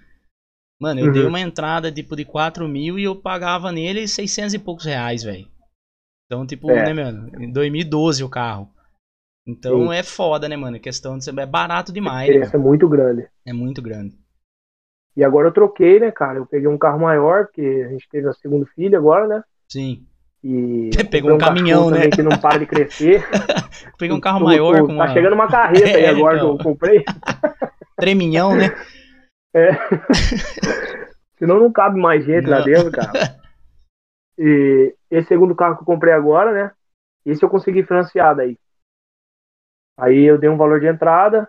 Mano, 0.78 1.00
eu 1.00 1.06
uhum. 1.06 1.12
dei 1.12 1.24
uma 1.24 1.40
entrada 1.40 1.90
tipo 1.90 2.14
de 2.14 2.24
4 2.24 2.68
mil 2.68 2.98
e 2.98 3.04
eu 3.04 3.16
pagava 3.16 3.72
nele 3.72 4.06
600 4.06 4.54
e 4.54 4.58
poucos 4.58 4.84
reais, 4.84 5.22
velho. 5.22 5.48
Então, 6.26 6.46
tipo, 6.46 6.70
é. 6.70 6.92
né, 6.92 7.04
mano? 7.04 7.30
Em 7.40 7.50
2012 7.50 8.22
o 8.22 8.28
carro. 8.28 8.68
Então 9.46 9.88
Sim. 9.88 9.94
é 9.94 10.02
foda, 10.02 10.48
né, 10.48 10.56
mano? 10.56 10.76
A 10.76 10.80
questão 10.80 11.16
de 11.16 11.24
ser 11.24 11.38
é 11.38 11.46
barato 11.46 11.92
demais. 11.92 12.28
A 12.28 12.32
diferença 12.32 12.58
né, 12.58 12.64
é 12.64 12.66
muito 12.66 12.88
grande. 12.88 13.28
É 13.46 13.52
muito 13.52 13.80
grande. 13.80 14.18
E 15.16 15.24
agora 15.24 15.48
eu 15.48 15.52
troquei, 15.52 15.98
né, 15.98 16.10
cara? 16.10 16.38
Eu 16.38 16.46
peguei 16.46 16.68
um 16.68 16.76
carro 16.76 17.00
maior, 17.00 17.46
porque 17.46 17.84
a 17.86 17.88
gente 17.88 18.06
teve 18.10 18.28
a 18.28 18.34
segunda 18.34 18.66
filha 18.74 18.98
agora, 18.98 19.26
né? 19.26 19.42
Sim. 19.66 20.06
E 20.44 20.90
pegou 21.10 21.32
um, 21.32 21.34
um 21.36 21.38
caminhão, 21.38 21.90
né? 21.90 22.10
que 22.10 22.22
não 22.22 22.38
para 22.38 22.58
de 22.58 22.66
crescer. 22.66 23.24
Peguei 23.98 24.14
um 24.14 24.20
carro 24.20 24.44
maior. 24.44 24.80
com 24.82 24.88
tá 24.88 24.92
uma... 24.92 25.08
chegando 25.08 25.32
uma 25.32 25.48
carreta 25.48 25.88
é, 25.88 25.94
aí 25.94 26.06
agora 26.06 26.36
então. 26.36 26.56
que 26.56 26.62
eu 26.62 26.64
comprei. 26.64 27.04
Treminhão, 27.96 28.54
né? 28.54 28.66
É. 29.54 29.70
Senão 31.38 31.58
não 31.58 31.72
cabe 31.72 31.98
mais 31.98 32.24
gente 32.24 32.44
não. 32.44 32.58
lá 32.58 32.60
dentro, 32.60 32.92
cara. 32.92 33.36
E 34.38 34.94
esse 35.10 35.28
segundo 35.28 35.54
carro 35.54 35.76
que 35.76 35.82
eu 35.82 35.86
comprei 35.86 36.12
agora, 36.12 36.52
né? 36.52 36.72
Esse 37.24 37.42
eu 37.42 37.48
consegui 37.48 37.82
financiar 37.82 38.36
daí. 38.36 38.58
Aí 39.98 40.24
eu 40.24 40.36
dei 40.38 40.50
um 40.50 40.58
valor 40.58 40.78
de 40.78 40.86
entrada 40.86 41.48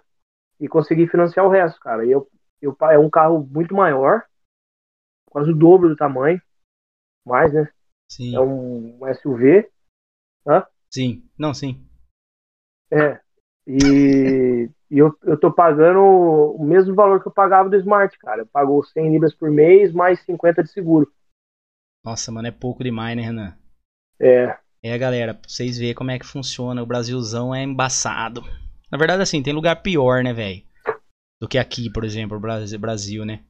e 0.60 0.68
consegui 0.68 1.06
financiar 1.06 1.46
o 1.46 1.50
resto, 1.50 1.80
cara. 1.82 2.06
E 2.06 2.12
eu, 2.12 2.28
é 2.62 3.00
um 3.00 3.10
carro 3.10 3.48
muito 3.52 3.76
maior, 3.76 4.24
quase 5.30 5.52
o 5.52 5.56
dobro 5.56 5.90
do 5.90 5.96
tamanho, 5.96 6.42
mais, 7.26 7.54
né? 7.54 7.70
Sim. 8.10 8.36
É 8.36 8.40
um, 8.40 9.00
SUV. 9.08 9.70
Hã? 10.48 10.66
Sim, 10.90 11.24
não, 11.38 11.54
sim. 11.54 11.86
É. 12.92 13.20
E, 13.68 14.70
e 14.90 14.98
eu, 14.98 15.14
eu 15.24 15.38
tô 15.38 15.52
pagando 15.52 16.00
o 16.00 16.64
mesmo 16.64 16.96
valor 16.96 17.22
que 17.22 17.28
eu 17.28 17.34
pagava 17.34 17.70
do 17.70 17.76
Smart, 17.76 18.18
cara. 18.20 18.42
Eu 18.42 18.48
pago 18.48 18.82
100 18.86 19.12
libras 19.12 19.36
por 19.36 19.52
mês, 19.52 19.92
mais 19.92 20.22
50 20.22 20.64
de 20.64 20.72
seguro. 20.72 21.12
Nossa, 22.04 22.32
mano, 22.32 22.48
é 22.48 22.52
pouco 22.52 22.84
demais, 22.84 23.18
né, 23.18 23.24
Renan? 23.24 23.58
É. 24.20 24.58
É, 24.82 24.98
galera, 24.98 25.34
pra 25.34 25.50
vocês 25.50 25.78
verem 25.78 25.94
como 25.94 26.12
é 26.12 26.18
que 26.18 26.26
funciona. 26.26 26.82
O 26.82 26.86
Brasilzão 26.86 27.54
é 27.54 27.62
embaçado. 27.64 28.42
Na 28.90 28.98
verdade, 28.98 29.22
assim, 29.22 29.44
tem 29.44 29.54
lugar 29.54 29.82
pior, 29.82 30.24
né, 30.24 30.32
velho? 30.34 30.64
Do 31.40 31.48
que 31.48 31.58
aqui, 31.58 31.92
por 31.92 32.04
exemplo, 32.04 32.40
Brasil, 32.40 33.26
né? 33.26 33.46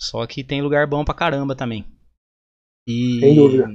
Só 0.00 0.26
que 0.26 0.42
tem 0.42 0.62
lugar 0.62 0.86
bom 0.86 1.04
pra 1.04 1.14
caramba 1.14 1.54
também. 1.54 1.86
E. 2.86 3.20
Sem 3.20 3.36
dúvida. 3.36 3.68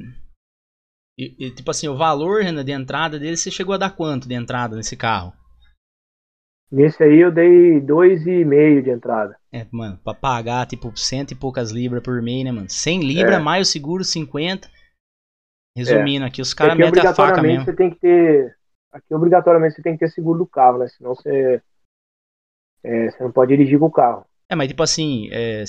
E, 1.17 1.47
e, 1.47 1.51
tipo 1.51 1.71
assim, 1.71 1.87
o 1.87 1.95
valor, 1.95 2.41
Renan, 2.41 2.65
de 2.65 2.71
entrada 2.71 3.17
dele, 3.17 3.37
você 3.37 3.49
chegou 3.49 3.73
a 3.73 3.77
dar 3.77 3.95
quanto 3.95 4.27
de 4.27 4.35
entrada 4.35 4.75
nesse 4.75 4.97
carro? 4.97 5.33
Nesse 6.69 7.01
aí 7.03 7.19
eu 7.19 7.31
dei 7.31 7.79
dois 7.79 8.25
e 8.25 8.43
meio 8.43 8.83
de 8.83 8.89
entrada. 8.89 9.37
É, 9.53 9.65
mano, 9.71 9.97
pra 10.03 10.13
pagar, 10.13 10.65
tipo, 10.65 10.91
cento 10.97 11.31
e 11.31 11.35
poucas 11.35 11.71
libras 11.71 12.03
por 12.03 12.21
mês, 12.21 12.43
né, 12.43 12.51
mano? 12.51 12.69
100 12.69 13.01
libras, 13.01 13.35
é. 13.35 13.39
mais 13.39 13.67
o 13.67 13.71
seguro, 13.71 14.03
50. 14.03 14.69
Resumindo 15.77 16.25
é. 16.25 16.27
aqui, 16.27 16.41
os 16.41 16.53
caras 16.53 16.77
metem 16.77 17.05
a 17.05 17.13
faca 17.13 17.41
mesmo. 17.41 17.63
Você 17.63 17.73
tem 17.73 17.89
que 17.89 17.99
ter... 17.99 18.57
Aqui, 18.91 19.13
obrigatoriamente, 19.13 19.75
você 19.75 19.81
tem 19.81 19.93
que 19.93 19.99
ter 19.99 20.09
seguro 20.09 20.39
do 20.39 20.47
carro, 20.47 20.79
né? 20.79 20.87
Senão 20.87 21.13
você... 21.15 21.61
É, 22.85 23.09
você 23.09 23.23
não 23.23 23.31
pode 23.31 23.55
dirigir 23.55 23.79
com 23.79 23.87
o 23.87 23.91
carro. 23.91 24.23
É, 24.47 24.55
mas 24.55 24.67
tipo 24.67 24.83
assim, 24.83 25.27
é, 25.31 25.63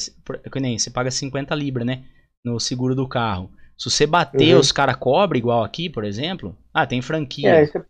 que 0.53 0.61
nem, 0.61 0.79
você 0.79 0.91
paga 0.91 1.11
50 1.11 1.55
libras, 1.55 1.87
né? 1.87 2.05
No 2.45 2.61
seguro 2.61 2.95
do 2.95 3.09
carro. 3.09 3.51
Se 3.77 3.91
você 3.91 4.07
bater, 4.07 4.55
uhum. 4.55 4.61
os 4.61 4.71
caras 4.71 4.97
cobram 4.97 5.39
igual 5.39 5.65
aqui, 5.65 5.89
por 5.89 6.05
exemplo. 6.05 6.57
Ah, 6.73 6.87
tem 6.87 7.01
franquia. 7.01 7.49
É, 7.49 7.67
você, 7.67 7.83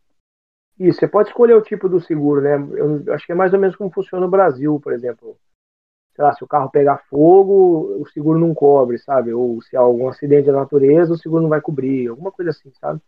isso, 0.79 1.01
você 1.01 1.09
pode 1.09 1.29
escolher 1.29 1.55
o 1.55 1.63
tipo 1.63 1.89
do 1.89 2.01
seguro, 2.01 2.41
né? 2.41 2.55
Eu 2.55 3.13
acho 3.15 3.27
que 3.27 3.33
é 3.33 3.35
mais 3.35 3.53
ou 3.53 3.59
menos 3.59 3.77
como 3.77 3.91
funciona 3.91 4.25
no 4.25 4.31
Brasil, 4.31 4.79
por 4.81 4.93
exemplo. 4.93 5.37
Sei 6.15 6.25
lá, 6.25 6.33
se 6.33 6.43
o 6.43 6.49
carro 6.49 6.71
pegar 6.71 7.05
fogo, 7.11 8.01
o 8.01 8.09
seguro 8.09 8.39
não 8.39 8.55
cobre, 8.55 8.99
sabe? 8.99 9.33
Ou 9.33 9.61
se 9.61 9.77
há 9.77 9.81
algum 9.81 10.09
acidente 10.09 10.47
da 10.47 10.53
natureza, 10.53 11.13
o 11.13 11.19
seguro 11.19 11.43
não 11.43 11.51
vai 11.51 11.61
cobrir. 11.61 12.09
Alguma 12.09 12.33
coisa 12.33 12.53
assim, 12.53 12.73
sabe? 12.81 13.01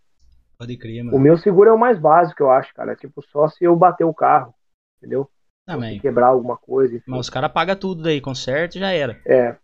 Pode 0.59 0.77
crer, 0.77 1.05
mano. 1.05 1.17
O 1.17 1.21
meu 1.21 1.39
seguro 1.39 1.71
é 1.71 1.73
o 1.73 1.79
mais 1.79 1.99
básico, 1.99 2.43
eu 2.43 2.51
acho, 2.51 2.75
cara. 2.75 2.97
Tipo, 2.97 3.23
só 3.23 3.49
se 3.49 3.65
eu 3.65 3.75
bater 3.77 4.05
o 4.05 4.13
carro, 4.13 4.53
entendeu? 4.99 5.29
Se 5.69 6.01
quebrar 6.01 6.29
alguma 6.29 6.57
coisa. 6.57 6.97
Enfim. 6.97 7.11
Mas 7.11 7.21
os 7.21 7.31
caras 7.31 7.53
pagam 7.53 7.77
tudo 7.77 8.03
daí, 8.03 8.21
conserto 8.21 8.77
e 8.77 8.81
já 8.81 8.91
era. 8.91 9.21
É. 9.27 9.57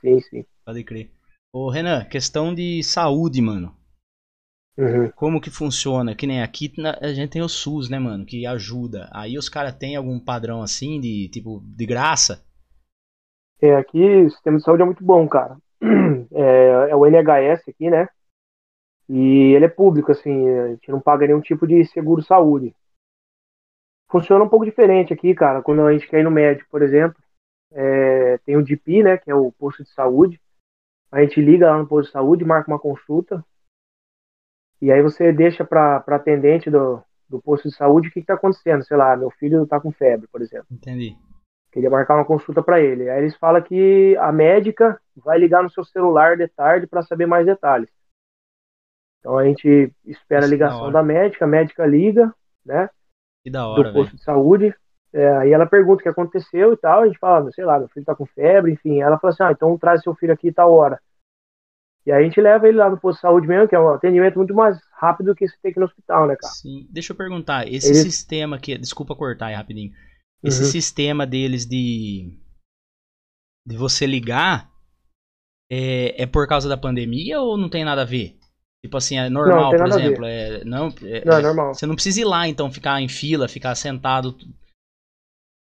Sim, 0.00 0.20
sim. 0.20 0.44
Pode 0.64 0.84
crer. 0.84 1.10
Ô, 1.52 1.70
Renan, 1.70 2.04
questão 2.04 2.54
de 2.54 2.82
saúde, 2.82 3.40
mano. 3.40 3.74
Uhum. 4.76 5.10
Como 5.16 5.40
que 5.40 5.50
funciona? 5.50 6.14
Que 6.14 6.26
nem 6.26 6.40
aqui 6.40 6.72
a 7.00 7.08
gente 7.08 7.30
tem 7.30 7.42
o 7.42 7.48
SUS, 7.48 7.90
né, 7.90 7.98
mano? 7.98 8.24
Que 8.24 8.46
ajuda. 8.46 9.08
Aí 9.12 9.36
os 9.36 9.48
caras 9.48 9.74
têm 9.74 9.96
algum 9.96 10.20
padrão 10.20 10.62
assim 10.62 11.00
de 11.00 11.28
tipo 11.30 11.60
de 11.64 11.84
graça? 11.84 12.44
É, 13.60 13.74
aqui 13.74 14.00
o 14.00 14.30
sistema 14.30 14.58
de 14.58 14.62
saúde 14.62 14.82
é 14.82 14.86
muito 14.86 15.02
bom, 15.02 15.26
cara. 15.28 15.56
É, 16.30 16.90
é 16.90 16.96
o 16.96 17.06
NHS 17.06 17.68
aqui, 17.68 17.88
né? 17.90 18.06
E 19.08 19.54
ele 19.54 19.64
é 19.64 19.68
público, 19.68 20.12
assim, 20.12 20.48
a 20.48 20.68
gente 20.68 20.90
não 20.90 21.00
paga 21.00 21.26
nenhum 21.26 21.40
tipo 21.40 21.66
de 21.66 21.84
seguro 21.86 22.22
saúde. 22.22 22.74
Funciona 24.10 24.44
um 24.44 24.48
pouco 24.48 24.64
diferente 24.64 25.12
aqui, 25.12 25.34
cara. 25.34 25.62
Quando 25.62 25.82
a 25.82 25.92
gente 25.92 26.08
quer 26.08 26.20
ir 26.20 26.24
no 26.24 26.30
médico, 26.30 26.70
por 26.70 26.82
exemplo, 26.82 27.20
é, 27.72 28.38
tem 28.38 28.56
o 28.56 28.64
DP, 28.64 29.02
né, 29.02 29.18
que 29.18 29.30
é 29.30 29.34
o 29.34 29.52
posto 29.52 29.82
de 29.82 29.90
saúde. 29.90 30.40
A 31.12 31.20
gente 31.22 31.40
liga 31.40 31.70
lá 31.70 31.78
no 31.78 31.86
posto 31.86 32.06
de 32.06 32.12
saúde, 32.12 32.44
marca 32.44 32.70
uma 32.70 32.78
consulta, 32.78 33.44
e 34.80 34.92
aí 34.92 35.02
você 35.02 35.32
deixa 35.32 35.64
para 35.64 35.96
atendente 36.06 36.70
do, 36.70 37.02
do 37.28 37.42
posto 37.42 37.68
de 37.68 37.74
saúde 37.74 38.08
o 38.08 38.12
que 38.12 38.20
está 38.20 38.34
acontecendo. 38.34 38.84
Sei 38.84 38.96
lá, 38.96 39.16
meu 39.16 39.30
filho 39.30 39.64
está 39.64 39.80
com 39.80 39.90
febre, 39.90 40.28
por 40.28 40.40
exemplo. 40.40 40.66
Entendi. 40.70 41.16
Queria 41.72 41.90
marcar 41.90 42.14
uma 42.14 42.24
consulta 42.24 42.62
para 42.62 42.80
ele. 42.80 43.10
Aí 43.10 43.20
eles 43.20 43.36
falam 43.36 43.60
que 43.60 44.16
a 44.18 44.32
médica 44.32 45.00
vai 45.16 45.38
ligar 45.38 45.62
no 45.62 45.70
seu 45.70 45.84
celular 45.84 46.36
de 46.36 46.46
tarde 46.48 46.86
para 46.86 47.02
saber 47.02 47.26
mais 47.26 47.44
detalhes. 47.44 47.90
Então 49.18 49.36
a 49.36 49.44
gente 49.44 49.92
espera 50.04 50.46
a 50.46 50.48
ligação 50.48 50.86
da, 50.86 51.00
da, 51.00 51.02
médica, 51.02 51.44
a 51.44 51.48
médica 51.48 51.84
liga, 51.84 52.32
né? 52.64 52.88
Que 53.44 53.50
da 53.50 53.66
hora, 53.66 53.84
do 53.84 53.92
posto 53.92 54.10
véio. 54.10 54.16
de 54.16 54.22
saúde. 54.22 54.74
É, 55.12 55.36
aí 55.38 55.52
ela 55.52 55.66
pergunta 55.66 56.00
o 56.00 56.02
que 56.02 56.08
aconteceu 56.08 56.72
e 56.72 56.76
tal. 56.76 57.02
A 57.02 57.06
gente 57.06 57.18
fala, 57.18 57.50
sei 57.52 57.64
lá, 57.64 57.78
meu 57.78 57.88
filho 57.88 58.04
tá 58.04 58.14
com 58.14 58.26
febre, 58.26 58.72
enfim. 58.72 59.00
Ela 59.00 59.18
fala 59.18 59.32
assim: 59.32 59.42
ah, 59.42 59.52
então 59.52 59.78
traz 59.78 60.02
seu 60.02 60.14
filho 60.14 60.32
aqui 60.32 60.52
tal 60.52 60.72
hora. 60.72 61.00
E 62.06 62.12
aí 62.12 62.22
a 62.22 62.24
gente 62.24 62.40
leva 62.40 62.66
ele 62.66 62.78
lá 62.78 62.88
no 62.88 62.98
posto 62.98 63.18
de 63.18 63.22
saúde 63.22 63.46
mesmo, 63.46 63.68
que 63.68 63.74
é 63.74 63.80
um 63.80 63.90
atendimento 63.90 64.36
muito 64.36 64.54
mais 64.54 64.78
rápido 64.92 65.26
do 65.26 65.34
que 65.34 65.46
você 65.46 65.56
tem 65.62 65.72
que 65.72 65.78
ir 65.78 65.80
no 65.80 65.86
hospital, 65.86 66.26
né, 66.26 66.36
cara? 66.36 66.54
Sim. 66.54 66.86
Deixa 66.90 67.12
eu 67.12 67.16
perguntar, 67.16 67.66
esse 67.68 67.88
Eles... 67.88 68.02
sistema 68.02 68.58
que. 68.58 68.78
Desculpa 68.78 69.14
cortar 69.14 69.46
aí 69.46 69.54
rapidinho. 69.54 69.92
Esse 70.42 70.62
uhum. 70.62 70.68
sistema 70.68 71.26
deles 71.26 71.66
de. 71.66 72.32
de 73.66 73.76
você 73.76 74.06
ligar 74.06 74.70
é, 75.70 76.22
é 76.22 76.26
por 76.26 76.46
causa 76.48 76.68
da 76.68 76.76
pandemia 76.76 77.40
ou 77.40 77.56
não 77.56 77.68
tem 77.68 77.84
nada 77.84 78.02
a 78.02 78.06
ver? 78.06 78.37
Tipo 78.88 78.96
assim, 78.96 79.18
é 79.18 79.28
normal, 79.28 79.70
não, 79.70 79.78
por 79.78 79.86
exemplo. 79.86 80.24
É, 80.24 80.64
não, 80.64 80.88
é, 81.02 81.22
não, 81.22 81.36
é 81.36 81.42
normal. 81.42 81.74
Você 81.74 81.84
não 81.84 81.94
precisa 81.94 82.22
ir 82.22 82.24
lá, 82.24 82.48
então, 82.48 82.72
ficar 82.72 83.02
em 83.02 83.08
fila, 83.08 83.46
ficar 83.46 83.74
sentado. 83.74 84.34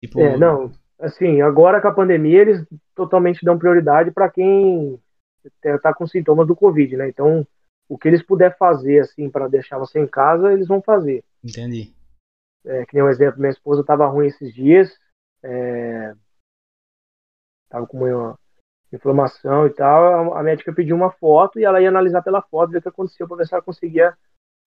Tipo... 0.02 0.20
É, 0.20 0.36
não. 0.36 0.72
assim, 0.98 1.40
agora 1.40 1.80
com 1.80 1.86
a 1.86 1.94
pandemia, 1.94 2.40
eles 2.40 2.66
totalmente 2.92 3.44
dão 3.44 3.56
prioridade 3.56 4.10
para 4.10 4.28
quem 4.28 5.00
está 5.62 5.94
com 5.94 6.08
sintomas 6.08 6.44
do 6.48 6.56
Covid, 6.56 6.96
né? 6.96 7.08
Então, 7.08 7.46
o 7.88 7.96
que 7.96 8.08
eles 8.08 8.20
puder 8.20 8.58
fazer, 8.58 8.98
assim, 8.98 9.30
para 9.30 9.46
deixar 9.46 9.78
você 9.78 10.00
em 10.00 10.08
casa, 10.08 10.52
eles 10.52 10.66
vão 10.66 10.82
fazer. 10.82 11.22
Entendi. 11.44 11.92
É, 12.66 12.84
que 12.84 12.94
nem 12.94 13.04
um 13.04 13.08
exemplo, 13.08 13.38
minha 13.38 13.52
esposa 13.52 13.82
estava 13.82 14.08
ruim 14.08 14.26
esses 14.26 14.52
dias, 14.52 14.92
é, 15.40 16.14
tava 17.68 17.86
com 17.86 17.98
uma 17.98 18.36
inflamação 18.94 19.66
e 19.66 19.70
tal, 19.70 20.34
a 20.34 20.42
médica 20.42 20.72
pediu 20.72 20.96
uma 20.96 21.10
foto 21.10 21.58
e 21.58 21.64
ela 21.64 21.80
ia 21.80 21.88
analisar 21.88 22.22
pela 22.22 22.42
foto, 22.42 22.70
ver 22.70 22.78
o 22.78 22.82
que 22.82 22.88
aconteceu, 22.88 23.26
para 23.26 23.38
ver 23.38 23.46
se 23.46 23.54
ela 23.54 23.62
conseguia 23.62 24.16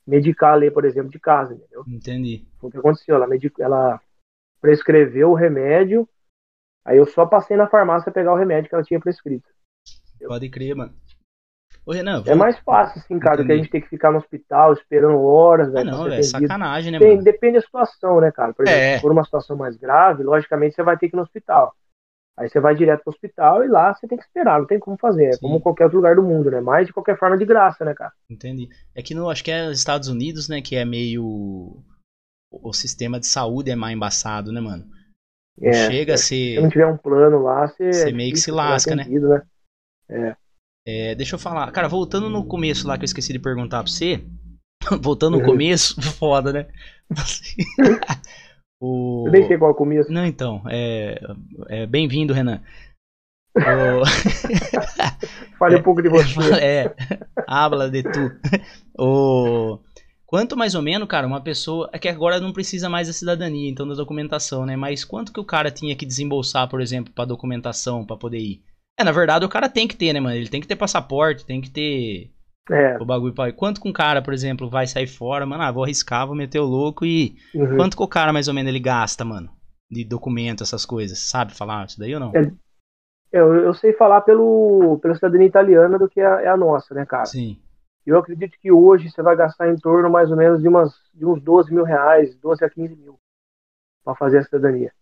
medicar 0.06 0.54
ali, 0.54 0.72
por 0.72 0.86
exemplo, 0.86 1.12
de 1.12 1.20
casa, 1.20 1.54
entendeu? 1.54 1.84
Entendi. 1.88 2.46
Foi 2.60 2.70
o 2.70 2.72
que 2.72 2.78
aconteceu, 2.78 3.16
ela, 3.16 3.28
medic... 3.28 3.62
ela 3.62 4.00
prescreveu 4.62 5.32
o 5.32 5.36
remédio, 5.36 6.08
aí 6.86 6.98
eu 6.98 7.06
só 7.06 7.26
passei 7.26 7.58
na 7.58 7.68
farmácia 7.68 8.12
pegar 8.12 8.34
o 8.34 8.38
remédio 8.38 8.70
que 8.70 8.76
ela 8.76 8.84
tinha 8.84 9.00
prescrito. 9.00 9.48
Pode 10.26 10.50
crer, 10.50 10.76
mano. 10.76 10.94
Ô, 11.86 11.92
Renan, 11.94 12.22
É 12.26 12.36
mais 12.36 12.60
fácil, 12.60 13.00
assim, 13.00 13.18
cara, 13.18 13.38
do 13.38 13.46
que 13.46 13.52
a 13.54 13.56
gente 13.56 13.70
ter 13.70 13.80
que 13.80 13.88
ficar 13.88 14.12
no 14.12 14.18
hospital 14.18 14.74
esperando 14.74 15.22
horas, 15.24 15.74
Ah, 15.74 15.86
não, 15.86 16.08
é 16.08 16.22
sacanagem, 16.22 16.92
né, 16.92 17.00
mano? 17.00 17.24
depende 17.24 17.56
da 17.56 17.62
situação, 17.62 18.20
né, 18.20 18.30
cara? 18.30 18.54
Por 18.54 18.68
exemplo, 18.68 18.82
É. 18.82 18.96
se 18.96 19.02
for 19.02 19.12
uma 19.12 19.24
situação 19.24 19.56
mais 19.56 19.78
grave, 19.78 20.24
logicamente 20.24 20.76
você 20.76 20.84
vai 20.84 20.98
ter 20.98 21.08
que 21.08 21.16
ir 21.16 21.18
no 21.18 21.24
hospital. 21.24 21.74
Aí 22.38 22.48
você 22.48 22.60
vai 22.60 22.76
direto 22.76 23.02
pro 23.04 23.12
hospital 23.12 23.64
e 23.64 23.68
lá 23.68 23.94
você 23.96 24.08
tem 24.08 24.18
que 24.18 24.24
esperar, 24.24 24.60
não 24.60 24.68
tem 24.68 24.78
como 24.80 24.96
fazer. 24.98 25.26
É 25.26 25.32
Sim. 25.34 25.40
como 25.42 25.60
qualquer 25.60 25.86
outro 25.86 25.98
lugar 25.98 26.16
do 26.16 26.22
mundo, 26.22 26.52
né? 26.52 26.62
Mas 26.62 26.86
de 26.86 26.94
qualquer 26.94 27.18
forma 27.18 27.38
de 27.38 27.46
graça, 27.46 27.84
né, 27.84 27.96
cara? 27.96 28.14
Entendi. 28.30 28.70
É 28.94 29.02
que 29.02 29.16
no, 29.16 29.30
acho 29.30 29.44
que 29.44 29.50
é 29.50 29.68
nos 29.68 29.80
Estados 29.80 30.08
Unidos, 30.08 30.48
né, 30.48 30.62
que 30.62 30.76
é 30.76 30.86
meio. 30.86 31.84
O 32.52 32.72
sistema 32.74 33.20
de 33.20 33.26
saúde 33.28 33.72
é 33.72 33.76
mais 33.76 33.96
embaçado, 33.96 34.52
né, 34.52 34.62
mano? 34.62 34.86
É, 35.60 35.74
Chega 35.74 36.14
a 36.14 36.18
Se 36.18 36.26
ser. 36.28 36.62
não 36.62 36.70
tiver 36.70 36.86
um 36.86 36.98
plano 36.98 37.42
lá, 37.42 37.68
você. 37.68 37.92
Você 37.92 38.10
é 38.10 38.12
meio 38.12 38.32
que 38.34 38.40
se 38.40 38.52
lasca, 38.52 38.96
né? 38.96 39.06
né? 40.08 40.36
É, 40.86 41.16
deixa 41.16 41.36
eu 41.36 41.40
falar. 41.40 41.70
Cara, 41.72 41.88
voltando 41.90 42.30
no 42.30 42.46
começo 42.46 42.88
lá 42.88 42.98
que 42.98 43.04
eu 43.04 43.08
esqueci 43.08 43.34
de 43.34 43.40
perguntar 43.40 43.84
pra 43.84 43.92
você. 43.92 44.24
voltando 45.02 45.34
no 45.38 45.40
Uhum. 45.40 45.50
começo, 45.52 46.00
foda, 46.14 46.54
né? 46.54 46.68
o... 48.80 49.24
Eu 49.28 49.32
nem 49.32 49.48
sei 49.48 49.58
qual 49.58 49.72
é 49.72 49.74
o 49.74 49.78
começo. 49.78 50.12
Não, 50.12 50.26
então, 50.26 50.62
é, 50.70 51.20
é 51.70 51.86
bem-vindo, 51.86 52.34
Renan. 52.34 52.62
O- 53.56 54.04
Fale 55.58 55.78
um 55.78 55.82
pouco 55.84 56.02
de 56.02 56.10
você. 56.10 56.54
é, 56.62 56.96
habla 57.48 57.90
de 57.90 58.04
tu. 58.04 58.32
O... 58.98 59.80
Quanto 60.26 60.58
mais 60.58 60.76
ou 60.76 60.82
menos, 60.82 61.08
cara, 61.08 61.26
uma 61.26 61.42
pessoa. 61.42 61.90
É 61.92 61.98
que 61.98 62.08
agora 62.10 62.40
não 62.40 62.54
precisa 62.54 62.90
mais 62.90 63.08
da 63.08 63.14
cidadania, 63.14 63.70
então 63.70 63.88
da 63.88 63.96
documentação, 63.96 64.66
né? 64.66 64.76
Mas 64.76 65.04
quanto 65.06 65.32
que 65.34 65.40
o 65.40 65.46
cara 65.46 65.72
tinha 65.72 65.96
que 65.96 66.06
desembolsar, 66.06 66.68
por 66.70 66.82
exemplo, 66.82 67.14
pra 67.14 67.26
documentação, 67.26 68.06
pra 68.06 68.18
poder 68.18 68.40
ir? 68.40 68.62
É, 69.00 69.04
na 69.04 69.12
verdade, 69.12 69.46
o 69.46 69.50
cara 69.50 69.70
tem 69.70 69.88
que 69.88 69.96
ter, 69.96 70.14
né, 70.14 70.20
mano? 70.20 70.36
Ele 70.36 70.50
tem 70.50 70.60
que 70.62 70.68
ter 70.68 70.76
passaporte, 70.76 71.46
tem 71.46 71.62
que 71.62 71.70
ter 71.70 72.32
É. 72.70 72.98
o 73.02 73.06
bagulho 73.06 73.34
pra. 73.34 73.52
Quanto 73.52 73.82
que 73.82 73.88
um 73.88 73.94
cara, 73.94 74.22
por 74.22 74.34
exemplo, 74.34 74.70
vai 74.70 74.88
sair 74.88 75.08
fora, 75.08 75.46
mano? 75.46 75.64
Ah, 75.64 75.72
vou 75.72 75.84
arriscar, 75.84 76.28
vou 76.28 76.36
meter 76.36 76.60
o 76.60 76.66
louco 76.66 77.06
e. 77.06 77.36
uhum. 77.56 77.78
Quanto 77.78 77.96
que 77.96 78.04
o 78.04 78.08
cara, 78.08 78.34
mais 78.34 78.48
ou 78.48 78.54
menos, 78.54 78.70
ele 78.70 78.80
gasta, 78.80 79.24
mano? 79.24 79.50
De 79.90 80.04
documento, 80.04 80.64
essas 80.64 80.86
coisas. 80.86 81.20
Sabe 81.20 81.54
falar 81.54 81.86
isso 81.86 82.00
daí 82.00 82.14
ou 82.14 82.20
não? 82.20 82.32
É. 82.36 82.52
Eu, 83.32 83.54
eu 83.56 83.74
sei 83.74 83.94
falar 83.94 84.22
pelo, 84.22 85.00
pela 85.02 85.16
cidadania 85.16 85.48
italiana 85.48 86.00
do 86.00 86.10
que 86.10 86.20
é, 86.20 86.24
é 86.24 86.48
a 86.48 86.58
nossa, 86.58 86.94
né, 86.94 87.06
cara? 87.06 87.26
Sim. 87.26 87.60
Eu 88.06 88.18
acredito 88.18 88.58
que 88.62 88.72
hoje 88.72 89.10
você 89.10 89.22
vai 89.22 89.36
gastar 89.36 89.70
em 89.70 89.76
torno 89.76 90.10
mais 90.10 90.32
ou 90.32 90.38
menos 90.38 90.62
de, 90.62 90.68
umas, 90.68 90.94
de 91.14 91.26
uns 91.26 91.42
12 91.42 91.74
mil 91.74 91.84
reais, 91.84 92.36
12 92.38 92.64
a 92.64 92.70
15 92.70 92.96
mil, 92.96 93.20
para 94.04 94.16
fazer 94.16 94.38
a 94.38 94.44
cidadania. 94.44 94.94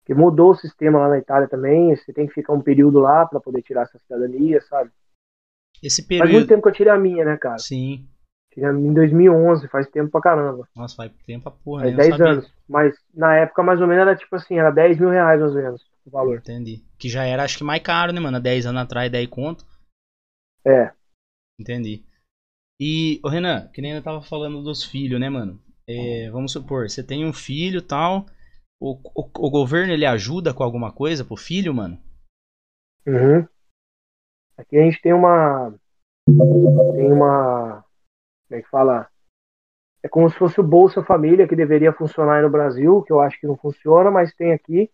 Porque 0.00 0.12
mudou 0.12 0.50
o 0.50 0.56
sistema 0.56 0.98
lá 0.98 1.08
na 1.08 1.18
Itália 1.18 1.48
também, 1.48 1.94
você 1.94 2.12
tem 2.12 2.26
que 2.26 2.34
ficar 2.34 2.52
um 2.52 2.60
período 2.60 2.98
lá 2.98 3.24
para 3.26 3.40
poder 3.40 3.62
tirar 3.62 3.82
essa 3.82 3.98
cidadania, 4.00 4.60
sabe? 4.62 4.90
Esse 5.82 6.02
Faz 6.02 6.18
muito 6.20 6.28
período. 6.28 6.48
tempo 6.48 6.62
que 6.62 6.68
eu 6.68 6.72
tirei 6.72 6.92
a 6.92 6.98
minha, 6.98 7.24
né, 7.24 7.36
cara? 7.36 7.58
Sim. 7.58 8.06
Tirei 8.52 8.68
a 8.68 8.72
minha 8.72 8.90
em 8.90 8.94
2011, 8.94 9.68
faz 9.68 9.86
tempo 9.88 10.10
pra 10.10 10.20
caramba. 10.20 10.68
Nossa, 10.74 10.96
vai 10.96 11.10
tempo 11.26 11.48
a 11.48 11.52
porra, 11.52 11.82
Faz 11.82 11.96
né? 11.96 12.02
Eu 12.04 12.08
10 12.08 12.16
sabia. 12.16 12.32
anos. 12.32 12.52
Mas 12.68 12.94
na 13.14 13.36
época, 13.36 13.62
mais 13.62 13.80
ou 13.80 13.86
menos, 13.86 14.02
era 14.02 14.16
tipo 14.16 14.34
assim, 14.36 14.58
era 14.58 14.70
10 14.70 14.98
mil 14.98 15.10
reais 15.10 15.40
mais 15.40 15.54
ou 15.54 15.62
menos 15.62 15.82
o 16.04 16.10
valor. 16.10 16.38
Entendi. 16.38 16.82
Que 16.98 17.08
já 17.08 17.24
era, 17.24 17.44
acho 17.44 17.58
que 17.58 17.64
mais 17.64 17.82
caro, 17.82 18.12
né, 18.12 18.20
mano? 18.20 18.36
Há 18.36 18.40
10 18.40 18.66
anos 18.66 18.82
atrás, 18.82 19.10
10 19.10 19.28
conto. 19.28 19.64
É. 20.64 20.92
Entendi. 21.58 22.04
E, 22.80 23.20
ô 23.24 23.28
Renan, 23.28 23.68
que 23.68 23.80
nem 23.80 23.92
eu 23.92 24.02
tava 24.02 24.20
falando 24.20 24.62
dos 24.62 24.84
filhos, 24.84 25.18
né, 25.18 25.30
mano? 25.30 25.60
É, 25.88 26.28
vamos 26.30 26.52
supor, 26.52 26.88
você 26.90 27.02
tem 27.02 27.24
um 27.24 27.32
filho 27.32 27.78
e 27.78 27.82
tal. 27.82 28.26
O, 28.80 28.98
o, 29.14 29.46
o 29.46 29.50
governo 29.50 29.92
ele 29.92 30.04
ajuda 30.04 30.52
com 30.52 30.62
alguma 30.62 30.92
coisa 30.92 31.24
pro 31.24 31.36
filho, 31.36 31.72
mano? 31.72 31.98
Uhum. 33.06 33.46
Aqui 34.56 34.78
a 34.78 34.82
gente 34.82 35.00
tem 35.00 35.12
uma. 35.12 35.74
Tem 36.26 37.12
uma. 37.12 37.84
Como 38.48 38.58
é 38.58 38.62
que 38.62 38.68
fala? 38.68 39.08
É 40.02 40.08
como 40.08 40.30
se 40.30 40.38
fosse 40.38 40.60
o 40.60 40.64
Bolsa 40.64 41.02
Família, 41.02 41.48
que 41.48 41.56
deveria 41.56 41.92
funcionar 41.92 42.42
no 42.42 42.50
Brasil, 42.50 43.02
que 43.02 43.12
eu 43.12 43.20
acho 43.20 43.38
que 43.40 43.46
não 43.46 43.56
funciona, 43.56 44.10
mas 44.10 44.34
tem 44.34 44.52
aqui. 44.52 44.90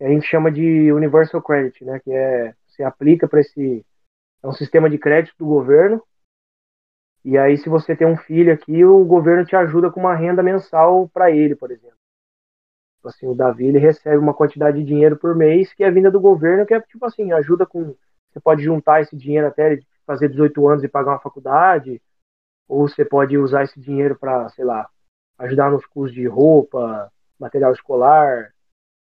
A 0.00 0.08
gente 0.08 0.26
chama 0.26 0.50
de 0.50 0.92
Universal 0.92 1.42
Credit, 1.42 1.84
né? 1.84 2.00
Que 2.00 2.12
é. 2.12 2.54
Você 2.66 2.82
aplica 2.82 3.28
para 3.28 3.40
esse. 3.40 3.84
É 4.42 4.48
um 4.48 4.52
sistema 4.52 4.88
de 4.88 4.98
crédito 4.98 5.36
do 5.38 5.46
governo. 5.46 6.02
E 7.22 7.36
aí, 7.36 7.58
se 7.58 7.68
você 7.68 7.94
tem 7.94 8.06
um 8.06 8.16
filho 8.16 8.52
aqui, 8.52 8.82
o 8.84 9.04
governo 9.04 9.44
te 9.44 9.54
ajuda 9.54 9.90
com 9.90 10.00
uma 10.00 10.14
renda 10.14 10.42
mensal 10.42 11.08
para 11.08 11.30
ele, 11.30 11.54
por 11.54 11.70
exemplo. 11.70 11.98
Tipo 12.96 13.08
assim, 13.08 13.26
o 13.26 13.34
Davi 13.34 13.66
ele 13.66 13.78
recebe 13.78 14.16
uma 14.16 14.34
quantidade 14.34 14.78
de 14.78 14.84
dinheiro 14.84 15.16
por 15.16 15.34
mês 15.34 15.72
que 15.72 15.84
é 15.84 15.90
vinda 15.90 16.10
do 16.10 16.20
governo, 16.20 16.66
que 16.66 16.74
é 16.74 16.80
tipo 16.80 17.04
assim, 17.06 17.32
ajuda 17.32 17.66
com. 17.66 17.94
Você 18.32 18.40
pode 18.40 18.62
juntar 18.62 19.02
esse 19.02 19.16
dinheiro 19.16 19.46
até 19.46 19.80
fazer 20.06 20.28
18 20.28 20.68
anos 20.68 20.84
e 20.84 20.88
pagar 20.88 21.12
uma 21.12 21.20
faculdade, 21.20 22.00
ou 22.68 22.88
você 22.88 23.04
pode 23.04 23.36
usar 23.36 23.64
esse 23.64 23.80
dinheiro 23.80 24.16
para, 24.18 24.48
sei 24.50 24.64
lá, 24.64 24.88
ajudar 25.38 25.70
nos 25.70 25.84
custos 25.86 26.14
de 26.14 26.26
roupa, 26.26 27.10
material 27.38 27.72
escolar. 27.72 28.52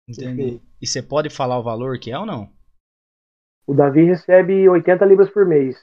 Entendi. 0.08 0.60
E 0.80 0.86
você 0.86 1.02
pode 1.02 1.30
falar 1.30 1.58
o 1.58 1.62
valor 1.62 1.98
que 1.98 2.10
é 2.10 2.18
ou 2.18 2.26
não? 2.26 2.50
O 3.66 3.72
Davi 3.72 4.04
recebe 4.04 4.68
80 4.68 5.04
libras 5.06 5.30
por 5.30 5.46
mês. 5.46 5.82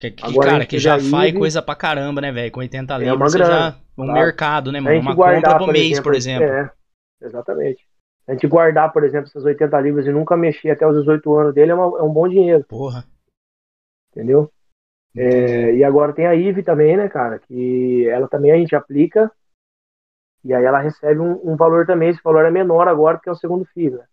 Que, 0.00 0.10
que, 0.10 0.24
Agora 0.24 0.50
cara, 0.50 0.66
que 0.66 0.78
já 0.78 0.98
já 0.98 1.10
faz 1.10 1.32
coisa 1.36 1.62
pra 1.62 1.76
caramba, 1.76 2.20
né, 2.22 2.32
velho? 2.32 2.50
Com 2.50 2.60
80 2.60 2.94
É 2.94 2.98
libras, 2.98 3.32
você 3.32 3.38
grana, 3.38 3.70
já. 3.70 3.78
Um 3.98 4.06
claro. 4.06 4.12
mercado, 4.20 4.72
né, 4.72 4.80
mano? 4.80 4.98
Uma 4.98 5.14
guardar, 5.14 5.52
compra 5.52 5.58
por 5.58 5.72
mês, 5.72 6.00
por 6.00 6.14
exemplo. 6.14 6.48
É, 6.48 6.72
exatamente. 7.20 7.86
A 8.30 8.34
gente 8.34 8.46
guardar, 8.46 8.92
por 8.92 9.02
exemplo, 9.02 9.28
essas 9.28 9.44
80 9.44 9.80
libras 9.80 10.06
e 10.06 10.12
nunca 10.12 10.36
mexer 10.36 10.70
até 10.70 10.86
os 10.86 10.96
18 10.96 11.34
anos 11.36 11.52
dele 11.54 11.72
é, 11.72 11.74
uma- 11.74 11.98
é 11.98 12.02
um 12.02 12.12
bom 12.12 12.28
dinheiro, 12.28 12.64
Porra. 12.64 13.04
entendeu? 14.12 14.50
É, 15.16 15.74
e 15.74 15.82
agora 15.82 16.12
tem 16.12 16.26
a 16.26 16.34
IVE 16.34 16.62
também, 16.62 16.96
né, 16.96 17.08
cara? 17.08 17.40
Que 17.40 18.06
ela 18.08 18.28
também 18.28 18.52
a 18.52 18.56
gente 18.56 18.76
aplica. 18.76 19.30
E 20.44 20.54
aí 20.54 20.64
ela 20.64 20.78
recebe 20.78 21.20
um, 21.20 21.52
um 21.52 21.56
valor 21.56 21.84
também. 21.86 22.10
Esse 22.10 22.22
valor 22.22 22.44
é 22.44 22.50
menor 22.50 22.86
agora 22.86 23.16
porque 23.16 23.28
é 23.28 23.32
o 23.32 23.36
segundo 23.36 23.64
filho. 23.66 23.98
Né? 23.98 24.06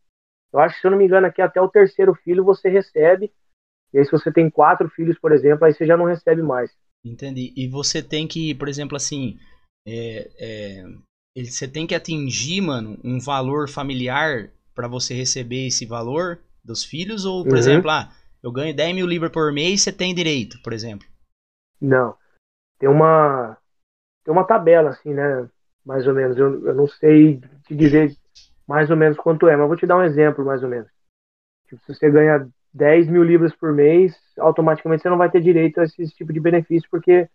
Eu 0.52 0.60
acho 0.60 0.76
que, 0.76 0.82
se 0.82 0.88
eu 0.88 0.92
não 0.92 0.98
me 0.98 1.06
engano, 1.06 1.28
aqui 1.28 1.42
até 1.42 1.62
o 1.62 1.70
terceiro 1.70 2.16
filho 2.16 2.44
você 2.44 2.68
recebe. 2.70 3.32
E 3.94 4.00
aí, 4.00 4.06
se 4.06 4.12
você 4.12 4.32
tem 4.34 4.50
quatro 4.50 4.90
filhos, 4.90 5.18
por 5.20 5.32
exemplo, 5.32 5.64
aí 5.66 5.74
você 5.74 5.86
já 5.86 5.96
não 5.96 6.06
recebe 6.06 6.42
mais. 6.42 6.76
Entendi. 7.06 7.54
E 7.56 7.68
você 7.68 8.02
tem 8.02 8.28
que, 8.28 8.56
por 8.56 8.68
exemplo, 8.68 8.98
assim. 8.98 9.38
é, 9.88 10.30
é, 10.40 10.84
você 11.46 11.68
tem 11.68 11.86
que 11.88 11.96
atingir, 11.96 12.62
mano, 12.62 12.98
um 13.04 13.20
valor 13.20 13.70
familiar 13.70 14.50
pra 14.74 14.88
você 14.88 15.14
receber 15.14 15.68
esse 15.68 15.86
valor 15.86 16.40
dos 16.64 16.84
filhos? 16.84 17.26
Ou, 17.26 17.44
por 17.46 17.54
Uhum. 17.54 17.60
exemplo, 17.60 17.90
ah, 17.90 18.12
eu 18.42 18.52
ganho 18.52 18.76
10 18.76 18.96
mil 18.96 19.08
libras 19.08 19.32
por 19.32 19.52
mês, 19.54 19.82
você 19.82 19.92
tem 19.92 20.14
direito, 20.14 20.60
por 20.62 20.74
exemplo. 20.74 21.08
Não. 21.82 22.16
Tem 22.80 22.90
uma, 22.90 23.58
tem 24.24 24.34
uma 24.34 24.46
tabela, 24.46 24.92
assim, 24.92 25.14
né? 25.14 25.50
Mais 25.86 26.08
ou 26.08 26.14
menos. 26.14 26.38
Eu, 26.38 26.68
eu 26.68 26.76
não 26.76 26.88
sei 26.88 27.40
te 27.68 27.76
dizer 27.76 28.16
mais 28.68 28.90
ou 28.90 28.98
menos 28.98 29.18
quanto 29.18 29.48
é, 29.48 29.56
mas 29.56 29.68
vou 29.68 29.78
te 29.78 29.88
dar 29.88 29.98
um 29.98 30.04
exemplo, 30.04 30.46
mais 30.46 30.64
ou 30.64 30.70
menos. 30.70 30.90
Tipo, 31.68 31.82
se 31.86 31.96
você 31.96 32.10
ganha 32.12 32.48
10 32.74 33.08
mil 33.08 33.24
libras 33.24 33.56
por 33.56 33.74
mês, 33.74 34.16
automaticamente 34.38 35.04
você 35.04 35.10
não 35.10 35.18
vai 35.18 35.32
ter 35.32 35.42
direito 35.42 35.80
a 35.80 35.84
esse 35.86 36.08
tipo 36.10 36.34
de 36.34 36.40
benefício, 36.40 36.88
porque 36.92 37.30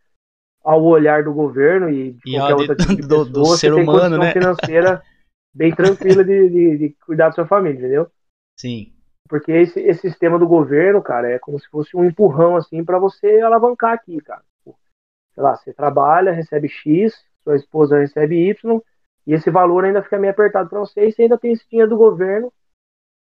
ao 0.64 0.82
olhar 0.84 1.24
do 1.24 1.32
governo 1.32 1.88
e 1.90 2.12
de 2.12 2.20
E 2.26 2.38
qualquer 2.38 2.54
outro 2.54 2.76
tipo 2.76 2.94
de 2.96 3.02
do- 3.02 3.24
pessoa, 3.24 3.32
do 3.32 3.56
ser 3.56 3.72
tem 3.74 3.84
humano, 3.84 4.18
né? 4.18 4.32
financeira 4.32 5.02
bem 5.54 5.74
tranquila 5.74 6.24
de, 6.24 6.48
de, 6.48 6.78
de 6.78 6.96
cuidar 7.04 7.28
da 7.28 7.32
sua 7.32 7.46
família, 7.46 7.78
entendeu? 7.78 8.10
Sim. 8.56 8.92
Porque 9.28 9.50
esse, 9.50 9.80
esse 9.80 10.02
sistema 10.02 10.38
do 10.38 10.46
governo, 10.46 11.02
cara, 11.02 11.30
é 11.30 11.38
como 11.38 11.58
se 11.58 11.66
fosse 11.68 11.96
um 11.96 12.04
empurrão, 12.04 12.56
assim, 12.56 12.84
para 12.84 12.98
você 12.98 13.40
alavancar 13.40 13.92
aqui, 13.92 14.20
cara. 14.20 14.42
Sei 14.64 15.42
lá, 15.42 15.56
você 15.56 15.72
trabalha, 15.72 16.32
recebe 16.32 16.68
X, 16.68 17.14
sua 17.42 17.56
esposa 17.56 17.98
recebe 17.98 18.36
Y, 18.50 18.80
e 19.26 19.32
esse 19.32 19.50
valor 19.50 19.84
ainda 19.84 20.02
fica 20.02 20.18
meio 20.18 20.32
apertado 20.32 20.68
para 20.68 20.80
você, 20.80 21.06
e 21.08 21.12
você 21.12 21.22
ainda 21.22 21.38
tem 21.38 21.52
esse 21.52 21.66
dinheiro 21.68 21.90
do 21.90 21.96
governo, 21.96 22.52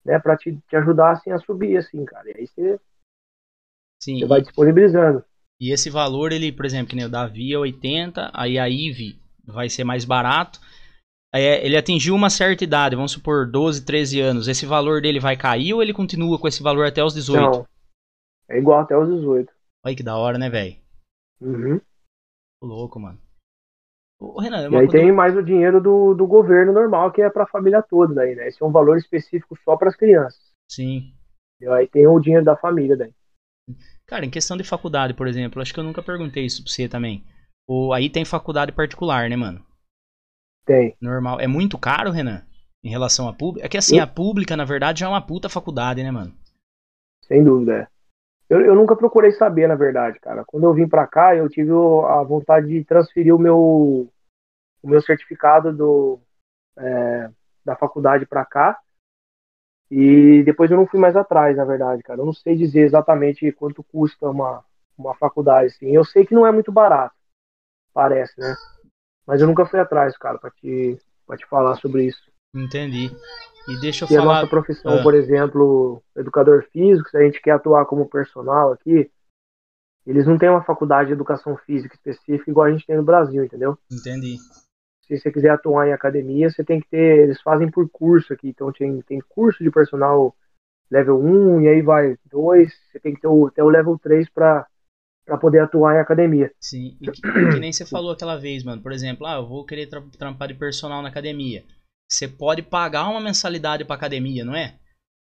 né, 0.03 0.19
para 0.19 0.35
te, 0.35 0.57
te 0.67 0.75
ajudar, 0.75 1.11
assim, 1.11 1.31
a 1.31 1.37
subir, 1.39 1.77
assim, 1.77 2.03
cara. 2.03 2.29
E 2.29 2.37
aí 2.37 2.47
você, 2.47 2.79
Sim. 4.01 4.19
você 4.19 4.25
vai 4.25 4.41
disponibilizando. 4.41 5.23
E 5.59 5.71
esse 5.71 5.89
valor, 5.89 6.31
ele, 6.31 6.51
por 6.51 6.65
exemplo, 6.65 6.87
que 6.87 6.95
nem 6.95 7.05
o 7.05 7.09
Davi 7.09 7.53
é 7.53 7.57
80, 7.57 8.31
aí 8.33 8.59
a 8.59 8.67
IVE 8.67 9.17
vai 9.45 9.69
ser 9.69 9.83
mais 9.83 10.05
barato. 10.05 10.59
é, 11.33 11.65
ele 11.65 11.77
atingiu 11.77 12.15
uma 12.15 12.29
certa 12.29 12.63
idade, 12.63 12.95
vamos 12.95 13.11
supor 13.11 13.49
12, 13.49 13.85
13 13.85 14.19
anos, 14.19 14.47
esse 14.47 14.65
valor 14.65 15.01
dele 15.01 15.19
vai 15.19 15.35
cair 15.35 15.73
ou 15.73 15.81
ele 15.81 15.93
continua 15.93 16.37
com 16.37 16.47
esse 16.47 16.61
valor 16.61 16.85
até 16.85 17.03
os 17.03 17.13
18? 17.13 17.41
Não, 17.41 17.67
é 18.49 18.57
igual 18.57 18.79
até 18.79 18.97
os 18.97 19.09
18. 19.09 19.51
Olha 19.85 19.95
que 19.95 20.03
da 20.03 20.17
hora, 20.17 20.37
né, 20.37 20.49
velho? 20.49 20.75
Uhum. 21.41 21.79
louco, 22.61 22.99
mano. 22.99 23.19
Ô, 24.19 24.39
Renan, 24.39 24.67
é 24.67 24.69
e 24.69 24.75
aí 24.77 24.87
tem 24.87 25.11
mais 25.11 25.35
o 25.35 25.43
dinheiro 25.43 25.81
do, 25.81 26.13
do 26.13 26.25
governo 26.25 26.71
normal, 26.71 27.11
que 27.11 27.21
é 27.21 27.29
pra 27.29 27.45
família 27.45 27.81
toda 27.81 28.13
daí, 28.13 28.35
né? 28.35 28.47
Esse 28.47 28.63
é 28.63 28.65
um 28.65 28.71
valor 28.71 28.97
específico 28.97 29.57
só 29.65 29.75
para 29.75 29.89
as 29.89 29.95
crianças. 29.95 30.39
Sim. 30.71 31.13
E 31.59 31.67
aí 31.67 31.87
tem 31.87 32.07
o 32.07 32.19
dinheiro 32.19 32.45
da 32.45 32.55
família 32.55 32.95
daí. 32.95 33.13
Cara, 34.05 34.25
em 34.25 34.29
questão 34.29 34.57
de 34.57 34.63
faculdade, 34.63 35.13
por 35.13 35.27
exemplo, 35.27 35.61
acho 35.61 35.73
que 35.73 35.79
eu 35.79 35.83
nunca 35.83 36.03
perguntei 36.03 36.45
isso 36.45 36.63
pra 36.63 36.71
você 36.71 36.87
também. 36.87 37.23
Ou 37.67 37.93
aí 37.93 38.09
tem 38.09 38.25
faculdade 38.25 38.71
particular, 38.71 39.29
né, 39.29 39.35
mano? 39.35 39.65
Tem. 40.65 40.95
Normal. 41.01 41.39
É 41.39 41.47
muito 41.47 41.77
caro, 41.77 42.11
Renan? 42.11 42.43
Em 42.83 42.89
relação 42.89 43.27
à 43.27 43.33
pública? 43.33 43.65
É 43.65 43.69
que 43.69 43.77
assim, 43.77 43.99
a 43.99 44.07
pública, 44.07 44.57
na 44.57 44.65
verdade, 44.65 44.99
já 44.99 45.05
é 45.05 45.09
uma 45.09 45.25
puta 45.25 45.47
faculdade, 45.47 46.03
né, 46.03 46.11
mano? 46.11 46.33
Sem 47.21 47.43
dúvida, 47.43 47.79
é. 47.79 47.87
Eu, 48.49 48.61
eu 48.61 48.75
nunca 48.75 48.95
procurei 48.95 49.31
saber, 49.31 49.67
na 49.67 49.75
verdade, 49.75 50.19
cara. 50.19 50.43
Quando 50.45 50.65
eu 50.65 50.73
vim 50.73 50.87
pra 50.87 51.07
cá, 51.07 51.35
eu 51.35 51.49
tive 51.49 51.71
a 51.71 52.21
vontade 52.23 52.67
de 52.67 52.83
transferir 52.83 53.33
o 53.33 53.39
meu, 53.39 53.57
o 54.81 54.87
meu 54.87 55.01
certificado 55.01 55.71
do, 55.73 56.19
é, 56.77 57.29
da 57.65 57.75
faculdade 57.75 58.25
pra 58.25 58.45
cá. 58.45 58.77
E 59.91 60.43
depois 60.43 60.71
eu 60.71 60.77
não 60.77 60.87
fui 60.87 60.99
mais 60.99 61.15
atrás, 61.15 61.55
na 61.57 61.65
verdade, 61.65 62.01
cara. 62.03 62.19
Eu 62.19 62.25
não 62.25 62.33
sei 62.33 62.55
dizer 62.55 62.81
exatamente 62.81 63.51
quanto 63.51 63.83
custa 63.83 64.29
uma, 64.29 64.63
uma 64.97 65.15
faculdade, 65.15 65.67
assim. 65.67 65.91
Eu 65.91 66.03
sei 66.03 66.25
que 66.25 66.33
não 66.33 66.47
é 66.47 66.51
muito 66.51 66.71
barato, 66.71 67.15
parece, 67.93 68.39
né? 68.39 68.55
Mas 69.25 69.41
eu 69.41 69.47
nunca 69.47 69.65
fui 69.65 69.79
atrás, 69.79 70.17
cara, 70.17 70.37
pra 70.37 70.49
te, 70.51 70.97
pra 71.25 71.37
te 71.37 71.45
falar 71.47 71.75
sobre 71.75 72.05
isso. 72.05 72.31
Entendi. 72.55 73.11
E 73.67 73.79
deixa 73.79 74.05
eu 74.05 74.09
e 74.09 74.15
falar. 74.15 74.21
a 74.21 74.35
nossa 74.35 74.47
profissão, 74.47 74.99
ah. 74.99 75.03
por 75.03 75.13
exemplo, 75.13 76.03
educador 76.15 76.65
físico, 76.71 77.09
se 77.09 77.17
a 77.17 77.21
gente 77.21 77.41
quer 77.41 77.51
atuar 77.51 77.85
como 77.85 78.09
personal 78.09 78.73
aqui, 78.73 79.09
eles 80.05 80.27
não 80.27 80.37
têm 80.37 80.49
uma 80.49 80.63
faculdade 80.63 81.07
de 81.07 81.13
educação 81.13 81.55
física 81.57 81.95
específica 81.95 82.51
igual 82.51 82.67
a 82.67 82.71
gente 82.71 82.85
tem 82.85 82.97
no 82.97 83.03
Brasil, 83.03 83.43
entendeu? 83.43 83.77
Entendi. 83.89 84.37
Se 85.07 85.17
você 85.17 85.31
quiser 85.31 85.49
atuar 85.49 85.87
em 85.87 85.93
academia, 85.93 86.49
você 86.49 86.63
tem 86.63 86.79
que 86.79 86.87
ter. 86.89 87.23
Eles 87.23 87.41
fazem 87.41 87.69
por 87.69 87.89
curso 87.89 88.33
aqui, 88.33 88.49
então 88.49 88.71
tem, 88.71 89.01
tem 89.01 89.19
curso 89.29 89.63
de 89.63 89.69
personal 89.69 90.35
level 90.89 91.19
1 91.19 91.61
e 91.61 91.67
aí 91.67 91.81
vai 91.81 92.17
2, 92.25 92.71
você 92.91 92.99
tem 92.99 93.13
que 93.13 93.21
ter 93.21 93.27
o, 93.27 93.49
ter 93.49 93.63
o 93.63 93.69
level 93.69 93.97
3 93.99 94.29
para 94.29 94.67
para 95.25 95.37
poder 95.37 95.59
atuar 95.59 95.95
em 95.95 95.99
academia. 95.99 96.51
Sim, 96.59 96.97
e 96.99 97.09
que, 97.09 97.21
que, 97.21 97.59
nem 97.59 97.71
você 97.71 97.85
falou 97.85 98.11
aquela 98.11 98.37
vez, 98.37 98.63
mano. 98.63 98.81
Por 98.81 98.91
exemplo, 98.91 99.25
ah, 99.25 99.35
eu 99.35 99.47
vou 99.47 99.65
querer 99.65 99.87
tra 99.87 100.01
trampar 100.17 100.49
de 100.49 100.53
personal 100.53 101.01
na 101.01 101.09
academia. 101.09 101.63
Você 102.09 102.27
pode 102.27 102.61
pagar 102.61 103.07
uma 103.09 103.21
mensalidade 103.21 103.85
para 103.85 103.95
academia, 103.95 104.43
não 104.43 104.55
é? 104.55 104.75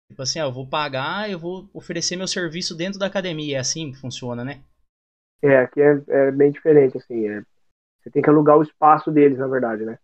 Tipo 0.09 0.21
assim, 0.21 0.39
ah, 0.39 0.43
eu 0.43 0.51
vou 0.51 0.65
pagar, 0.65 1.29
eu 1.29 1.37
vou 1.37 1.69
oferecer 1.73 2.15
meu 2.15 2.27
serviço 2.27 2.75
dentro 2.75 2.97
da 2.97 3.05
academia. 3.07 3.57
É 3.57 3.59
assim 3.59 3.91
que 3.91 3.99
funciona, 3.99 4.43
né? 4.43 4.61
É, 5.41 5.57
aqui 5.57 5.81
é, 5.81 6.01
é 6.07 6.31
bem 6.31 6.51
diferente, 6.51 6.97
assim. 6.97 7.27
É, 7.27 7.43
você 7.99 8.09
tem 8.09 8.21
que 8.21 8.29
alugar 8.29 8.57
o 8.57 8.63
espaço 8.63 9.11
deles, 9.11 9.37
na 9.37 9.47
verdade, 9.47 9.85
né? 9.85 9.97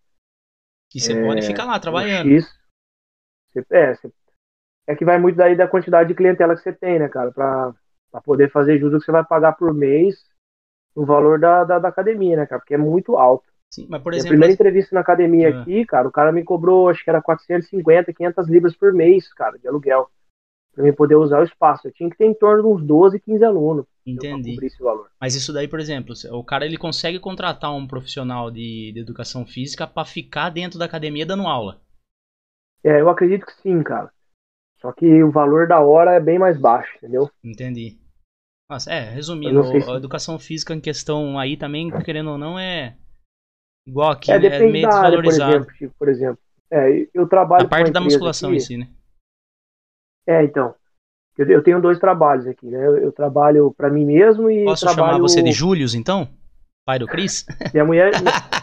E 0.94 1.00
você 1.00 1.12
é, 1.12 1.24
pode 1.24 1.42
ficar 1.42 1.64
lá 1.64 1.78
trabalhando. 1.78 2.28
X, 2.28 2.54
você, 3.52 3.64
é, 3.70 3.94
você, 3.94 4.12
é 4.86 4.94
que 4.94 5.04
vai 5.04 5.18
muito 5.18 5.36
daí 5.36 5.56
da 5.56 5.68
quantidade 5.68 6.08
de 6.08 6.14
clientela 6.14 6.54
que 6.54 6.62
você 6.62 6.72
tem, 6.72 6.98
né, 6.98 7.08
cara? 7.08 7.32
Pra, 7.32 7.74
para 8.10 8.20
poder 8.20 8.50
fazer 8.50 8.78
jus 8.78 8.92
que 8.92 9.04
você 9.04 9.12
vai 9.12 9.24
pagar 9.24 9.52
por 9.52 9.74
mês 9.74 10.16
no 10.94 11.04
valor 11.04 11.38
da, 11.38 11.64
da, 11.64 11.78
da, 11.78 11.88
academia, 11.88 12.36
né, 12.36 12.46
cara? 12.46 12.60
Porque 12.60 12.74
é 12.74 12.78
muito 12.78 13.16
alto. 13.16 13.44
Sim, 13.70 13.86
mas 13.90 14.02
por 14.02 14.12
exemplo. 14.12 14.28
A 14.28 14.32
primeira 14.32 14.54
entrevista 14.54 14.94
na 14.94 15.00
academia 15.00 15.54
ah. 15.54 15.60
aqui, 15.60 15.84
cara, 15.84 16.08
o 16.08 16.12
cara 16.12 16.32
me 16.32 16.44
cobrou, 16.44 16.88
acho 16.88 17.02
que 17.02 17.10
era 17.10 17.20
450, 17.20 18.12
500 18.12 18.48
libras 18.48 18.76
por 18.76 18.92
mês, 18.92 19.32
cara, 19.34 19.58
de 19.58 19.66
aluguel. 19.66 20.08
Pra 20.76 20.84
mim 20.84 20.92
poder 20.92 21.16
usar 21.16 21.40
o 21.40 21.44
espaço. 21.44 21.88
Eu 21.88 21.92
tinha 21.92 22.10
que 22.10 22.18
ter 22.18 22.26
em 22.26 22.34
torno 22.34 22.62
de 22.62 22.68
uns 22.68 22.86
12, 22.86 23.18
15 23.18 23.44
alunos. 23.44 23.86
Entendi. 24.04 24.56
Mas 25.18 25.34
isso 25.34 25.50
daí, 25.50 25.66
por 25.66 25.80
exemplo, 25.80 26.14
o 26.32 26.44
cara 26.44 26.66
ele 26.66 26.76
consegue 26.76 27.18
contratar 27.18 27.74
um 27.74 27.86
profissional 27.86 28.50
de, 28.50 28.92
de 28.92 29.00
educação 29.00 29.46
física 29.46 29.86
para 29.86 30.04
ficar 30.04 30.50
dentro 30.50 30.78
da 30.78 30.84
academia 30.84 31.24
dando 31.24 31.46
aula. 31.46 31.80
É, 32.84 33.00
eu 33.00 33.08
acredito 33.08 33.46
que 33.46 33.54
sim, 33.54 33.82
cara. 33.82 34.12
Só 34.78 34.92
que 34.92 35.22
o 35.22 35.30
valor 35.30 35.66
da 35.66 35.80
hora 35.80 36.12
é 36.12 36.20
bem 36.20 36.38
mais 36.38 36.60
baixo, 36.60 36.94
entendeu? 36.98 37.30
Entendi. 37.42 37.98
Nossa, 38.70 38.92
é, 38.92 39.00
resumindo, 39.10 39.64
se... 39.64 39.90
a 39.90 39.94
educação 39.94 40.38
física 40.38 40.74
em 40.74 40.80
questão 40.80 41.38
aí 41.38 41.56
também, 41.56 41.90
querendo 42.02 42.32
ou 42.32 42.38
não, 42.38 42.58
é 42.58 42.96
igual 43.88 44.10
aqui, 44.10 44.30
é, 44.30 44.38
né? 44.38 44.46
é 44.48 44.58
meio 44.60 44.86
desvalorizado. 44.86 45.64
Por 45.64 45.72
exemplo, 45.72 45.94
por 45.98 46.08
exemplo. 46.08 46.38
É, 46.70 47.08
eu 47.14 47.26
trabalho 47.26 47.64
A 47.64 47.68
parte 47.68 47.90
da 47.92 48.00
musculação 48.00 48.50
aqui, 48.50 48.58
em 48.58 48.60
si, 48.60 48.76
né? 48.76 48.88
É, 50.26 50.44
então. 50.44 50.74
Eu, 51.38 51.46
eu 51.46 51.62
tenho 51.62 51.80
dois 51.80 51.98
trabalhos 51.98 52.46
aqui, 52.46 52.66
né? 52.66 52.86
Eu, 52.86 52.96
eu 52.96 53.12
trabalho 53.12 53.72
para 53.76 53.90
mim 53.90 54.04
mesmo 54.06 54.50
e 54.50 54.64
Posso 54.64 54.86
trabalho... 54.86 55.08
chamar 55.08 55.20
você 55.20 55.42
de 55.42 55.52
Július, 55.52 55.94
então? 55.94 56.28
Pai 56.84 56.98
do 56.98 57.06
Cris? 57.06 57.44
Minha 57.74 57.84
mulher, 57.84 58.12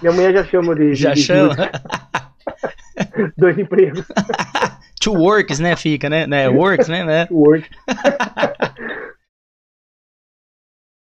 minha 0.01 0.13
mulher 0.13 0.33
já 0.33 0.43
chama 0.45 0.73
de 0.75 0.95
Já 0.95 1.13
de 1.13 1.21
chama? 1.21 1.55
dois 3.37 3.57
empregos. 3.57 4.05
Two 5.01 5.15
works, 5.15 5.59
né? 5.59 5.75
Fica, 5.75 6.09
né? 6.09 6.25
né? 6.25 6.47
Works, 6.47 6.87
né? 6.87 7.03
né? 7.03 7.27
Work. 7.29 7.69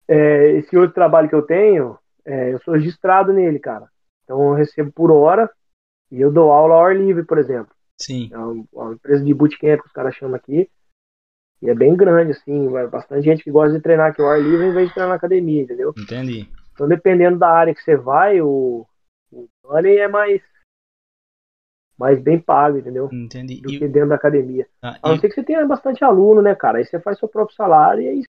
é, 0.09 0.51
esse 0.59 0.77
outro 0.77 0.93
trabalho 0.93 1.29
que 1.29 1.35
eu 1.35 1.43
tenho, 1.43 1.97
é, 2.25 2.53
eu 2.53 2.61
sou 2.63 2.75
registrado 2.75 3.33
nele, 3.33 3.61
cara. 3.61 3.87
Então 4.25 4.43
eu 4.49 4.55
recebo 4.55 4.91
por 4.91 5.13
hora 5.13 5.49
e 6.11 6.21
eu 6.21 6.33
dou 6.33 6.51
aula 6.51 6.75
ao 6.75 6.85
ar 6.87 6.97
livre, 6.97 7.23
por 7.25 7.39
exemplo. 7.39 7.76
Sim. 8.01 8.29
É 8.33 8.39
uma, 8.39 8.65
uma 8.73 8.95
empresa 8.95 9.25
de 9.25 9.35
bootcamp 9.35 9.81
que 9.81 9.87
os 9.87 9.93
caras 9.93 10.15
chamam 10.15 10.37
aqui. 10.37 10.71
E 11.63 11.71
é 11.71 11.75
bem 11.75 11.97
grande, 11.97 12.33
assim, 12.33 12.69
vai 12.69 12.87
bastante 12.87 13.25
gente 13.25 13.43
que 13.43 13.51
gosta 13.51 13.75
de 13.75 13.83
treinar 13.83 14.11
aqui 14.11 14.21
ao 14.21 14.29
ar 14.29 14.41
livre 14.41 14.67
em 14.67 14.73
vez 14.73 14.89
de 14.89 14.95
treinar 14.95 15.11
na 15.11 15.17
academia, 15.17 15.63
entendeu? 15.63 15.95
Entendi. 15.97 16.49
Então, 16.73 16.87
dependendo 16.87 17.39
da 17.39 17.49
área 17.49 17.75
que 17.75 17.83
você 17.83 17.97
vai, 17.97 18.41
o, 18.43 18.87
o 19.33 19.49
money 19.65 19.97
é 19.97 20.09
mais 20.09 20.43
mais 21.99 22.23
bem 22.23 22.39
pago, 22.39 22.77
entendeu? 22.77 23.09
Entendi. 23.11 23.61
Do 23.63 23.73
e... 23.73 23.79
que 23.79 23.89
dentro 23.89 24.11
da 24.11 24.17
academia. 24.17 24.69
Ah, 24.83 24.99
a 25.03 25.09
não 25.09 25.17
e... 25.17 25.21
ser 25.21 25.29
que 25.29 25.35
você 25.35 25.43
tenha 25.43 25.65
bastante 25.67 26.05
aluno, 26.05 26.43
né, 26.43 26.55
cara? 26.55 26.79
Aí 26.79 26.85
você 26.85 27.01
faz 27.01 27.19
seu 27.19 27.27
próprio 27.27 27.57
salário 27.57 28.03
e 28.03 28.09
aí. 28.09 28.23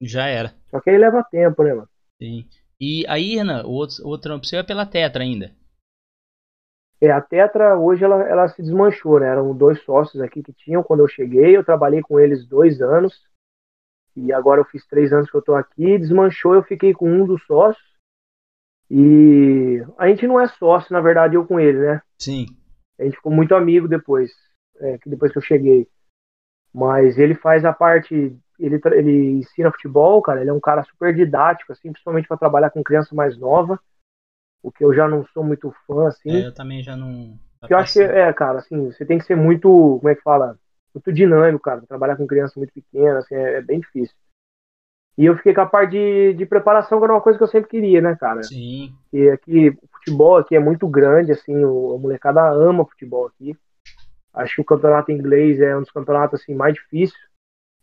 Já 0.00 0.26
era. 0.26 0.54
Só 0.70 0.80
que 0.80 0.90
aí 0.90 0.96
leva 0.96 1.24
tempo, 1.24 1.64
né, 1.64 1.74
mano? 1.74 1.88
Sim. 2.22 2.46
E 2.80 3.04
aí, 3.08 3.34
Renan, 3.34 3.64
o 3.64 3.72
outro, 3.72 4.04
o 4.04 4.08
outro 4.08 4.30
trampo 4.30 4.46
seu 4.46 4.60
é 4.60 4.62
pela 4.62 4.86
Tetra 4.86 5.24
ainda. 5.24 5.50
É, 7.00 7.10
a 7.10 7.20
Tetra 7.20 7.76
hoje 7.78 8.04
ela, 8.04 8.22
ela 8.28 8.48
se 8.48 8.60
desmanchou, 8.60 9.20
né? 9.20 9.28
Eram 9.28 9.54
dois 9.54 9.80
sócios 9.82 10.20
aqui 10.20 10.42
que 10.42 10.52
tinham 10.52 10.82
quando 10.82 11.00
eu 11.00 11.08
cheguei. 11.08 11.56
Eu 11.56 11.64
trabalhei 11.64 12.02
com 12.02 12.18
eles 12.18 12.46
dois 12.46 12.80
anos. 12.80 13.22
E 14.16 14.32
agora 14.32 14.60
eu 14.60 14.64
fiz 14.64 14.84
três 14.86 15.12
anos 15.12 15.30
que 15.30 15.36
eu 15.36 15.42
tô 15.42 15.54
aqui. 15.54 15.98
Desmanchou, 15.98 16.54
eu 16.54 16.62
fiquei 16.62 16.92
com 16.92 17.08
um 17.08 17.24
dos 17.24 17.44
sócios. 17.46 17.86
E 18.90 19.84
a 19.96 20.08
gente 20.08 20.26
não 20.26 20.40
é 20.40 20.48
sócio, 20.48 20.92
na 20.92 21.00
verdade, 21.00 21.36
eu 21.36 21.46
com 21.46 21.60
ele, 21.60 21.78
né? 21.78 22.02
Sim. 22.18 22.46
A 22.98 23.04
gente 23.04 23.16
ficou 23.16 23.30
muito 23.30 23.54
amigo 23.54 23.86
depois, 23.86 24.32
é, 24.80 24.98
depois 25.06 25.30
que 25.30 25.38
eu 25.38 25.42
cheguei. 25.42 25.86
Mas 26.74 27.18
ele 27.18 27.34
faz 27.34 27.64
a 27.64 27.72
parte, 27.72 28.36
ele, 28.58 28.80
ele 28.92 29.30
ensina 29.38 29.70
futebol, 29.70 30.20
cara. 30.20 30.40
Ele 30.40 30.50
é 30.50 30.52
um 30.52 30.60
cara 30.60 30.82
super 30.84 31.14
didático, 31.14 31.72
assim, 31.72 31.92
principalmente 31.92 32.26
para 32.26 32.36
trabalhar 32.36 32.70
com 32.70 32.82
criança 32.82 33.14
mais 33.14 33.38
nova. 33.38 33.78
O 34.62 34.72
que 34.72 34.84
eu 34.84 34.92
já 34.94 35.08
não 35.08 35.24
sou 35.26 35.44
muito 35.44 35.72
fã, 35.86 36.08
assim. 36.08 36.30
É, 36.30 36.46
eu 36.46 36.54
também 36.54 36.82
já 36.82 36.96
não. 36.96 37.38
Que 37.66 37.74
eu 37.74 37.78
acho 37.78 37.94
que, 37.94 38.02
é, 38.02 38.32
cara, 38.32 38.58
assim, 38.58 38.90
você 38.90 39.04
tem 39.04 39.18
que 39.18 39.24
ser 39.24 39.36
muito, 39.36 39.68
como 39.68 40.08
é 40.08 40.14
que 40.14 40.22
fala? 40.22 40.58
Muito 40.94 41.12
dinâmico, 41.12 41.64
cara. 41.64 41.82
Trabalhar 41.88 42.16
com 42.16 42.26
criança 42.26 42.54
muito 42.56 42.72
pequena, 42.72 43.18
assim, 43.18 43.34
é, 43.34 43.54
é 43.54 43.62
bem 43.62 43.80
difícil. 43.80 44.14
E 45.16 45.24
eu 45.24 45.36
fiquei 45.36 45.52
com 45.52 45.60
a 45.62 45.66
parte 45.66 45.90
de, 45.90 46.34
de 46.34 46.46
preparação, 46.46 46.98
que 46.98 47.04
era 47.04 47.12
uma 47.12 47.20
coisa 47.20 47.36
que 47.36 47.42
eu 47.42 47.48
sempre 47.48 47.68
queria, 47.68 48.00
né, 48.00 48.14
cara? 48.14 48.42
Sim. 48.44 48.94
E 49.12 49.28
aqui, 49.28 49.70
o 49.70 49.88
futebol 49.96 50.36
aqui 50.36 50.54
é 50.54 50.60
muito 50.60 50.86
grande, 50.86 51.32
assim, 51.32 51.56
o, 51.64 51.96
a 51.96 51.98
molecada 51.98 52.40
ama 52.48 52.86
futebol 52.86 53.26
aqui. 53.26 53.56
Acho 54.32 54.54
que 54.54 54.60
o 54.60 54.64
campeonato 54.64 55.10
inglês 55.10 55.60
é 55.60 55.76
um 55.76 55.80
dos 55.80 55.90
campeonatos, 55.90 56.40
assim, 56.40 56.54
mais 56.54 56.74
difíceis, 56.74 57.20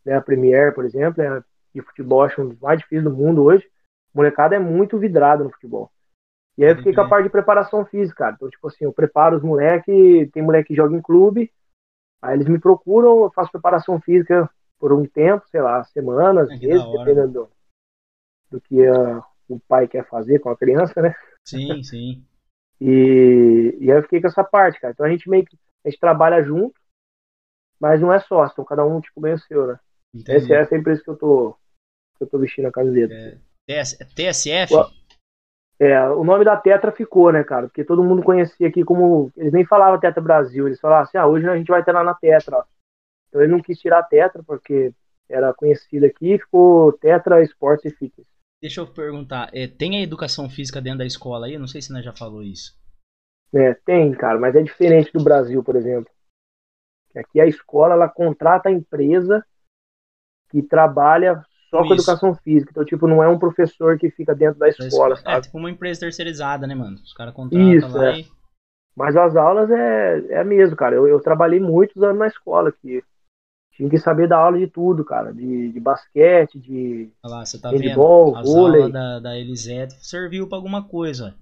né? 0.02 0.14
A 0.14 0.22
Premier, 0.22 0.74
por 0.74 0.86
exemplo, 0.86 1.22
é, 1.22 1.42
de 1.74 1.82
futebol, 1.82 2.22
acho 2.22 2.40
um 2.40 2.48
dos 2.48 2.58
mais 2.58 2.78
difíceis 2.78 3.04
do 3.04 3.10
mundo 3.10 3.42
hoje. 3.42 3.66
A 4.14 4.16
molecada 4.16 4.56
é 4.56 4.58
muito 4.58 4.98
vidrada 4.98 5.44
no 5.44 5.50
futebol. 5.50 5.90
E 6.58 6.64
aí 6.64 6.70
eu 6.70 6.76
fiquei 6.76 6.94
com 6.94 7.02
a 7.02 7.08
parte 7.08 7.24
de 7.24 7.30
preparação 7.30 7.84
física, 7.84 8.24
cara. 8.24 8.34
Então, 8.34 8.48
tipo 8.48 8.66
assim, 8.66 8.84
eu 8.84 8.92
preparo 8.92 9.36
os 9.36 9.42
moleques, 9.42 10.30
tem 10.32 10.42
moleque 10.42 10.68
que 10.68 10.74
joga 10.74 10.96
em 10.96 11.02
clube, 11.02 11.52
aí 12.22 12.34
eles 12.34 12.48
me 12.48 12.58
procuram, 12.58 13.24
eu 13.24 13.30
faço 13.30 13.52
preparação 13.52 14.00
física 14.00 14.48
por 14.78 14.92
um 14.92 15.06
tempo, 15.06 15.46
sei 15.50 15.60
lá, 15.60 15.84
semanas, 15.84 16.50
é 16.50 16.56
meses, 16.56 16.90
dependendo 16.92 17.32
do, 17.32 17.50
do 18.50 18.60
que 18.60 18.80
uh, 18.88 19.22
o 19.48 19.60
pai 19.60 19.86
quer 19.86 20.06
fazer 20.08 20.38
com 20.38 20.48
a 20.48 20.56
criança, 20.56 21.00
né? 21.02 21.14
Sim, 21.44 21.82
sim. 21.82 22.24
e, 22.80 23.76
e 23.78 23.90
aí 23.90 23.98
eu 23.98 24.02
fiquei 24.02 24.20
com 24.20 24.26
essa 24.26 24.42
parte, 24.42 24.80
cara. 24.80 24.92
Então 24.92 25.06
a 25.06 25.10
gente 25.10 25.28
meio 25.28 25.44
que 25.44 25.56
a 25.84 25.90
gente 25.90 26.00
trabalha 26.00 26.42
junto, 26.42 26.74
mas 27.78 28.00
não 28.00 28.12
é 28.12 28.18
sócio, 28.18 28.52
então 28.52 28.64
cada 28.64 28.84
um 28.84 29.00
tipo 29.00 29.20
ganha 29.20 29.36
o 29.36 29.40
seu, 29.40 29.66
né? 29.66 29.78
Entendi. 30.14 30.52
Essa 30.52 30.74
é 30.74 30.76
a 30.76 30.80
empresa 30.80 31.02
que 31.02 31.10
eu 31.10 31.16
tô 31.16 31.56
que 32.16 32.24
eu 32.24 32.26
tô 32.26 32.38
vestindo 32.38 32.66
a 32.66 32.72
camiseta. 32.72 33.12
É, 33.12 33.38
TS, 33.66 33.98
TSF? 34.14 34.72
É, 35.78 36.08
o 36.08 36.24
nome 36.24 36.44
da 36.44 36.56
Tetra 36.56 36.90
ficou, 36.90 37.30
né, 37.30 37.44
cara? 37.44 37.66
Porque 37.66 37.84
todo 37.84 38.02
mundo 38.02 38.22
conhecia 38.22 38.68
aqui 38.68 38.82
como. 38.82 39.30
Eles 39.36 39.52
nem 39.52 39.64
falavam 39.64 40.00
Tetra 40.00 40.22
Brasil, 40.22 40.66
eles 40.66 40.80
falavam 40.80 41.04
assim: 41.04 41.18
ah, 41.18 41.26
hoje 41.26 41.48
a 41.48 41.56
gente 41.56 41.68
vai 41.68 41.84
ter 41.84 41.92
lá 41.92 42.02
na 42.02 42.14
Tetra. 42.14 42.64
Então 43.28 43.42
ele 43.42 43.52
não 43.52 43.60
quis 43.60 43.78
tirar 43.78 43.98
a 43.98 44.02
Tetra, 44.02 44.42
porque 44.42 44.92
era 45.28 45.52
conhecida 45.52 46.06
aqui, 46.06 46.38
ficou 46.38 46.92
Tetra 46.94 47.42
Sports 47.42 47.84
e 47.84 47.90
Fitness. 47.90 48.26
Deixa 48.60 48.80
eu 48.80 48.86
perguntar, 48.86 49.50
é, 49.52 49.66
tem 49.66 49.98
a 49.98 50.02
educação 50.02 50.48
física 50.48 50.80
dentro 50.80 51.00
da 51.00 51.06
escola 51.06 51.46
aí? 51.46 51.58
Não 51.58 51.66
sei 51.66 51.82
se 51.82 51.92
nós 51.92 52.04
já 52.04 52.12
falou 52.12 52.42
isso. 52.42 52.74
É, 53.54 53.74
tem, 53.74 54.12
cara, 54.12 54.38
mas 54.38 54.54
é 54.54 54.62
diferente 54.62 55.12
do 55.12 55.22
Brasil, 55.22 55.62
por 55.62 55.76
exemplo. 55.76 56.10
Aqui 57.14 57.40
a 57.40 57.46
escola 57.46 57.94
ela 57.94 58.08
contrata 58.08 58.68
a 58.68 58.72
empresa 58.72 59.44
que 60.50 60.62
trabalha 60.62 61.44
só 61.82 61.88
com, 61.88 61.94
educação 61.94 62.34
física. 62.34 62.70
Então, 62.70 62.84
tipo, 62.84 63.06
não 63.06 63.22
é 63.22 63.28
um 63.28 63.38
professor 63.38 63.98
que 63.98 64.10
fica 64.10 64.34
dentro 64.34 64.58
da 64.58 64.68
escola, 64.68 65.14
é, 65.14 65.16
sabe? 65.16 65.36
É 65.36 65.40
tipo 65.40 65.58
uma 65.58 65.70
empresa 65.70 66.00
terceirizada, 66.00 66.66
né, 66.66 66.74
mano? 66.74 66.96
Os 66.96 67.12
caras 67.12 67.34
contratam 67.34 67.72
Isso, 67.72 67.96
lá 67.96 68.10
é. 68.10 68.20
e... 68.20 68.36
Mas 68.96 69.14
as 69.14 69.36
aulas 69.36 69.70
é, 69.70 70.24
é 70.30 70.44
mesmo, 70.44 70.74
cara. 70.74 70.94
Eu, 70.94 71.06
eu 71.06 71.20
trabalhei 71.20 71.60
muitos 71.60 72.02
anos 72.02 72.18
na 72.18 72.28
escola 72.28 72.70
aqui. 72.70 73.04
Tinha 73.72 73.90
que 73.90 73.98
saber 73.98 74.26
dar 74.26 74.38
aula 74.38 74.58
de 74.58 74.68
tudo, 74.68 75.04
cara. 75.04 75.34
De, 75.34 75.70
de 75.70 75.78
basquete, 75.78 76.58
de 76.58 77.10
Olha 77.22 77.34
lá, 77.34 77.44
você 77.44 77.60
tá 77.60 77.68
handball, 77.70 78.32
vendo? 78.32 78.38
As 78.38 78.46
vôlei. 78.46 78.80
aulas 78.80 78.92
da, 78.92 79.20
da 79.20 79.38
Elisete 79.38 79.94
serviu 80.00 80.48
pra 80.48 80.56
alguma 80.56 80.82
coisa. 80.82 81.34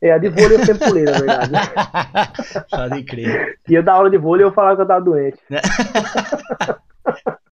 É, 0.00 0.10
a 0.10 0.18
de 0.18 0.30
vôlei 0.30 0.58
eu 0.58 0.64
sempre 0.64 0.86
pulei, 0.86 1.04
na 1.04 1.12
verdade. 1.12 1.52
Pode 2.70 3.04
crer. 3.04 3.60
Eu 3.68 3.82
dar 3.82 3.92
aula 3.94 4.08
de 4.08 4.16
vôlei 4.16 4.44
eu 4.44 4.52
falava 4.52 4.76
que 4.76 4.82
eu 4.82 4.86
tava 4.86 5.04
doente. 5.04 5.38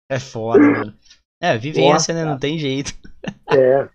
é 0.09 0.19
foda, 0.19 0.59
mano. 0.59 0.93
É, 1.45 1.57
vivência, 1.59 1.91
Nossa, 1.91 2.13
né? 2.13 2.25
Não 2.25 2.39
tem 2.39 2.57
jeito. 2.57 2.93
É. 3.47 3.89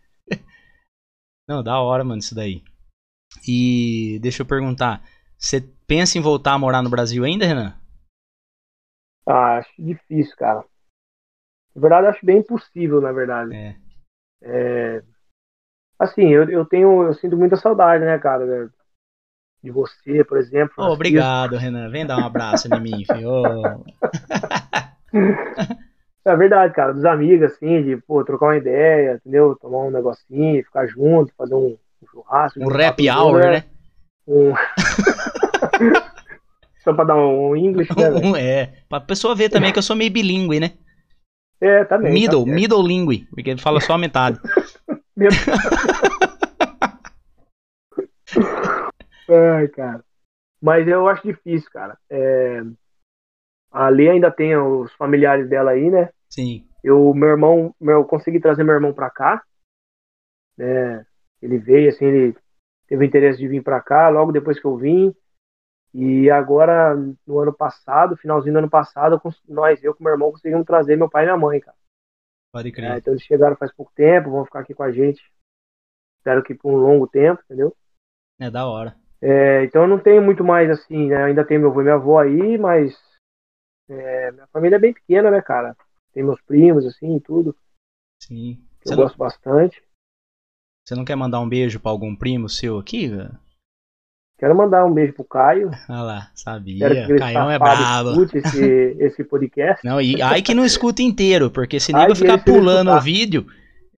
Não, 1.48 1.62
da 1.62 1.80
hora, 1.80 2.02
mano, 2.04 2.18
isso 2.18 2.34
daí. 2.34 2.62
E 3.46 4.18
deixa 4.20 4.42
eu 4.42 4.46
perguntar, 4.46 5.02
você 5.36 5.60
pensa 5.86 6.18
em 6.18 6.20
voltar 6.20 6.52
a 6.52 6.58
morar 6.58 6.82
no 6.82 6.90
Brasil 6.90 7.24
ainda, 7.24 7.46
Renan? 7.46 7.74
Ah, 9.26 9.58
acho 9.58 9.70
difícil, 9.78 10.36
cara. 10.36 10.64
Na 11.74 11.80
verdade, 11.80 12.06
acho 12.06 12.24
bem 12.26 12.38
impossível, 12.38 13.00
na 13.00 13.12
verdade. 13.12 13.54
É. 13.54 13.76
é... 14.42 15.02
Assim, 15.98 16.28
eu, 16.28 16.48
eu 16.48 16.64
tenho, 16.64 17.02
eu 17.02 17.14
sinto 17.14 17.36
muita 17.36 17.56
saudade, 17.56 18.04
né, 18.04 18.18
cara, 18.18 18.46
né, 18.46 18.70
de 19.62 19.70
você, 19.70 20.24
por 20.24 20.38
exemplo. 20.38 20.74
Oh, 20.78 20.92
obrigado, 20.92 21.56
Renan. 21.56 21.90
Vem 21.90 22.06
dar 22.06 22.18
um 22.18 22.26
abraço 22.26 22.68
em 22.72 22.80
mim, 22.80 23.04
filho. 23.04 23.42
É 26.24 26.36
verdade, 26.36 26.74
cara, 26.74 26.92
dos 26.92 27.04
amigos, 27.04 27.52
assim, 27.52 27.82
de, 27.82 27.96
pô, 27.96 28.22
trocar 28.24 28.46
uma 28.46 28.56
ideia, 28.56 29.14
entendeu? 29.14 29.56
Tomar 29.56 29.84
um 29.84 29.90
negocinho, 29.90 30.62
ficar 30.64 30.86
junto, 30.86 31.32
fazer 31.36 31.54
um, 31.54 31.78
um 32.02 32.06
churrasco. 32.06 32.60
Um 32.60 32.68
rap 32.68 33.08
hour, 33.08 33.40
né? 33.40 33.50
né? 33.50 33.64
Um... 34.26 34.52
Só 36.84 36.92
pra 36.94 37.04
dar 37.04 37.16
um 37.16 37.56
English, 37.56 37.90
né? 37.96 38.10
Um, 38.22 38.36
é, 38.36 38.74
pra 38.88 39.00
pessoa 39.00 39.34
ver 39.34 39.48
também 39.48 39.72
que 39.72 39.78
eu 39.78 39.82
sou 39.82 39.96
meio 39.96 40.10
bilíngue, 40.10 40.60
né? 40.60 40.72
É, 41.60 41.84
também. 41.84 42.12
Middle, 42.12 42.44
tá 42.46 42.50
middle 42.50 42.86
lingue, 42.86 43.26
porque 43.30 43.50
ele 43.50 43.60
fala 43.60 43.80
só 43.80 43.92
a 43.94 43.98
metade. 43.98 44.38
Ai, 49.28 49.68
cara. 49.68 50.02
Mas 50.60 50.88
eu 50.88 51.06
acho 51.08 51.22
difícil, 51.22 51.70
cara. 51.70 51.98
É... 52.08 52.62
A 53.70 53.88
Lê 53.88 54.08
ainda 54.10 54.30
tem 54.30 54.56
os 54.56 54.92
familiares 54.94 55.48
dela 55.48 55.72
aí, 55.72 55.90
né? 55.90 56.10
Sim. 56.28 56.66
Eu, 56.82 57.12
meu 57.14 57.28
irmão, 57.28 57.74
eu 57.80 58.04
consegui 58.04 58.40
trazer 58.40 58.64
meu 58.64 58.74
irmão 58.74 58.92
pra 58.92 59.10
cá. 59.10 59.42
Né? 60.56 61.04
Ele 61.40 61.58
veio, 61.58 61.88
assim, 61.88 62.04
ele 62.06 62.36
teve 62.86 63.06
interesse 63.06 63.38
de 63.38 63.48
vir 63.48 63.62
pra 63.62 63.80
cá 63.80 64.08
logo 64.08 64.32
depois 64.32 64.58
que 64.58 64.66
eu 64.66 64.76
vim. 64.76 65.14
E 65.92 66.30
agora, 66.30 66.94
no 67.26 67.38
ano 67.38 67.52
passado, 67.52 68.16
finalzinho 68.16 68.54
do 68.54 68.58
ano 68.60 68.70
passado, 68.70 69.20
nós, 69.48 69.82
eu 69.82 69.94
com 69.94 70.04
meu 70.04 70.12
irmão, 70.12 70.30
conseguimos 70.30 70.64
trazer 70.64 70.96
meu 70.96 71.10
pai 71.10 71.24
e 71.24 71.26
minha 71.26 71.36
mãe, 71.36 71.60
cara. 71.60 71.76
Pode 72.52 72.72
crer. 72.72 72.90
É, 72.90 72.98
então 72.98 73.12
eles 73.12 73.24
chegaram 73.24 73.56
faz 73.56 73.72
pouco 73.72 73.92
tempo, 73.94 74.30
vão 74.30 74.44
ficar 74.44 74.60
aqui 74.60 74.74
com 74.74 74.82
a 74.82 74.92
gente. 74.92 75.22
Espero 76.18 76.42
que 76.42 76.54
por 76.54 76.72
um 76.72 76.76
longo 76.76 77.06
tempo, 77.06 77.40
entendeu? 77.44 77.74
É 78.38 78.50
da 78.50 78.66
hora. 78.66 78.94
É, 79.20 79.64
então 79.64 79.82
eu 79.82 79.88
não 79.88 79.98
tenho 79.98 80.22
muito 80.22 80.42
mais 80.42 80.70
assim, 80.70 81.08
né? 81.08 81.24
ainda 81.24 81.44
tenho 81.44 81.60
meu 81.60 81.70
avô 81.70 81.80
e 81.80 81.84
minha 81.84 81.94
avó 81.94 82.18
aí, 82.20 82.58
mas 82.58 82.96
é, 83.90 84.32
minha 84.32 84.46
família 84.48 84.76
é 84.76 84.78
bem 84.80 84.92
pequena, 84.92 85.30
né, 85.30 85.40
cara? 85.40 85.76
Tem 86.12 86.22
meus 86.22 86.40
primos, 86.42 86.86
assim, 86.86 87.16
e 87.16 87.20
tudo. 87.20 87.56
Sim. 88.22 88.58
eu 88.84 88.92
não... 88.92 89.04
gosto 89.04 89.16
bastante. 89.16 89.82
Você 90.86 90.94
não 90.94 91.04
quer 91.04 91.16
mandar 91.16 91.40
um 91.40 91.48
beijo 91.48 91.78
para 91.78 91.90
algum 91.90 92.16
primo 92.16 92.48
seu 92.48 92.78
aqui, 92.78 93.08
velho? 93.08 93.38
Quero 94.38 94.56
mandar 94.56 94.86
um 94.86 94.92
beijo 94.92 95.12
pro 95.12 95.24
Caio. 95.24 95.70
Olha 95.88 96.02
lá, 96.02 96.30
sabia. 96.34 96.88
Caio 97.18 97.50
é 97.50 97.58
brabo. 97.58 98.10
Escute 98.10 98.38
esse, 98.38 98.96
esse 98.98 99.22
podcast. 99.24 99.86
Não, 99.86 100.00
e 100.00 100.20
aí 100.22 100.40
que 100.40 100.54
não 100.54 100.64
escuta 100.64 101.02
inteiro, 101.02 101.50
porque 101.50 101.78
se 101.78 101.92
nego 101.92 102.16
ficar 102.16 102.42
pulando 102.42 102.90
o 102.90 103.00
vídeo 103.00 103.46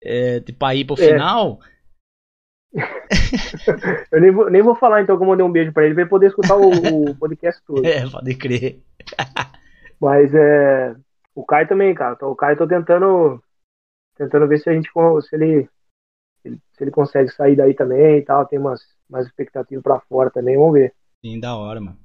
é, 0.02 0.40
pra 0.58 0.74
ir 0.74 0.84
pro 0.84 1.00
é. 1.00 1.12
final. 1.12 1.60
eu 4.10 4.20
nem 4.20 4.30
vou, 4.32 4.50
nem 4.50 4.62
vou 4.62 4.74
falar 4.74 5.02
então 5.02 5.16
que 5.16 5.22
eu 5.22 5.28
mandei 5.28 5.44
um 5.44 5.52
beijo 5.52 5.72
pra 5.72 5.84
ele, 5.84 5.94
pra 5.94 6.02
ele 6.02 6.10
poder 6.10 6.26
escutar 6.28 6.56
o, 6.56 6.70
o 7.10 7.14
podcast 7.14 7.62
todo. 7.64 7.86
É, 7.86 8.08
pode 8.08 8.34
crer. 8.34 8.82
Mas 10.02 10.34
é. 10.34 10.96
O 11.32 11.46
Caio 11.46 11.68
também, 11.68 11.94
cara. 11.94 12.18
O 12.26 12.34
Caio 12.34 12.58
tô 12.58 12.66
tentando. 12.66 13.40
Tentando 14.16 14.48
ver 14.48 14.58
se 14.58 14.68
a 14.68 14.72
gente. 14.72 14.90
Se 15.22 15.36
ele, 15.36 15.68
se 16.44 16.82
ele 16.82 16.90
consegue 16.90 17.30
sair 17.30 17.54
daí 17.54 17.72
também 17.72 18.18
e 18.18 18.22
tal. 18.22 18.44
Tem 18.44 18.58
umas, 18.58 18.82
mais 19.08 19.26
expectativas 19.26 19.84
pra 19.84 20.00
fora 20.00 20.28
também. 20.28 20.56
Vamos 20.56 20.72
ver. 20.72 20.92
Sim, 21.24 21.38
da 21.38 21.56
hora, 21.56 21.80
mano. 21.80 21.96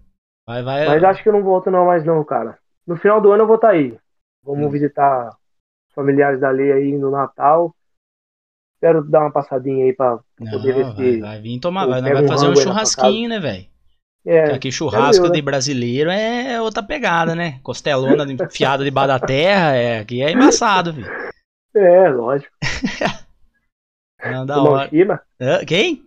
Vai, 0.45 0.61
vai. 0.61 0.85
Mas 0.85 1.03
acho 1.03 1.23
que 1.23 1.29
eu 1.29 1.33
não 1.33 1.41
volto 1.41 1.71
não 1.71 1.87
mais 1.87 2.05
não, 2.05 2.23
cara. 2.23 2.59
No 2.85 2.95
final 2.95 3.19
do 3.19 3.31
ano 3.31 3.43
eu 3.43 3.47
vou 3.47 3.55
estar 3.55 3.69
tá 3.69 3.73
aí. 3.73 3.97
Vamos 4.43 4.67
hum. 4.67 4.69
visitar 4.69 5.29
os 5.29 5.95
familiares 5.95 6.39
da 6.39 6.51
lei 6.51 6.71
aí 6.71 6.97
no 6.97 7.09
Natal. 7.09 7.75
Quero 8.79 9.03
dar 9.03 9.21
uma 9.21 9.31
passadinha 9.31 9.85
aí 9.85 9.93
pra, 9.93 10.19
não, 10.39 10.51
poder 10.51 10.73
ver 10.75 10.83
vai, 10.83 10.95
se. 10.95 11.19
Vai 11.19 11.41
vir 11.41 11.59
tomar. 11.59 11.87
Vai, 11.87 12.01
vai 12.01 12.27
fazer 12.27 12.47
um 12.47 12.55
churrasquinho, 12.55 13.27
né, 13.27 13.39
velho? 13.39 13.65
É, 14.25 14.51
Aqui 14.55 14.71
churrasco 14.71 15.25
é 15.25 15.29
de 15.29 15.37
né? 15.37 15.41
brasileiro 15.41 16.09
é 16.09 16.61
outra 16.61 16.83
pegada, 16.83 17.33
né? 17.33 17.59
Costelona 17.63 18.25
enfiada 18.31 18.83
debaixo 18.83 19.07
da 19.07 19.19
terra, 19.19 19.75
é, 19.75 19.99
aqui 19.99 20.21
é 20.21 20.31
embaçado, 20.31 20.93
filho. 20.93 21.07
É, 21.73 22.09
lógico. 22.09 22.51
Não, 24.25 24.45
da 24.45 24.55
Tomar 24.55 24.89
hora. 24.91 25.65
Quem? 25.65 26.05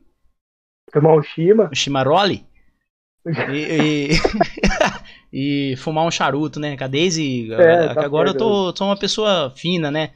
Tomar 0.93 1.15
um 1.15 1.23
Shima. 1.23 1.71
Um 1.73 1.75
Chimaroli? 1.75 2.45
e, 3.53 4.13
e, 5.33 5.73
e, 5.73 5.77
fumar 5.77 6.07
um 6.07 6.11
charuto, 6.11 6.59
né? 6.59 6.77
Cadê 6.77 7.09
é, 7.53 7.95
tá 7.95 8.05
agora 8.05 8.31
eu 8.31 8.37
tô, 8.37 8.75
sou 8.75 8.87
uma 8.87 8.99
pessoa 8.99 9.53
fina, 9.57 9.91
né? 9.91 10.13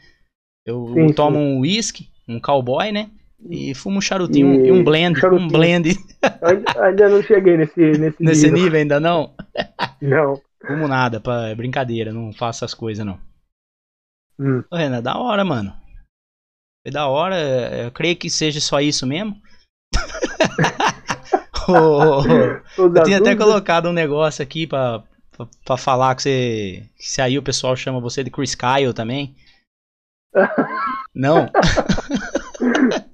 Eu 0.64 0.92
sim, 0.94 1.12
tomo 1.12 1.36
sim. 1.36 1.42
um 1.42 1.60
whisky, 1.60 2.08
um 2.26 2.40
cowboy, 2.40 2.90
né? 2.90 3.10
E 3.48 3.74
fumo 3.74 3.98
um 3.98 4.00
charutinho 4.00 4.64
e, 4.64 4.68
e 4.68 4.72
um 4.72 4.82
blend. 4.82 5.24
Um, 5.26 5.34
um 5.34 5.48
blend. 5.48 5.96
Ainda 6.80 7.08
não 7.08 7.22
cheguei 7.22 7.56
nesse, 7.56 7.80
nesse, 7.98 8.22
nesse 8.22 8.46
nível. 8.46 8.62
nível 8.62 8.78
ainda 8.80 9.00
não? 9.00 9.34
Não. 10.00 10.40
Fumo 10.66 10.88
nada, 10.88 11.20
pra, 11.20 11.48
é 11.48 11.54
brincadeira, 11.54 12.12
não 12.12 12.32
faço 12.32 12.64
essas 12.64 12.74
coisas 12.74 13.04
não. 13.04 13.18
Hum. 14.38 14.64
Ô, 14.70 14.76
Renan, 14.76 15.02
da 15.02 15.16
hora, 15.18 15.44
mano. 15.44 15.74
Foi 16.82 16.92
da 16.92 17.06
hora, 17.06 17.36
eu 17.84 17.90
creio 17.92 18.16
que 18.16 18.30
seja 18.30 18.60
só 18.60 18.80
isso 18.80 19.06
mesmo. 19.06 19.40
oh, 21.68 22.22
eu 22.78 23.04
tinha 23.04 23.18
até 23.18 23.36
colocado 23.36 23.88
um 23.88 23.92
negócio 23.92 24.42
aqui 24.42 24.66
pra, 24.66 25.02
pra, 25.36 25.46
pra 25.64 25.76
falar 25.76 26.14
que 26.14 26.22
você. 26.22 26.90
Que 26.96 27.08
se 27.08 27.20
aí 27.20 27.38
o 27.38 27.42
pessoal 27.42 27.76
chama 27.76 28.00
você 28.00 28.24
de 28.24 28.30
Chris 28.30 28.54
Kyle 28.54 28.92
também. 28.94 29.36
Não? 31.14 31.48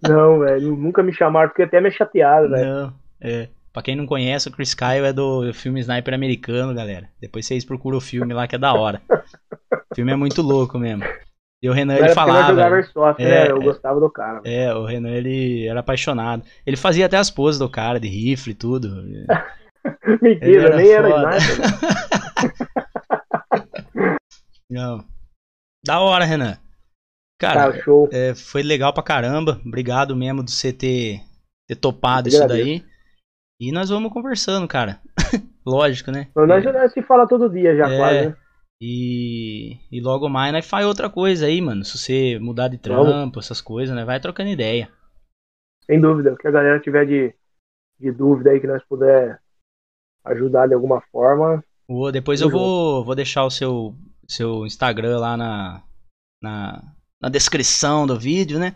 Não, 0.02 0.40
velho, 0.40 0.76
nunca 0.76 1.02
me 1.02 1.12
chamaram, 1.12 1.48
porque 1.48 1.62
até 1.62 1.80
me 1.80 1.90
chateado, 1.90 2.48
velho. 2.48 2.66
Não, 2.66 2.94
é. 3.20 3.48
Pra 3.72 3.82
quem 3.82 3.94
não 3.94 4.04
conhece, 4.04 4.48
o 4.48 4.52
Chris 4.52 4.74
Kyle 4.74 5.06
é 5.06 5.12
do 5.12 5.52
filme 5.52 5.78
Sniper 5.80 6.12
americano, 6.12 6.74
galera. 6.74 7.08
Depois 7.20 7.46
vocês 7.46 7.64
procuram 7.64 7.98
o 7.98 8.00
filme 8.00 8.34
lá 8.34 8.48
que 8.48 8.56
é 8.56 8.58
da 8.58 8.72
hora. 8.72 9.00
o 9.08 9.94
filme 9.94 10.10
é 10.10 10.16
muito 10.16 10.42
louco 10.42 10.76
mesmo. 10.76 11.04
E 11.62 11.68
o 11.68 11.72
Renan, 11.72 11.96
ele 11.96 12.08
falava. 12.08 12.64
Airsoft, 12.64 13.20
é, 13.20 13.28
né? 13.28 13.50
Eu 13.50 13.58
é, 13.58 13.64
gostava 13.64 14.00
do 14.00 14.10
cara. 14.10 14.40
É, 14.44 14.74
o 14.74 14.84
Renan, 14.84 15.10
ele 15.10 15.68
era 15.68 15.80
apaixonado. 15.80 16.42
Ele 16.66 16.76
fazia 16.76 17.06
até 17.06 17.16
as 17.16 17.30
poses 17.30 17.58
do 17.58 17.68
cara, 17.68 18.00
de 18.00 18.08
rifle 18.08 18.52
e 18.52 18.54
tudo. 18.56 18.88
Mentira, 20.20 20.68
era 20.68 20.76
nem 20.76 20.86
foda. 20.96 21.08
era 21.08 21.36
sniper. 21.36 21.70
Não. 24.70 25.04
Da 25.84 26.00
hora, 26.00 26.24
Renan. 26.24 26.56
Cara, 27.40 27.72
tá, 27.72 27.78
é, 28.12 28.34
foi 28.34 28.62
legal 28.62 28.92
pra 28.92 29.02
caramba. 29.02 29.58
Obrigado 29.64 30.14
mesmo 30.14 30.44
de 30.44 30.50
você 30.50 30.74
ter, 30.74 31.22
ter 31.66 31.74
topado 31.74 32.28
isso 32.28 32.46
daí. 32.46 32.84
E 33.58 33.72
nós 33.72 33.88
vamos 33.88 34.12
conversando, 34.12 34.68
cara. 34.68 35.00
Lógico, 35.64 36.10
né? 36.10 36.28
Nós 36.36 36.62
já 36.62 36.88
se 36.90 37.00
fala 37.00 37.26
todo 37.26 37.48
dia 37.48 37.74
já, 37.74 37.90
é, 37.90 37.96
quase, 37.96 38.28
né? 38.28 38.36
E, 38.82 39.78
e 39.90 40.00
logo 40.02 40.28
mais 40.28 40.52
nós 40.52 40.68
faz 40.68 40.84
outra 40.84 41.08
coisa 41.08 41.46
aí, 41.46 41.62
mano. 41.62 41.82
Se 41.82 41.96
você 41.96 42.38
mudar 42.38 42.68
de 42.68 42.76
trampo, 42.76 43.04
vamos. 43.04 43.36
essas 43.38 43.62
coisas, 43.62 43.96
né? 43.96 44.04
Vai 44.04 44.20
trocando 44.20 44.50
ideia. 44.50 44.90
Sem 45.86 45.98
dúvida. 45.98 46.34
O 46.34 46.36
que 46.36 46.46
a 46.46 46.50
galera 46.50 46.78
tiver 46.78 47.06
de, 47.06 47.34
de 47.98 48.12
dúvida 48.12 48.50
aí 48.50 48.60
que 48.60 48.66
nós 48.66 48.84
puder 48.84 49.40
ajudar 50.26 50.66
de 50.66 50.74
alguma 50.74 51.00
forma. 51.10 51.64
Depois 52.12 52.40
eu 52.42 52.50
vou, 52.50 53.02
vou 53.02 53.14
deixar 53.14 53.44
o 53.44 53.50
seu, 53.50 53.94
seu 54.28 54.66
Instagram 54.66 55.18
lá 55.18 55.36
na, 55.36 55.82
na, 56.42 56.82
na 57.20 57.28
descrição 57.28 58.06
do 58.06 58.18
vídeo, 58.18 58.58
né? 58.58 58.72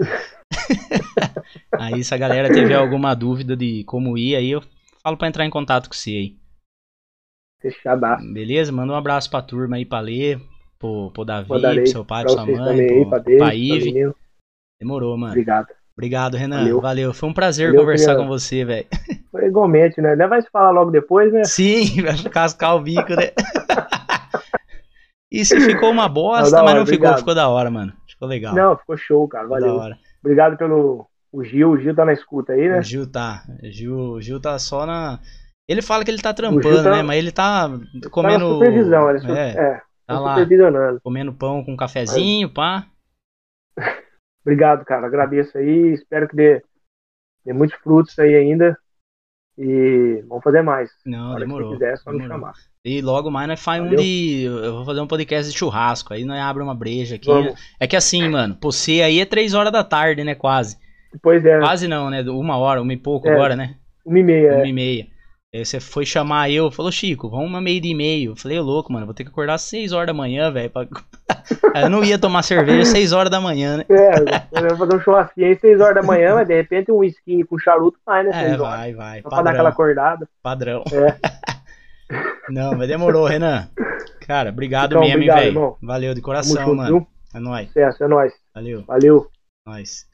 aí 1.79 2.05
se 2.05 2.15
a 2.15 2.19
galera 2.19 2.53
tiver 2.53 2.75
alguma 2.75 3.15
dúvida 3.15 3.57
de 3.57 3.85
como 3.85 4.19
ir, 4.19 4.37
aí 4.37 4.51
eu 4.51 4.63
falo 5.03 5.17
pra 5.17 5.29
entrar 5.29 5.45
em 5.45 5.51
contato 5.51 5.89
com 5.89 5.95
você 5.95 6.11
aí. 6.11 6.37
Fechadaço. 7.61 8.31
Beleza? 8.33 8.71
Manda 8.71 8.93
um 8.93 8.97
abraço 8.97 9.31
pra 9.31 9.41
turma 9.41 9.77
aí, 9.77 9.87
pra 9.87 10.01
Lê, 10.01 10.39
pro, 10.79 11.11
pro 11.13 11.25
Davi, 11.25 11.49
Mandarei 11.49 11.85
pro 11.85 11.91
seu 11.91 12.05
pai, 12.05 12.25
pra 12.25 12.33
sua 12.33 12.45
mãe, 12.45 12.81
aí, 12.81 12.87
pro, 12.89 13.09
pra 13.09 13.21
pro 13.21 13.25
Deus, 13.25 13.39
pra 13.39 13.55
Ive. 13.55 14.13
Demorou, 14.79 15.17
mano. 15.17 15.33
Obrigado. 15.33 15.69
Obrigado, 15.97 16.37
Renan. 16.37 16.59
Valeu. 16.59 16.81
Valeu. 16.81 17.15
Foi 17.15 17.29
um 17.29 17.33
prazer 17.33 17.69
Valeu, 17.69 17.81
conversar 17.81 18.17
com 18.17 18.27
você, 18.27 18.65
velho. 18.65 18.87
Foi 19.31 19.47
igualmente, 19.47 20.01
né? 20.01 20.11
Ainda 20.11 20.29
vai 20.29 20.43
se 20.43 20.51
falar 20.51 20.71
logo 20.71 20.91
depois, 20.91 21.33
né? 21.33 21.45
Sim, 21.45 22.03
vai 22.03 22.17
cascar 22.31 22.77
o 22.77 22.81
bico, 22.81 23.15
né? 23.15 23.31
e 25.31 25.45
se 25.45 25.59
ficou 25.61 25.91
uma 25.91 26.09
bosta, 26.09 26.57
Não, 26.57 26.65
mas 26.65 26.73
hora, 26.73 26.81
não 26.81 26.87
ficou, 26.87 26.99
obrigado. 26.99 27.19
ficou 27.19 27.35
da 27.35 27.49
hora, 27.49 27.71
mano. 27.71 27.93
Ficou 28.25 28.29
legal. 28.29 28.55
Não, 28.55 28.77
ficou 28.77 28.97
show, 28.97 29.29
cara. 29.29 29.47
Valeu. 29.47 29.81
Obrigado 30.21 30.57
pelo 30.57 31.07
o 31.33 31.45
Gil. 31.45 31.71
O 31.71 31.79
Gil 31.79 31.95
tá 31.95 32.05
na 32.05 32.13
escuta 32.13 32.53
aí, 32.53 32.69
né? 32.69 32.79
O 32.79 32.83
Gil 32.83 33.11
tá. 33.11 33.45
O 33.63 33.67
Gil, 33.71 33.97
o 33.97 34.21
Gil 34.21 34.41
tá 34.41 34.59
só 34.59 34.87
na. 34.87 35.19
Ele 35.69 35.81
fala 35.83 36.05
que 36.05 36.11
ele 36.11 36.21
tá 36.23 36.33
trampando, 36.35 36.83
tá- 36.83 36.91
né? 36.91 37.03
Mas 37.03 37.19
ele 37.19 37.33
tá 37.33 37.69
Tá 37.69 37.79
na 37.79 38.11
comendo. 38.11 38.49
supervisão, 38.55 39.11
ele 39.11 39.33
é, 39.33 39.51
é, 39.51 39.75
tá 40.07 40.15
tá 40.15 40.21
lá 40.21 40.37
comendo 41.03 41.33
pão 41.33 41.65
com 41.65 41.77
cafezinho, 41.77 42.53
pá. 42.53 42.87
Obrigado, 44.45 44.85
cara. 44.85 45.07
Agradeço 45.07 45.57
aí. 45.57 45.95
Espero 45.95 46.29
que 46.29 46.37
dê, 46.37 46.63
dê 47.45 47.53
muitos 47.53 47.79
frutos 47.79 48.19
aí 48.19 48.35
ainda. 48.35 48.79
E 49.57 50.23
vamos 50.29 50.43
fazer 50.45 50.63
mais. 50.63 50.91
Não, 51.07 51.37
demorou. 51.37 51.69
você 51.71 51.75
quiser, 51.77 51.93
é 51.93 51.97
só 51.97 52.11
me 52.11 52.19
demorou. 52.19 52.37
chamar. 52.41 52.55
E 52.85 53.01
logo 53.01 53.31
mais 53.31 53.49
nós 53.49 53.63
faz 53.63 53.83
um 53.83 53.97
de. 53.97 54.43
Eu 54.45 54.75
vou 54.77 54.85
fazer 54.85 55.01
um 55.01 55.07
podcast 55.07 55.51
de 55.51 55.57
churrasco. 55.57 56.13
Aí 56.13 56.23
nós 56.25 56.39
abre 56.39 56.63
uma 56.63 56.75
breja 56.75 57.15
aqui. 57.17 57.31
É 57.81 57.87
que 57.87 57.97
assim, 57.97 58.29
mano, 58.29 58.59
você 58.61 59.01
aí 59.01 59.21
é 59.21 59.25
três 59.25 59.55
horas 59.55 59.73
da 59.73 59.83
tarde, 59.83 60.23
né? 60.23 60.35
Quase. 60.35 60.77
Pois 61.23 61.43
é, 61.47 61.61
Quase 61.61 61.89
não, 61.89 62.11
né? 62.11 62.23
Uma 62.23 62.59
hora, 62.59 62.83
uma 62.83 62.93
e 62.93 62.97
pouco 62.97 63.27
É. 63.27 63.33
agora, 63.33 63.57
né? 63.57 63.77
uma 64.05 64.19
e 64.19 64.23
meia. 64.23 64.53
Uma 64.57 64.67
é. 64.67 64.69
e 64.69 64.73
meia. 64.73 65.07
Aí 65.55 65.65
você 65.65 65.79
foi 65.81 66.05
chamar 66.05 66.51
eu, 66.51 66.71
falou, 66.71 66.91
Chico, 66.91 67.31
vamos 67.31 67.47
uma 67.47 67.61
meia 67.61 67.81
e 67.83 67.95
meio. 67.95 68.33
Eu 68.33 68.37
falei, 68.37 68.59
louco, 68.59 68.93
mano, 68.93 69.07
vou 69.07 69.15
ter 69.15 69.23
que 69.23 69.31
acordar 69.31 69.55
às 69.55 69.63
6 69.63 69.93
horas 69.93 70.09
da 70.09 70.13
manhã, 70.13 70.51
velho. 70.51 70.69
Pra... 70.69 70.85
Eu 71.81 71.89
não 71.89 72.05
ia 72.05 72.19
tomar 72.19 72.43
cerveja 72.43 72.83
às 72.83 72.89
6 72.89 73.13
horas 73.13 73.31
da 73.31 73.41
manhã, 73.41 73.79
né? 73.79 73.85
É, 73.89 74.61
eu 74.61 74.69
vou 74.71 74.79
fazer 74.79 74.97
um 74.97 75.01
churrasquinho 75.01 75.47
aí 75.47 75.57
6 75.59 75.81
horas 75.81 75.95
da 75.95 76.03
manhã, 76.03 76.35
mas 76.35 76.49
de 76.49 76.55
repente 76.55 76.91
um 76.91 76.97
whisky 76.97 77.45
com 77.45 77.59
charuto 77.59 77.99
vai, 78.05 78.25
né? 78.25 78.31
É, 78.31 78.49
6 78.49 78.61
horas. 78.61 78.61
vai, 78.61 78.93
vai. 78.95 79.23
Só 79.23 79.29
pra 79.29 79.43
dar 79.43 79.51
aquela 79.53 79.71
Padrão, 79.71 79.73
acordada. 79.73 80.29
padrão. 80.43 80.85
É. 80.93 81.55
Não, 82.49 82.75
mas 82.77 82.89
demorou, 82.89 83.27
Renan. 83.27 83.69
Cara, 84.27 84.51
obrigado 84.51 84.93
Então, 84.93 85.03
mesmo, 85.03 85.25
velho. 85.25 85.77
Valeu 85.83 86.15
de 86.15 86.21
coração, 86.21 86.75
mano. 86.75 87.07
É 87.35 87.39
nóis. 87.41 87.67
Sucesso, 87.69 88.05
é 88.05 88.09
nóis. 88.09 88.33
Valeu, 88.55 88.85
Valeu. 88.87 89.27
nóis. 89.67 90.07